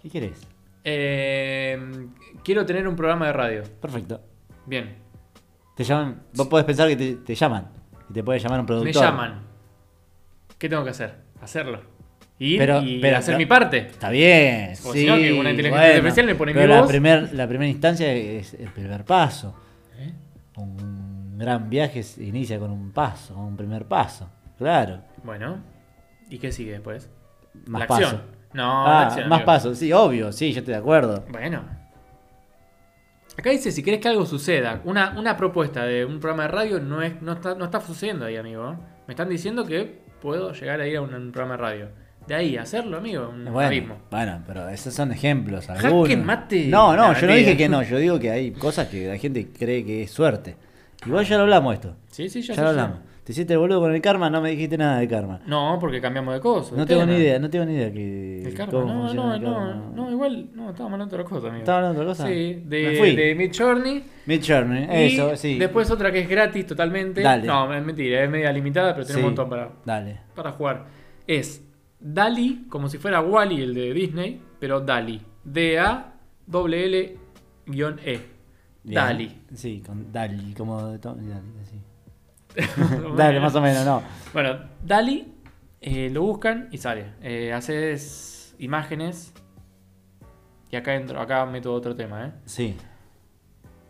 ¿Qué 0.00 0.10
querés? 0.10 0.46
Eh, 0.84 2.06
quiero 2.44 2.64
tener 2.64 2.86
un 2.86 2.94
programa 2.94 3.26
de 3.26 3.32
radio. 3.32 3.62
Perfecto. 3.80 4.20
Bien. 4.64 4.96
Te 5.74 5.82
llaman, 5.82 6.22
vos 6.34 6.46
podés 6.46 6.64
pensar 6.64 6.86
que 6.88 6.94
te, 6.94 7.14
te 7.16 7.34
llaman. 7.34 7.68
Y 8.08 8.12
te 8.12 8.22
puede 8.22 8.38
llamar 8.38 8.60
un 8.60 8.66
productor. 8.66 8.94
Me 8.94 9.06
llaman. 9.06 9.40
¿Qué 10.56 10.68
tengo 10.68 10.84
que 10.84 10.90
hacer? 10.90 11.16
Hacerlo. 11.42 11.95
Ir 12.38 12.58
Pero- 12.58 12.82
y 12.82 13.00
pero- 13.00 13.16
hacer 13.16 13.32
pero- 13.32 13.38
mi 13.38 13.46
parte. 13.46 13.78
Está 13.78 14.10
bien. 14.10 14.72
O 14.84 14.92
sí, 14.92 15.00
si 15.00 15.06
no, 15.06 15.16
que 15.16 15.32
una 15.32 15.50
inteligencia 15.50 15.96
artificial 15.96 16.26
me 16.26 16.34
pone 16.34 16.52
pero 16.52 16.66
mi 16.66 16.72
la 16.74 16.80
voz. 16.80 16.88
primer- 16.88 17.32
la 17.32 17.48
primera 17.48 17.70
instancia 17.70 18.12
es 18.12 18.52
el 18.54 18.68
primer 18.70 19.04
paso. 19.04 19.54
¿Eh? 19.98 20.12
Un 20.56 21.38
gran 21.38 21.70
viaje 21.70 22.02
se 22.02 22.24
inicia 22.24 22.58
con 22.58 22.70
un 22.70 22.92
paso, 22.92 23.34
con 23.34 23.44
un 23.44 23.56
primer 23.56 23.86
paso. 23.86 24.28
Claro. 24.58 25.00
Bueno. 25.24 25.62
¿Y 26.28 26.38
qué 26.38 26.52
sigue 26.52 26.72
después? 26.72 27.08
Más 27.66 27.80
la 27.82 27.86
paso. 27.86 28.02
acción. 28.04 28.22
No, 28.52 28.86
Ah, 28.86 28.90
la 29.00 29.06
acción. 29.06 29.28
más 29.28 29.42
pasos, 29.42 29.78
sí, 29.78 29.92
obvio, 29.92 30.32
sí, 30.32 30.52
yo 30.52 30.58
estoy 30.60 30.72
de 30.74 30.80
acuerdo. 30.80 31.24
Bueno. 31.30 31.62
Acá 33.38 33.50
dice, 33.50 33.70
si 33.70 33.82
querés 33.82 34.00
que 34.00 34.08
algo 34.08 34.24
suceda, 34.24 34.80
una, 34.84 35.10
una 35.18 35.36
propuesta 35.36 35.84
de 35.84 36.04
un 36.06 36.20
programa 36.20 36.44
de 36.44 36.48
radio 36.48 36.80
no, 36.80 37.02
es, 37.02 37.20
no, 37.20 37.32
está, 37.34 37.54
no 37.54 37.66
está 37.66 37.80
sucediendo 37.80 38.24
ahí, 38.24 38.36
amigo. 38.36 38.76
Me 39.06 39.12
están 39.12 39.28
diciendo 39.28 39.66
que 39.66 40.00
puedo 40.22 40.52
llegar 40.52 40.80
a 40.80 40.86
ir 40.86 40.96
a 40.96 41.02
un, 41.02 41.12
un 41.14 41.32
programa 41.32 41.56
de 41.56 41.62
radio. 41.62 41.88
De 42.26 42.34
ahí, 42.34 42.56
hacerlo, 42.56 42.98
amigo, 42.98 43.28
un 43.32 43.44
Bueno, 43.52 43.68
abismo. 43.68 43.94
bueno, 44.10 44.42
pero 44.46 44.68
esos 44.68 44.92
son 44.92 45.12
ejemplos. 45.12 45.68
Algunos. 45.70 46.16
mate. 46.24 46.66
No, 46.68 46.96
no, 46.96 47.12
yo 47.18 47.26
no 47.26 47.32
dije 47.34 47.56
que 47.56 47.68
no, 47.68 47.82
yo 47.82 47.98
digo 47.98 48.18
que 48.18 48.30
hay 48.30 48.50
cosas 48.52 48.88
que 48.88 49.06
la 49.08 49.16
gente 49.16 49.48
cree 49.56 49.84
que 49.84 50.02
es 50.02 50.10
suerte. 50.10 50.56
Igual 51.06 51.24
ya 51.24 51.36
lo 51.36 51.42
hablamos 51.42 51.74
esto. 51.74 51.94
Sí, 52.10 52.28
sí, 52.28 52.42
ya, 52.42 52.54
lo 52.56 52.62
ya. 52.62 52.68
hablamos. 52.70 52.98
Te 53.22 53.32
hiciste 53.32 53.54
el 53.54 53.58
boludo 53.58 53.80
con 53.80 53.92
el 53.92 54.00
karma, 54.00 54.30
no 54.30 54.40
me 54.40 54.50
dijiste 54.50 54.78
nada 54.78 54.98
de 55.00 55.08
karma. 55.08 55.40
No, 55.46 55.78
porque 55.80 56.00
cambiamos 56.00 56.32
de 56.34 56.40
cosas. 56.40 56.78
No 56.78 56.86
tengo 56.86 57.00
tema. 57.02 57.12
ni 57.12 57.18
idea, 57.18 57.38
no 57.40 57.50
tengo 57.50 57.64
ni 57.64 57.74
idea 57.74 57.92
que 57.92 58.42
El 58.44 58.54
karma, 58.54 58.72
cómo 58.72 58.86
no, 58.86 59.14
no, 59.14 59.34
el 59.34 59.42
no, 59.42 59.52
karma. 59.54 59.82
no, 59.94 60.10
igual, 60.12 60.48
no, 60.54 60.70
estábamos 60.70 60.92
hablando 60.94 61.16
de 61.16 61.22
otra 61.22 61.28
cosa, 61.34 61.46
amigo. 61.48 61.58
¿Estaba 61.58 61.78
hablando 61.78 62.00
de 62.04 62.06
otra 62.06 62.16
cosa? 62.24 62.28
Sí, 62.32 62.62
Me 62.64 62.76
de, 62.76 62.96
fui. 62.98 63.16
de 63.16 63.34
Mid 63.34 63.52
Journey. 63.56 64.04
Mid 64.26 64.42
Journey, 64.46 64.84
Y 64.84 65.14
eso, 65.14 65.36
sí. 65.36 65.58
después 65.58 65.90
otra 65.90 66.12
que 66.12 66.20
es 66.20 66.28
gratis 66.28 66.66
totalmente. 66.68 67.20
Dale. 67.20 67.46
No, 67.48 67.72
es 67.74 67.84
mentira, 67.84 68.22
es 68.22 68.30
media 68.30 68.52
limitada, 68.52 68.94
pero 68.94 69.04
tiene 69.04 69.20
Sí. 69.20 69.24
un 69.24 69.30
montón 69.30 69.50
para, 69.50 69.70
Dale. 69.84 70.20
para 70.34 70.52
jugar. 70.52 70.86
Es 71.26 71.65
Dali, 72.08 72.66
como 72.68 72.88
si 72.88 72.98
fuera 72.98 73.20
Wally, 73.20 73.62
el 73.62 73.74
de 73.74 73.92
Disney, 73.92 74.40
pero 74.60 74.80
Dali. 74.80 75.20
D-A-L-L-E. 75.42 77.16
Dali. 78.84 79.42
Sí, 79.52 79.82
con 79.84 80.12
Dali, 80.12 80.54
como 80.54 80.86
de 80.86 80.98
Dali, 80.98 81.42
sí. 81.64 81.80
Dale, 83.16 83.40
más 83.40 83.54
o 83.56 83.60
menos, 83.60 83.84
no. 83.84 84.02
Bueno, 84.32 84.56
Dali 84.84 85.34
eh, 85.80 86.08
lo 86.10 86.22
buscan 86.22 86.68
y 86.70 86.78
sale. 86.78 87.06
Eh, 87.22 87.52
haces 87.52 88.54
imágenes. 88.60 89.34
Y 90.70 90.76
acá 90.76 90.94
entro, 90.94 91.20
acá 91.20 91.44
meto 91.44 91.72
otro 91.74 91.96
tema, 91.96 92.26
¿eh? 92.26 92.32
Sí. 92.44 92.76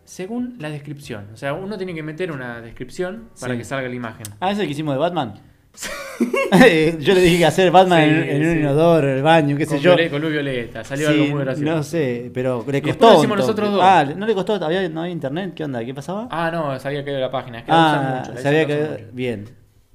Según 0.05 0.57
la 0.59 0.71
descripción. 0.71 1.29
O 1.35 1.37
sea, 1.37 1.53
uno 1.53 1.77
tiene 1.77 1.95
que 1.95 2.03
meter 2.03 2.33
una 2.33 2.63
descripción 2.63 3.29
para 3.39 3.53
Sí. 3.53 3.59
que 3.59 3.65
salga 3.65 3.89
la 3.91 3.95
imagen. 3.95 4.27
Ah, 4.41 4.53
¿es 4.53 4.59
el 4.59 4.65
que 4.65 4.73
hicimos 4.73 4.95
de 4.95 5.01
Batman? 5.01 5.35
yo 7.01 7.15
le 7.15 7.21
dije 7.21 7.39
que 7.39 7.45
hacer 7.47 7.71
Batman 7.71 8.03
Sí, 8.03 8.09
en, 8.31 8.43
en 8.43 8.49
un 8.51 8.59
inodoro, 8.59 9.09
en 9.11 9.17
el 9.19 9.23
baño, 9.23 9.57
qué 9.57 9.67
sé 9.67 9.79
yo. 9.81 9.95
con 10.11 10.21
luz 10.23 10.31
violeta. 10.33 10.85
Salió 10.85 11.09
Sí, 11.09 11.15
algo 11.15 11.35
muy 11.35 11.45
gracioso. 11.45 11.75
No 11.77 11.83
sé, 11.83 12.31
pero 12.33 12.65
le 12.71 12.83
costó. 12.83 13.13
lo 13.13 13.19
hicimos 13.19 13.37
nosotros 13.39 13.73
dos. 13.73 13.81
Ah, 13.83 14.05
no 14.17 14.27
le 14.27 14.35
costó, 14.35 14.55
había, 14.55 14.89
no 14.89 15.01
había 15.03 15.13
internet, 15.13 15.53
¿qué 15.55 15.65
onda? 15.65 15.85
¿Qué 15.85 15.93
pasaba? 15.95 16.29
Ah, 16.31 16.51
no, 16.51 16.79
sabía 16.81 17.05
que 17.05 17.11
era 17.11 17.21
la 17.21 17.31
página. 17.31 17.59
Es 17.59 17.65
que 17.65 17.71
Ah, 17.73 18.23
mucho, 18.27 18.41
sabía 18.43 18.67
que. 18.67 18.77
mucho. 18.77 19.05
Bien. 19.13 19.45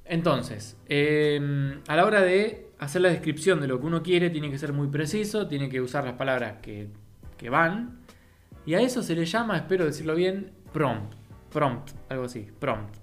Entonces, 0.04 0.76
eh, 0.88 1.40
a 1.88 1.96
la 1.96 2.04
hora 2.04 2.20
de 2.22 2.66
hacer 2.78 3.00
la 3.02 3.08
descripción 3.08 3.60
de 3.60 3.66
lo 3.68 3.80
que 3.80 3.86
uno 3.86 4.02
quiere, 4.02 4.30
tiene 4.30 4.50
que 4.50 4.58
ser 4.58 4.72
muy 4.72 4.88
preciso, 4.88 5.46
tiene 5.48 5.68
que 5.68 5.80
usar 5.80 6.04
las 6.04 6.14
palabras 6.14 6.54
que, 6.62 6.88
que 7.36 7.48
van. 7.50 7.98
Y 8.66 8.74
a 8.74 8.80
eso 8.80 9.02
se 9.02 9.14
le 9.16 9.24
llama, 9.24 9.56
espero 9.56 9.84
decirlo 9.84 10.14
bien, 10.14 10.50
prompt. 10.72 11.14
Prompt, 11.52 11.90
algo 12.08 12.24
así, 12.24 12.46
prompt. 12.58 12.96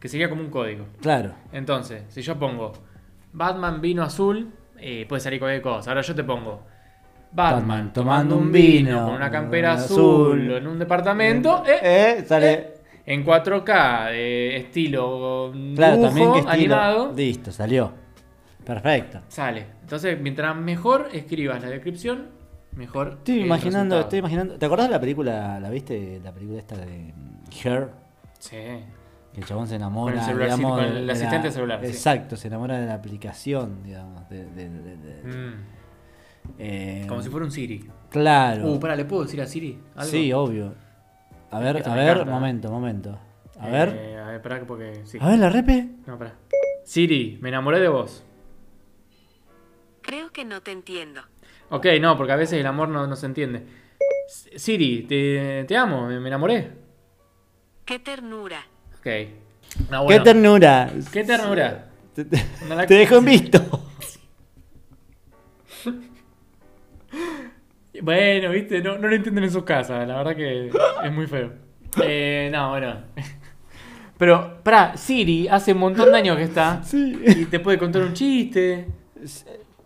Que 0.00 0.08
sería 0.08 0.28
como 0.28 0.40
un 0.42 0.50
código. 0.50 0.86
Claro. 1.00 1.32
Entonces, 1.52 2.02
si 2.08 2.22
yo 2.22 2.38
pongo 2.38 2.72
Batman 3.32 3.80
vino 3.80 4.02
azul, 4.02 4.50
eh, 4.78 5.04
puede 5.08 5.20
salir 5.20 5.38
cualquier 5.38 5.62
cosa. 5.62 5.90
Ahora 5.90 6.00
yo 6.00 6.14
te 6.14 6.24
pongo 6.24 6.62
Batman, 7.32 7.60
Batman 7.68 7.92
tomando 7.92 8.36
un 8.36 8.50
vino, 8.50 8.88
vino, 8.88 9.04
con 9.06 9.14
una 9.14 9.30
campera 9.30 9.74
azul, 9.74 10.40
azul, 10.40 10.52
en 10.52 10.66
un 10.66 10.78
departamento. 10.78 11.62
eh, 11.66 11.78
Eh, 12.20 12.24
sale. 12.26 12.52
eh, 12.52 12.74
en 13.06 13.24
4K, 13.24 14.10
de 14.10 14.56
estilo 14.56 15.52
claro, 15.76 15.96
dibujo, 15.96 16.08
también 16.08 16.32
que 16.32 16.38
estilo. 16.38 16.52
animado, 16.52 17.12
Listo, 17.14 17.52
salió. 17.52 17.92
Perfecto. 18.64 19.20
sale. 19.28 19.66
Entonces, 19.82 20.20
mientras 20.20 20.54
mejor 20.56 21.08
escribas 21.12 21.60
la 21.62 21.68
descripción, 21.70 22.28
mejor. 22.76 23.16
Estoy 23.18 23.40
imaginando, 23.42 24.00
estoy 24.00 24.20
imaginando. 24.20 24.56
¿Te 24.56 24.66
acordás 24.66 24.86
de 24.88 24.92
la 24.92 25.00
película, 25.00 25.58
la 25.60 25.70
viste? 25.70 26.20
La 26.22 26.32
película 26.32 26.58
esta 26.58 26.76
de 26.76 27.12
mm, 27.14 27.66
Her, 27.66 27.88
Sí. 28.38 28.56
Que 29.32 29.40
el 29.40 29.46
chabón 29.46 29.66
se 29.68 29.76
enamora. 29.76 30.12
Con 30.12 30.20
el 30.20 30.26
celular, 30.26 30.50
sí, 30.50 30.56
digamos, 30.56 30.76
con 30.78 30.84
el 30.88 30.94
de 30.94 31.00
la- 31.02 31.12
asistente 31.12 31.50
celular, 31.52 31.80
sí. 31.82 31.86
Exacto, 31.88 32.36
se 32.36 32.48
enamora 32.48 32.78
de 32.80 32.86
la 32.86 32.94
aplicación, 32.94 33.82
digamos. 33.82 34.28
de- 34.28 34.44
de- 34.46 34.68
de- 34.68 34.96
de- 34.96 35.22
Mm, 35.24 35.54
eh, 36.58 37.04
Como 37.08 37.22
si 37.22 37.28
fuera 37.30 37.46
un 37.46 37.52
Siri. 37.52 37.88
Claro. 38.10 38.72
Uh, 38.72 38.80
pará, 38.80 38.96
¿le 38.96 39.04
puedo 39.04 39.22
decir 39.24 39.40
a 39.40 39.46
Siri? 39.46 39.78
algo? 39.94 40.10
sí, 40.10 40.32
obvio. 40.32 40.74
A 41.50 41.58
ver, 41.58 41.76
Esto 41.76 41.90
a 41.90 41.94
me 41.94 42.00
ver, 42.00 42.10
encanta. 42.16 42.32
momento, 42.32 42.70
momento. 42.70 43.18
A 43.58 43.68
Eh, 43.68 43.72
ver. 43.72 44.18
A 44.20 44.28
ver, 44.30 44.42
pará, 44.42 44.64
porque. 44.66 45.02
Sí. 45.04 45.18
A 45.20 45.28
ver, 45.28 45.38
la 45.38 45.48
repe. 45.50 45.88
No, 46.06 46.16
pará. 46.18 46.34
Siri, 46.84 47.38
me 47.40 47.48
enamoré 47.50 47.78
de 47.80 47.88
vos. 47.88 48.24
Creo 50.02 50.30
que 50.32 50.44
no 50.44 50.60
te 50.62 50.72
entiendo. 50.72 51.20
Ok, 51.70 51.86
no, 52.00 52.16
porque 52.16 52.32
a 52.32 52.36
veces 52.36 52.58
el 52.58 52.66
amor 52.66 52.88
no, 52.88 53.06
no 53.06 53.14
se 53.16 53.26
entiende. 53.26 53.64
Siri, 54.56 55.02
te, 55.02 55.64
te 55.68 55.76
amo, 55.76 56.06
me, 56.06 56.18
me 56.20 56.28
enamoré. 56.28 56.72
¡Qué 57.84 57.98
ternura! 57.98 58.60
Ok. 59.00 59.06
No, 59.90 60.00
¡Qué 60.00 60.04
bueno. 60.04 60.22
ternura! 60.24 60.90
¿Qué 61.12 61.24
ternura? 61.24 61.86
Te, 62.14 62.24
te- 62.24 62.44
No 62.68 62.74
la- 62.74 62.86
te 62.86 62.94
dejo 62.94 63.16
en 63.16 63.24
visto. 63.24 63.60
Bueno, 68.02 68.50
viste, 68.50 68.80
no, 68.80 68.96
no 68.98 69.08
lo 69.08 69.14
entienden 69.16 69.44
en 69.44 69.50
sus 69.50 69.64
casas, 69.64 70.06
la 70.08 70.16
verdad 70.18 70.34
que 70.36 70.68
es 71.04 71.12
muy 71.12 71.26
feo. 71.26 71.52
Eh, 72.02 72.48
no, 72.52 72.70
bueno. 72.70 72.94
Pero, 74.18 74.62
pará, 74.62 74.96
Siri 74.96 75.48
hace 75.48 75.72
un 75.72 75.80
montón 75.80 76.10
de 76.12 76.16
años 76.18 76.36
que 76.36 76.44
está 76.44 76.82
Sí. 76.84 77.18
y 77.26 77.44
te 77.46 77.58
puede 77.60 77.78
contar 77.78 78.02
un 78.02 78.12
chiste. 78.14 78.86
¿Qué? 79.16 79.26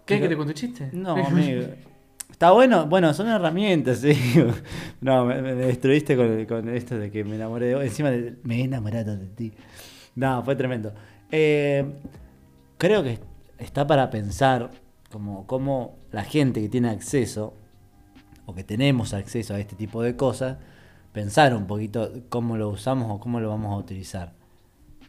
Pero- 0.06 0.22
¿Que 0.22 0.28
te 0.28 0.36
cuente 0.36 0.52
un 0.52 0.54
chiste? 0.54 0.88
No, 0.92 1.16
amigo. 1.26 1.62
Está 2.34 2.50
bueno, 2.50 2.86
bueno, 2.86 3.14
son 3.14 3.28
herramientas, 3.28 3.98
sí. 4.00 4.12
No, 5.00 5.24
me, 5.24 5.40
destruiste 5.40 6.16
con, 6.16 6.44
con 6.46 6.68
esto 6.68 6.98
de 6.98 7.08
que 7.08 7.22
me 7.22 7.36
enamoré 7.36 7.66
de 7.66 7.74
vos. 7.76 7.84
Encima 7.84 8.10
me 8.42 8.56
he 8.56 8.64
enamorado 8.64 9.16
de 9.16 9.28
ti. 9.28 9.52
No, 10.16 10.42
fue 10.42 10.56
tremendo. 10.56 10.92
Eh, 11.30 11.84
creo 12.76 13.04
que 13.04 13.20
está 13.58 13.86
para 13.86 14.10
pensar 14.10 14.72
como, 15.12 15.46
como 15.46 15.96
la 16.10 16.24
gente 16.24 16.60
que 16.60 16.68
tiene 16.68 16.88
acceso, 16.88 17.54
o 18.46 18.52
que 18.52 18.64
tenemos 18.64 19.14
acceso 19.14 19.54
a 19.54 19.60
este 19.60 19.76
tipo 19.76 20.02
de 20.02 20.16
cosas, 20.16 20.58
pensar 21.12 21.54
un 21.54 21.68
poquito 21.68 22.10
cómo 22.30 22.56
lo 22.56 22.68
usamos 22.68 23.12
o 23.12 23.20
cómo 23.20 23.38
lo 23.38 23.48
vamos 23.48 23.72
a 23.72 23.76
utilizar. 23.76 24.32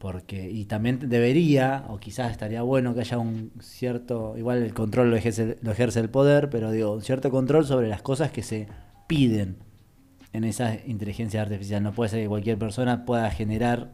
Porque, 0.06 0.52
y 0.52 0.66
también 0.66 1.00
debería, 1.10 1.84
o 1.88 1.98
quizás 1.98 2.30
estaría 2.30 2.62
bueno 2.62 2.94
que 2.94 3.00
haya 3.00 3.18
un 3.18 3.52
cierto, 3.60 4.36
igual 4.38 4.62
el 4.62 4.72
control 4.72 5.10
lo 5.10 5.16
ejerce, 5.16 5.58
lo 5.64 5.72
ejerce 5.72 6.00
el 6.00 6.12
poder, 6.12 6.52
pero 6.52 6.70
digo, 6.70 6.94
un 6.94 7.02
cierto 7.02 7.32
control 7.32 7.66
sobre 7.66 7.88
las 7.88 8.04
cosas 8.04 8.30
que 8.30 8.44
se 8.44 8.68
piden 9.08 9.58
en 10.32 10.44
esa 10.44 10.76
inteligencia 10.86 11.42
artificial. 11.42 11.82
No 11.82 11.92
puede 11.92 12.10
ser 12.12 12.22
que 12.22 12.28
cualquier 12.28 12.60
persona 12.60 13.04
pueda 13.04 13.32
generar 13.32 13.94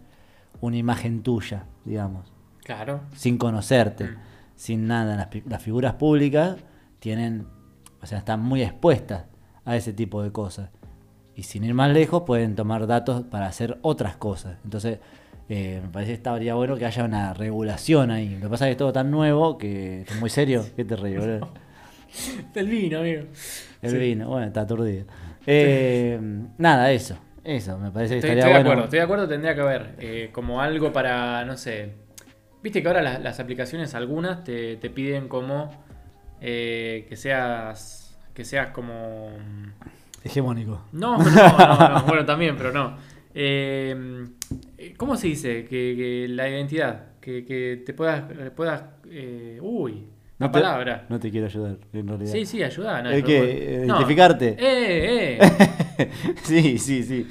una 0.59 0.75
imagen 0.75 1.23
tuya, 1.23 1.63
digamos, 1.85 2.29
Claro. 2.65 2.99
sin 3.15 3.37
conocerte, 3.37 4.03
Mm. 4.03 4.17
sin 4.57 4.87
nada. 4.87 5.15
Las, 5.15 5.29
las 5.45 5.63
figuras 5.63 5.93
públicas 5.93 6.57
tienen, 6.99 7.47
o 8.01 8.05
sea, 8.05 8.17
están 8.17 8.41
muy 8.41 8.61
expuestas 8.63 9.27
a 9.63 9.77
ese 9.77 9.93
tipo 9.93 10.21
de 10.23 10.33
cosas. 10.33 10.71
Y 11.37 11.43
sin 11.43 11.63
ir 11.63 11.73
más 11.73 11.93
lejos, 11.93 12.23
pueden 12.23 12.55
tomar 12.57 12.85
datos 12.85 13.23
para 13.23 13.47
hacer 13.47 13.79
otras 13.81 14.17
cosas. 14.17 14.57
Entonces, 14.65 14.99
eh, 15.53 15.81
me 15.83 15.89
parece 15.89 16.11
que 16.11 16.15
estaría 16.15 16.53
bueno 16.55 16.77
que 16.77 16.85
haya 16.85 17.03
una 17.03 17.33
regulación 17.33 18.09
ahí. 18.11 18.35
Lo 18.35 18.41
que 18.43 18.49
pasa 18.49 18.65
es 18.65 18.69
que 18.69 18.71
es 18.71 18.77
todo 18.77 18.93
tan 18.93 19.11
nuevo 19.11 19.57
que 19.57 20.01
es 20.03 20.19
muy 20.19 20.29
serio. 20.29 20.65
¿Qué 20.75 20.85
te 20.85 20.95
ríes, 20.95 21.19
boludo? 21.19 21.49
El 22.55 22.67
vino, 22.67 22.99
amigo. 22.99 23.23
El 23.81 23.91
Sí. 23.91 23.97
vino, 23.97 24.27
bueno, 24.29 24.47
está 24.47 24.61
aturdido. 24.61 25.05
Eh, 25.47 26.19
nada, 26.57 26.91
eso. 26.91 27.17
Eso, 27.43 27.77
me 27.79 27.89
parece 27.91 28.13
que 28.15 28.17
Estoy, 28.19 28.29
estaría 28.31 28.39
estoy 28.43 28.43
de 28.43 28.53
bueno. 28.53 28.69
acuerdo, 28.69 28.83
estoy 28.85 28.99
de 28.99 29.03
acuerdo, 29.03 29.27
tendría 29.27 29.55
que 29.55 29.61
haber 29.61 29.95
eh, 29.99 30.29
como 30.31 30.61
algo 30.61 30.93
para, 30.93 31.43
no 31.45 31.57
sé. 31.57 31.93
Viste 32.61 32.81
que 32.81 32.87
ahora 32.87 33.01
las, 33.01 33.19
las 33.21 33.39
aplicaciones, 33.39 33.95
algunas, 33.95 34.43
te, 34.43 34.75
te 34.77 34.89
piden 34.91 35.27
como 35.27 35.71
eh, 36.39 37.05
que 37.09 37.15
seas. 37.15 38.15
que 38.35 38.45
seas 38.45 38.67
como. 38.69 39.31
Hegemónico. 40.23 40.81
No, 40.91 41.17
no, 41.17 41.23
no, 41.31 41.89
no, 41.89 42.03
bueno, 42.07 42.25
también, 42.25 42.55
pero 42.55 42.71
no. 42.71 42.95
Eh, 43.33 44.25
¿Cómo 44.97 45.15
se 45.15 45.27
dice? 45.27 45.65
Que, 45.65 45.95
que 45.95 46.25
la 46.29 46.49
identidad, 46.49 47.19
que, 47.19 47.45
que 47.45 47.81
te 47.85 47.93
puedas. 47.93 48.23
puedas 48.55 48.83
eh, 49.09 49.59
uy, 49.61 50.05
la 50.37 50.47
No 50.47 50.51
te- 50.51 50.59
palabra. 50.59 51.05
No 51.09 51.19
te 51.19 51.29
quiero 51.31 51.45
ayudar, 51.47 51.77
en 51.93 52.07
realidad. 52.07 52.31
Sí, 52.31 52.45
sí, 52.45 52.63
ayuda. 52.63 53.01
No, 53.01 53.09
¿El 53.11 53.23
pero 53.23 53.27
qué? 53.27 53.39
bueno. 53.39 53.79
No. 53.79 53.85
¿Identificarte? 53.95 54.47
Eh, 54.59 55.39
eh. 55.39 56.09
sí, 56.43 56.77
sí, 56.77 57.03
sí. 57.03 57.27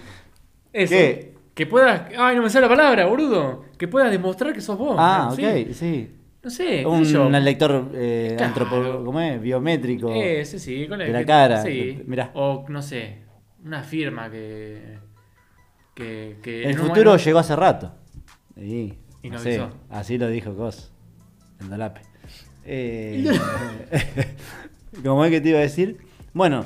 Eso. 0.72 0.94
¿Qué? 0.94 1.34
Que 1.55 1.66
puedas. 1.66 2.03
Ay, 2.16 2.36
no 2.36 2.42
me 2.42 2.51
sale 2.51 2.66
la 2.66 2.70
palabra, 2.70 3.07
boludo. 3.07 3.64
Que 3.76 3.88
puedas 3.88 4.11
demostrar 4.11 4.53
que 4.53 4.61
sos 4.61 4.78
vos. 4.78 4.96
Ah, 4.98 5.26
¿no? 5.28 5.34
ok, 5.34 5.66
Sí. 5.68 5.74
sí. 5.74 6.11
No 6.42 6.48
sé, 6.48 6.86
Un 6.86 7.32
lector 7.44 7.90
eh, 7.94 8.32
Claro. 8.38 8.55
antropo- 8.55 9.05
¿cómo 9.05 9.20
es? 9.20 9.38
biométrico. 9.42 10.11
Eh, 10.14 10.42
sí, 10.46 10.59
sí, 10.59 10.86
con 10.88 10.98
el 11.03 11.09
de 11.09 11.12
la 11.12 11.18
que- 11.18 11.26
cara. 11.26 11.62
Sí. 11.62 12.01
Mirá. 12.07 12.30
O 12.34 12.64
no 12.68 12.80
sé, 12.80 13.18
una 13.62 13.82
firma 13.82 14.30
que. 14.30 14.98
Que, 16.01 16.36
que 16.42 16.62
El 16.64 16.76
futuro 16.76 17.11
momento- 17.11 17.16
llegó 17.24 17.38
hace 17.38 17.57
rato. 17.57 17.92
Sí, 18.57 18.98
Y 19.22 19.30
no 19.30 19.38
avisó. 19.38 19.70
así 19.90 20.18
lo 20.18 20.28
dijo 20.28 20.55
Cos, 20.55 20.90
el 21.61 21.68
Dolape. 21.70 22.01
Eh, 22.64 23.24
¿Cómo 25.05 25.24
es 25.24 25.30
que 25.30 25.40
te 25.40 25.48
iba 25.51 25.59
a 25.59 25.62
decir? 25.62 25.98
Bueno, 26.34 26.64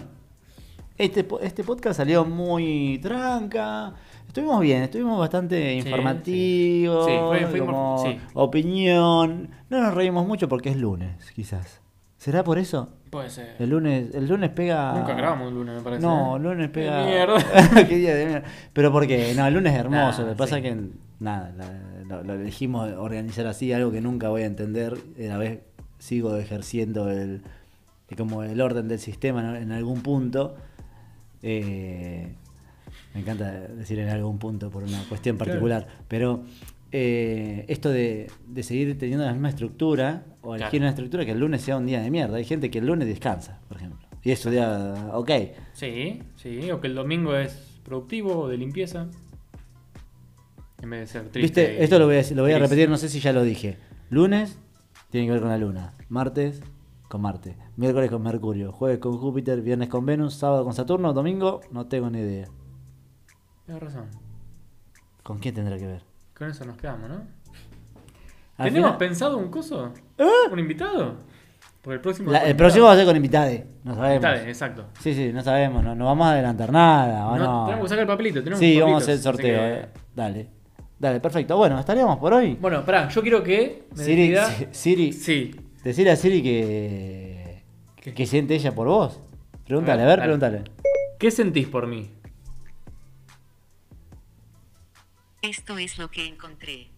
este, 0.99 1.27
este 1.43 1.65
podcast 1.65 1.97
salió 1.99 2.25
muy 2.25 2.99
tranca. 3.03 3.95
Estuvimos 4.27 4.61
bien, 4.61 4.83
estuvimos 4.83 5.19
bastante 5.19 5.75
informativos, 5.75 7.07
sí. 7.07 7.13
Sí, 7.13 7.19
fue- 7.29 7.47
fuimos- 7.47 8.03
como 8.03 8.19
opinión. 8.35 9.51
No 9.71 9.81
nos 9.83 9.95
reímos 9.95 10.27
mucho 10.27 10.49
porque 10.49 10.71
es 10.71 10.77
lunes, 10.77 11.31
quizás. 11.35 11.81
¿Será 12.17 12.43
por 12.43 12.59
eso? 12.59 12.89
Puede 13.15 13.31
ser. 13.31 13.55
El 13.61 13.71
lunes, 13.71 14.13
el 14.13 14.27
lunes 14.27 14.51
pega. 14.51 14.93
Nunca 14.93 15.15
grabamos 15.15 15.49
un 15.49 15.55
lunes, 15.55 15.77
me 15.77 15.81
parece. 15.83 16.03
No, 16.03 16.35
¿eh? 16.35 16.37
el 16.39 16.43
lunes 16.43 16.71
pega. 16.71 16.99
Qué 17.05 17.11
mierda. 17.13 17.87
Qué 17.89 17.97
día 17.97 18.15
de 18.17 18.27
mierda. 18.27 18.45
Pero 18.73 18.91
porque, 18.91 19.35
no, 19.37 19.47
el 19.47 19.55
lunes 19.55 19.73
es 19.73 19.79
hermoso. 19.79 20.23
Nah, 20.23 20.27
lo 20.27 20.33
que 20.33 20.37
pasa 20.37 20.57
sí. 20.59 20.67
es 20.67 20.75
que, 20.75 20.81
nada, 21.21 21.53
la- 21.57 22.05
lo, 22.09 22.25
lo 22.25 22.35
elegimos 22.35 22.91
organizar 22.93 23.47
así, 23.47 23.73
algo 23.73 23.93
que 23.93 24.01
nunca 24.01 24.31
voy 24.31 24.43
a 24.43 24.47
entender. 24.47 24.99
Y 25.17 25.27
a 25.27 25.29
la 25.29 25.37
vez 25.39 25.61
sigo 25.99 26.37
ejerciendo 26.37 27.09
el, 27.09 27.43
el- 28.09 28.17
como 28.17 28.43
el 28.43 28.61
orden 28.61 28.89
del 28.89 28.99
sistema 28.99 29.61
en 29.61 29.71
algún 29.71 30.03
punto. 30.03 30.57
Eh, 31.43 32.35
me 33.15 33.21
encanta 33.21 33.53
decir 33.53 33.99
en 34.01 34.09
algún 34.09 34.39
punto 34.39 34.71
por 34.71 34.83
una 34.83 34.99
cuestión 35.09 35.37
Claro. 35.37 35.51
particular. 35.53 35.87
Pero 36.09 36.43
eh, 36.97 37.65
esto 37.67 37.91
de, 37.91 38.31
de 38.47 38.63
seguir 38.63 38.97
teniendo 38.97 39.25
la 39.27 39.33
misma 39.33 39.49
estructura, 39.49 40.27
o 40.43 40.55
elegir 40.55 40.71
Claro. 40.71 40.83
una 40.85 40.89
estructura 40.91 41.25
que 41.25 41.33
el 41.33 41.41
lunes 41.41 41.61
sea 41.63 41.77
un 41.77 41.87
día 41.87 42.01
de 42.01 42.09
mierda. 42.09 42.37
Hay 42.37 42.45
gente 42.45 42.71
que 42.71 42.79
el 42.79 42.87
lunes 42.87 43.09
descansa, 43.09 43.59
por 43.67 43.79
ejemplo. 43.79 44.07
Y 44.23 44.31
es 44.31 44.39
su 44.39 44.49
día, 44.49 45.11
ok. 45.13 45.31
Sí, 45.73 46.23
sí, 46.37 46.71
o 46.71 46.81
que 46.81 46.87
el 46.87 46.95
domingo 46.95 47.35
es 47.37 47.81
productivo 47.83 48.39
o 48.43 48.49
de 48.49 48.57
limpieza. 48.59 49.09
En 50.83 50.91
vez 50.91 51.01
de 51.01 51.07
ser 51.09 51.23
triste. 51.31 51.41
Viste, 51.41 51.83
esto 51.83 51.99
lo 51.99 52.07
voy 52.07 52.17
a, 52.19 52.23
lo 52.33 52.43
voy 52.43 52.53
a 52.53 52.59
repetir, 52.61 52.89
no 52.89 52.97
sé 52.97 53.09
si 53.09 53.19
ya 53.19 53.33
lo 53.33 53.43
dije. 53.43 53.77
Lunes 54.11 54.57
tiene 55.11 55.27
que 55.27 55.33
ver 55.33 55.41
con 55.41 55.51
la 55.51 55.59
luna. 55.59 55.95
Martes 56.09 56.63
con 57.09 57.23
Marte. 57.23 57.57
Miércoles 57.77 58.09
con 58.11 58.23
Mercurio. 58.23 58.71
Jueves 58.71 58.99
con 58.99 59.19
Júpiter. 59.19 59.63
Viernes 59.63 59.89
con 59.89 60.07
Venus. 60.07 60.35
Sábado 60.35 60.63
con 60.65 60.75
Saturno. 60.75 61.13
Domingo 61.13 61.61
no 61.73 61.87
tengo 61.87 62.09
ni 62.09 62.21
idea. 62.21 62.47
Tienes 63.67 63.83
razón. 63.83 64.07
¿Con 65.25 65.39
quién 65.39 65.55
tendrá 65.55 65.77
que 65.79 65.87
ver? 65.87 66.03
Con 66.37 66.51
eso 66.51 66.65
nos 66.65 66.77
quedamos, 66.77 67.09
¿no? 67.09 67.23
¿Tenemos 68.57 68.73
final- 68.77 68.99
pensado 68.99 69.39
un 69.39 69.49
coso? 69.51 69.93
¿Un 70.51 70.59
invitado? 70.59 71.17
Por 71.83 71.95
el 71.95 72.01
próximo. 72.01 72.31
La- 72.31 72.39
el 72.39 72.45
invitado. 72.51 72.57
próximo 72.59 72.87
va 72.87 72.93
a 72.93 72.97
ser 72.97 73.05
con 73.07 73.17
invitade. 73.17 73.67
No 73.85 73.95
sabemos. 73.95 74.25
Exacto. 74.47 74.87
Sí, 75.01 75.15
sí, 75.15 75.33
no 75.33 75.43
sabemos. 75.43 75.83
No, 75.85 75.95
no 75.95 76.05
vamos 76.07 76.27
a 76.27 76.33
adelantar 76.33 76.73
nada. 76.73 77.29
¿o 77.29 77.37
No, 77.37 77.45
no? 77.45 77.65
Tenemos 77.67 77.85
que 77.85 77.89
sacar 77.91 78.03
el 78.03 78.07
papelito. 78.09 78.41
Tenemos 78.43 78.59
Sí, 78.61 78.81
vamos 78.81 78.95
a 78.95 78.99
hacer 79.05 79.15
el 79.15 79.21
sorteo. 79.21 79.61
que- 79.61 79.75
eh. 79.81 79.87
Dale. 80.15 80.47
Dale, 80.99 81.21
perfecto. 81.21 81.57
Bueno, 81.57 81.79
estaríamos 81.79 82.17
por 82.19 82.33
hoy. 82.33 82.57
Bueno, 82.61 82.85
pará, 82.85 83.09
yo 83.09 83.21
quiero 83.21 83.43
que 83.43 83.87
me 83.95 84.03
Siri, 84.05 84.31
decida- 84.31 84.69
Siri, 84.73 85.13
Sí. 85.13 85.55
decirle 85.83 86.13
a 86.13 86.17
Siri 86.17 86.43
que. 86.43 87.63
¿Qué? 87.97 88.15
que 88.15 88.27
siente 88.27 88.55
ella 88.55 88.73
por 88.75 88.87
vos. 88.87 89.21
Pregúntale, 89.67 90.03
a 90.03 90.05
A 90.05 90.09
ver, 90.09 90.19
pregúntale. 90.21 90.63
¿Qué 91.19 91.31
sentís 91.31 91.67
por 91.69 91.87
mí? 91.87 92.11
Esto 95.45 95.77
es 95.77 95.99
lo 95.99 96.11
que 96.11 96.27
encontré. 96.27 96.89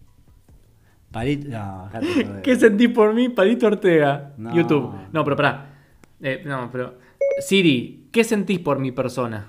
Palito. 1.11 1.49
No, 1.49 1.85
dejate 1.85 2.05
de 2.05 2.25
joder. 2.25 2.41
¿Qué 2.41 2.55
sentís 2.55 2.89
por 2.89 3.13
mí, 3.13 3.27
Palito 3.29 3.67
Ortega? 3.67 4.33
No. 4.37 4.55
YouTube. 4.55 4.93
No, 5.11 5.23
pero 5.25 5.35
pará. 5.35 5.73
Eh, 6.21 6.43
no, 6.45 6.69
pero. 6.71 6.97
Siri, 7.39 8.07
¿qué 8.11 8.23
sentís 8.23 8.59
por 8.59 8.79
mi 8.79 8.91
persona? 8.93 9.47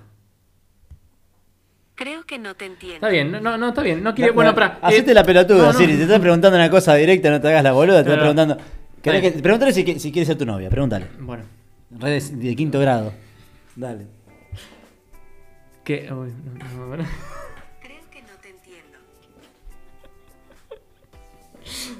Creo 1.94 2.24
que 2.24 2.38
no 2.38 2.55
te 2.55 2.66
entiendo. 2.66 2.96
Está 2.96 3.09
bien, 3.09 3.30
no, 3.30 3.57
no, 3.57 3.68
está 3.68 3.82
bien. 3.82 4.03
No 4.03 4.14
quiere. 4.14 4.30
No, 4.30 4.34
bueno, 4.34 4.51
no, 4.51 4.55
pará. 4.57 4.78
Hacete 4.82 5.12
eh, 5.12 5.14
la 5.14 5.24
pelotuda, 5.24 5.59
no, 5.66 5.72
no. 5.72 5.78
Siri. 5.78 5.94
Te 5.96 6.03
estás 6.03 6.20
preguntando 6.20 6.57
una 6.57 6.70
cosa 6.70 6.94
directa, 6.94 7.30
no 7.30 7.40
te 7.40 7.49
hagas 7.49 7.62
la 7.62 7.72
boluda. 7.72 8.03
Te 8.03 8.11
estás 8.11 8.18
preguntando. 8.18 8.57
¿Querés 9.03 9.22
Está 9.22 9.36
que- 9.36 9.42
Pregúntale 9.42 9.72
si, 9.72 9.99
si 10.01 10.11
quiere 10.12 10.26
ser 10.26 10.36
tu 10.36 10.44
novia. 10.46 10.68
Pregúntale. 10.70 11.07
Bueno. 11.20 11.44
Redes 11.90 12.38
de 12.38 12.57
quinto 12.57 12.80
grado. 12.80 13.12
Dale. 13.76 14.07
¿Qué? 15.84 16.12
Uy, 16.12 16.32
no, 16.76 16.96
no, 16.96 17.05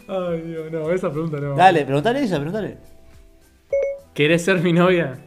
Ay, 0.09 0.41
Dios, 0.43 0.71
no, 0.73 0.91
esa 0.91 1.11
pregunta 1.11 1.39
no. 1.39 1.55
Dale, 1.55 1.85
preguntale 1.85 2.23
esa, 2.23 2.37
preguntale. 2.37 2.79
¿Querés 4.15 4.45
ser 4.45 4.59
mi 4.61 4.73
novia? 4.73 5.19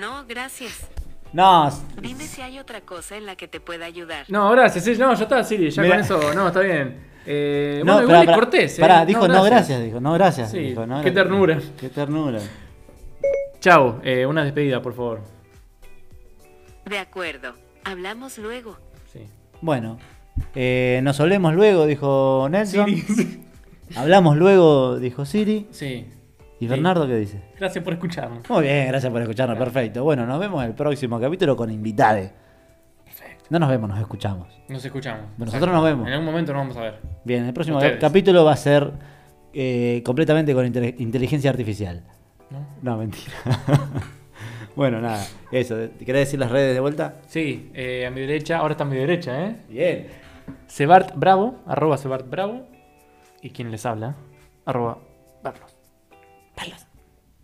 No, 0.00 0.24
gracias. 0.26 0.86
No, 1.32 1.70
Dime 2.00 2.24
si 2.24 2.40
hay 2.40 2.58
otra 2.58 2.80
cosa 2.80 3.16
en 3.16 3.26
la 3.26 3.36
que 3.36 3.46
te 3.48 3.60
pueda 3.60 3.84
ayudar. 3.84 4.24
No, 4.28 4.50
gracias. 4.52 4.84
sí, 4.84 4.94
No, 4.96 5.12
ya 5.14 5.22
está, 5.24 5.42
Siri. 5.44 5.70
Ya 5.70 5.82
Mira. 5.82 5.96
con 5.96 6.04
eso. 6.04 6.34
No, 6.34 6.46
está 6.48 6.60
bien. 6.60 7.04
Eh, 7.26 7.82
no, 7.84 7.94
bueno, 7.94 8.08
igual 8.08 8.26
pará, 8.26 8.38
cortés. 8.38 8.78
¿eh? 8.78 8.80
Pará, 8.80 9.04
dijo 9.04 9.26
no 9.28 9.42
gracias. 9.44 9.82
dijo, 9.82 10.00
no 10.00 10.12
gracias. 10.14 10.50
Sí, 10.52 10.58
dijo, 10.60 10.86
no 10.86 11.02
qué 11.02 11.10
ternura. 11.10 11.58
Qué 11.78 11.88
ternura. 11.88 12.40
Chao. 13.60 14.00
eh, 14.04 14.24
una 14.24 14.44
despedida, 14.44 14.80
por 14.80 14.94
favor. 14.94 15.20
De 16.84 16.98
acuerdo. 16.98 17.54
Hablamos 17.84 18.38
luego. 18.38 18.78
Sí. 19.12 19.26
Bueno, 19.60 19.98
eh, 20.54 21.00
nos 21.02 21.18
hablemos 21.20 21.54
luego, 21.54 21.86
dijo 21.86 22.48
Nelson. 22.50 22.86
Siri. 22.96 23.42
Hablamos 23.96 24.36
luego, 24.36 24.98
dijo 24.98 25.24
Siri. 25.24 25.66
sí. 25.70 26.06
¿Y 26.58 26.66
Bernardo 26.68 27.06
qué 27.06 27.16
dice? 27.16 27.42
Gracias 27.58 27.84
por 27.84 27.92
escucharnos. 27.92 28.48
Muy 28.48 28.62
bien, 28.62 28.88
gracias 28.88 29.12
por 29.12 29.20
escucharnos, 29.20 29.58
perfecto. 29.58 30.02
Bueno, 30.04 30.24
nos 30.24 30.40
vemos 30.40 30.62
en 30.64 30.70
el 30.70 30.74
próximo 30.74 31.20
capítulo 31.20 31.54
con 31.54 31.70
invitade. 31.70 32.32
No 33.50 33.58
nos 33.58 33.68
vemos, 33.68 33.90
nos 33.90 34.00
escuchamos. 34.00 34.48
Nos 34.68 34.82
escuchamos. 34.82 35.26
Nosotros 35.36 35.70
nos 35.70 35.84
vemos. 35.84 36.06
En 36.06 36.14
algún 36.14 36.24
momento 36.26 36.54
nos 36.54 36.62
vamos 36.62 36.76
a 36.78 36.80
ver. 36.80 37.00
Bien, 37.24 37.44
el 37.44 37.52
próximo 37.52 37.76
Ustedes. 37.76 38.00
capítulo 38.00 38.42
va 38.46 38.52
a 38.54 38.56
ser 38.56 38.90
eh, 39.52 40.02
completamente 40.04 40.54
con 40.54 40.64
inte- 40.66 40.94
inteligencia 40.98 41.50
artificial. 41.50 42.02
¿No? 42.50 42.66
No, 42.80 42.96
mentira. 42.96 43.32
bueno, 44.76 45.00
nada, 45.00 45.24
eso. 45.52 45.76
¿Querés 46.04 46.26
decir 46.26 46.40
las 46.40 46.50
redes 46.50 46.72
de 46.74 46.80
vuelta? 46.80 47.16
Sí, 47.28 47.70
eh, 47.74 48.06
a 48.06 48.10
mi 48.10 48.22
derecha, 48.22 48.58
ahora 48.58 48.72
está 48.72 48.84
a 48.84 48.86
mi 48.86 48.96
derecha, 48.96 49.44
¿eh? 49.46 49.56
Bien. 49.68 50.06
Sebart 50.66 51.14
Bravo, 51.16 51.56
arroba 51.66 51.96
Sebart 51.96 52.28
Bravo. 52.28 52.66
Y 53.42 53.50
quien 53.50 53.70
les 53.70 53.86
habla, 53.86 54.16
arroba 54.64 54.98
Carlos. 55.42 55.76
Carlos. 56.54 56.85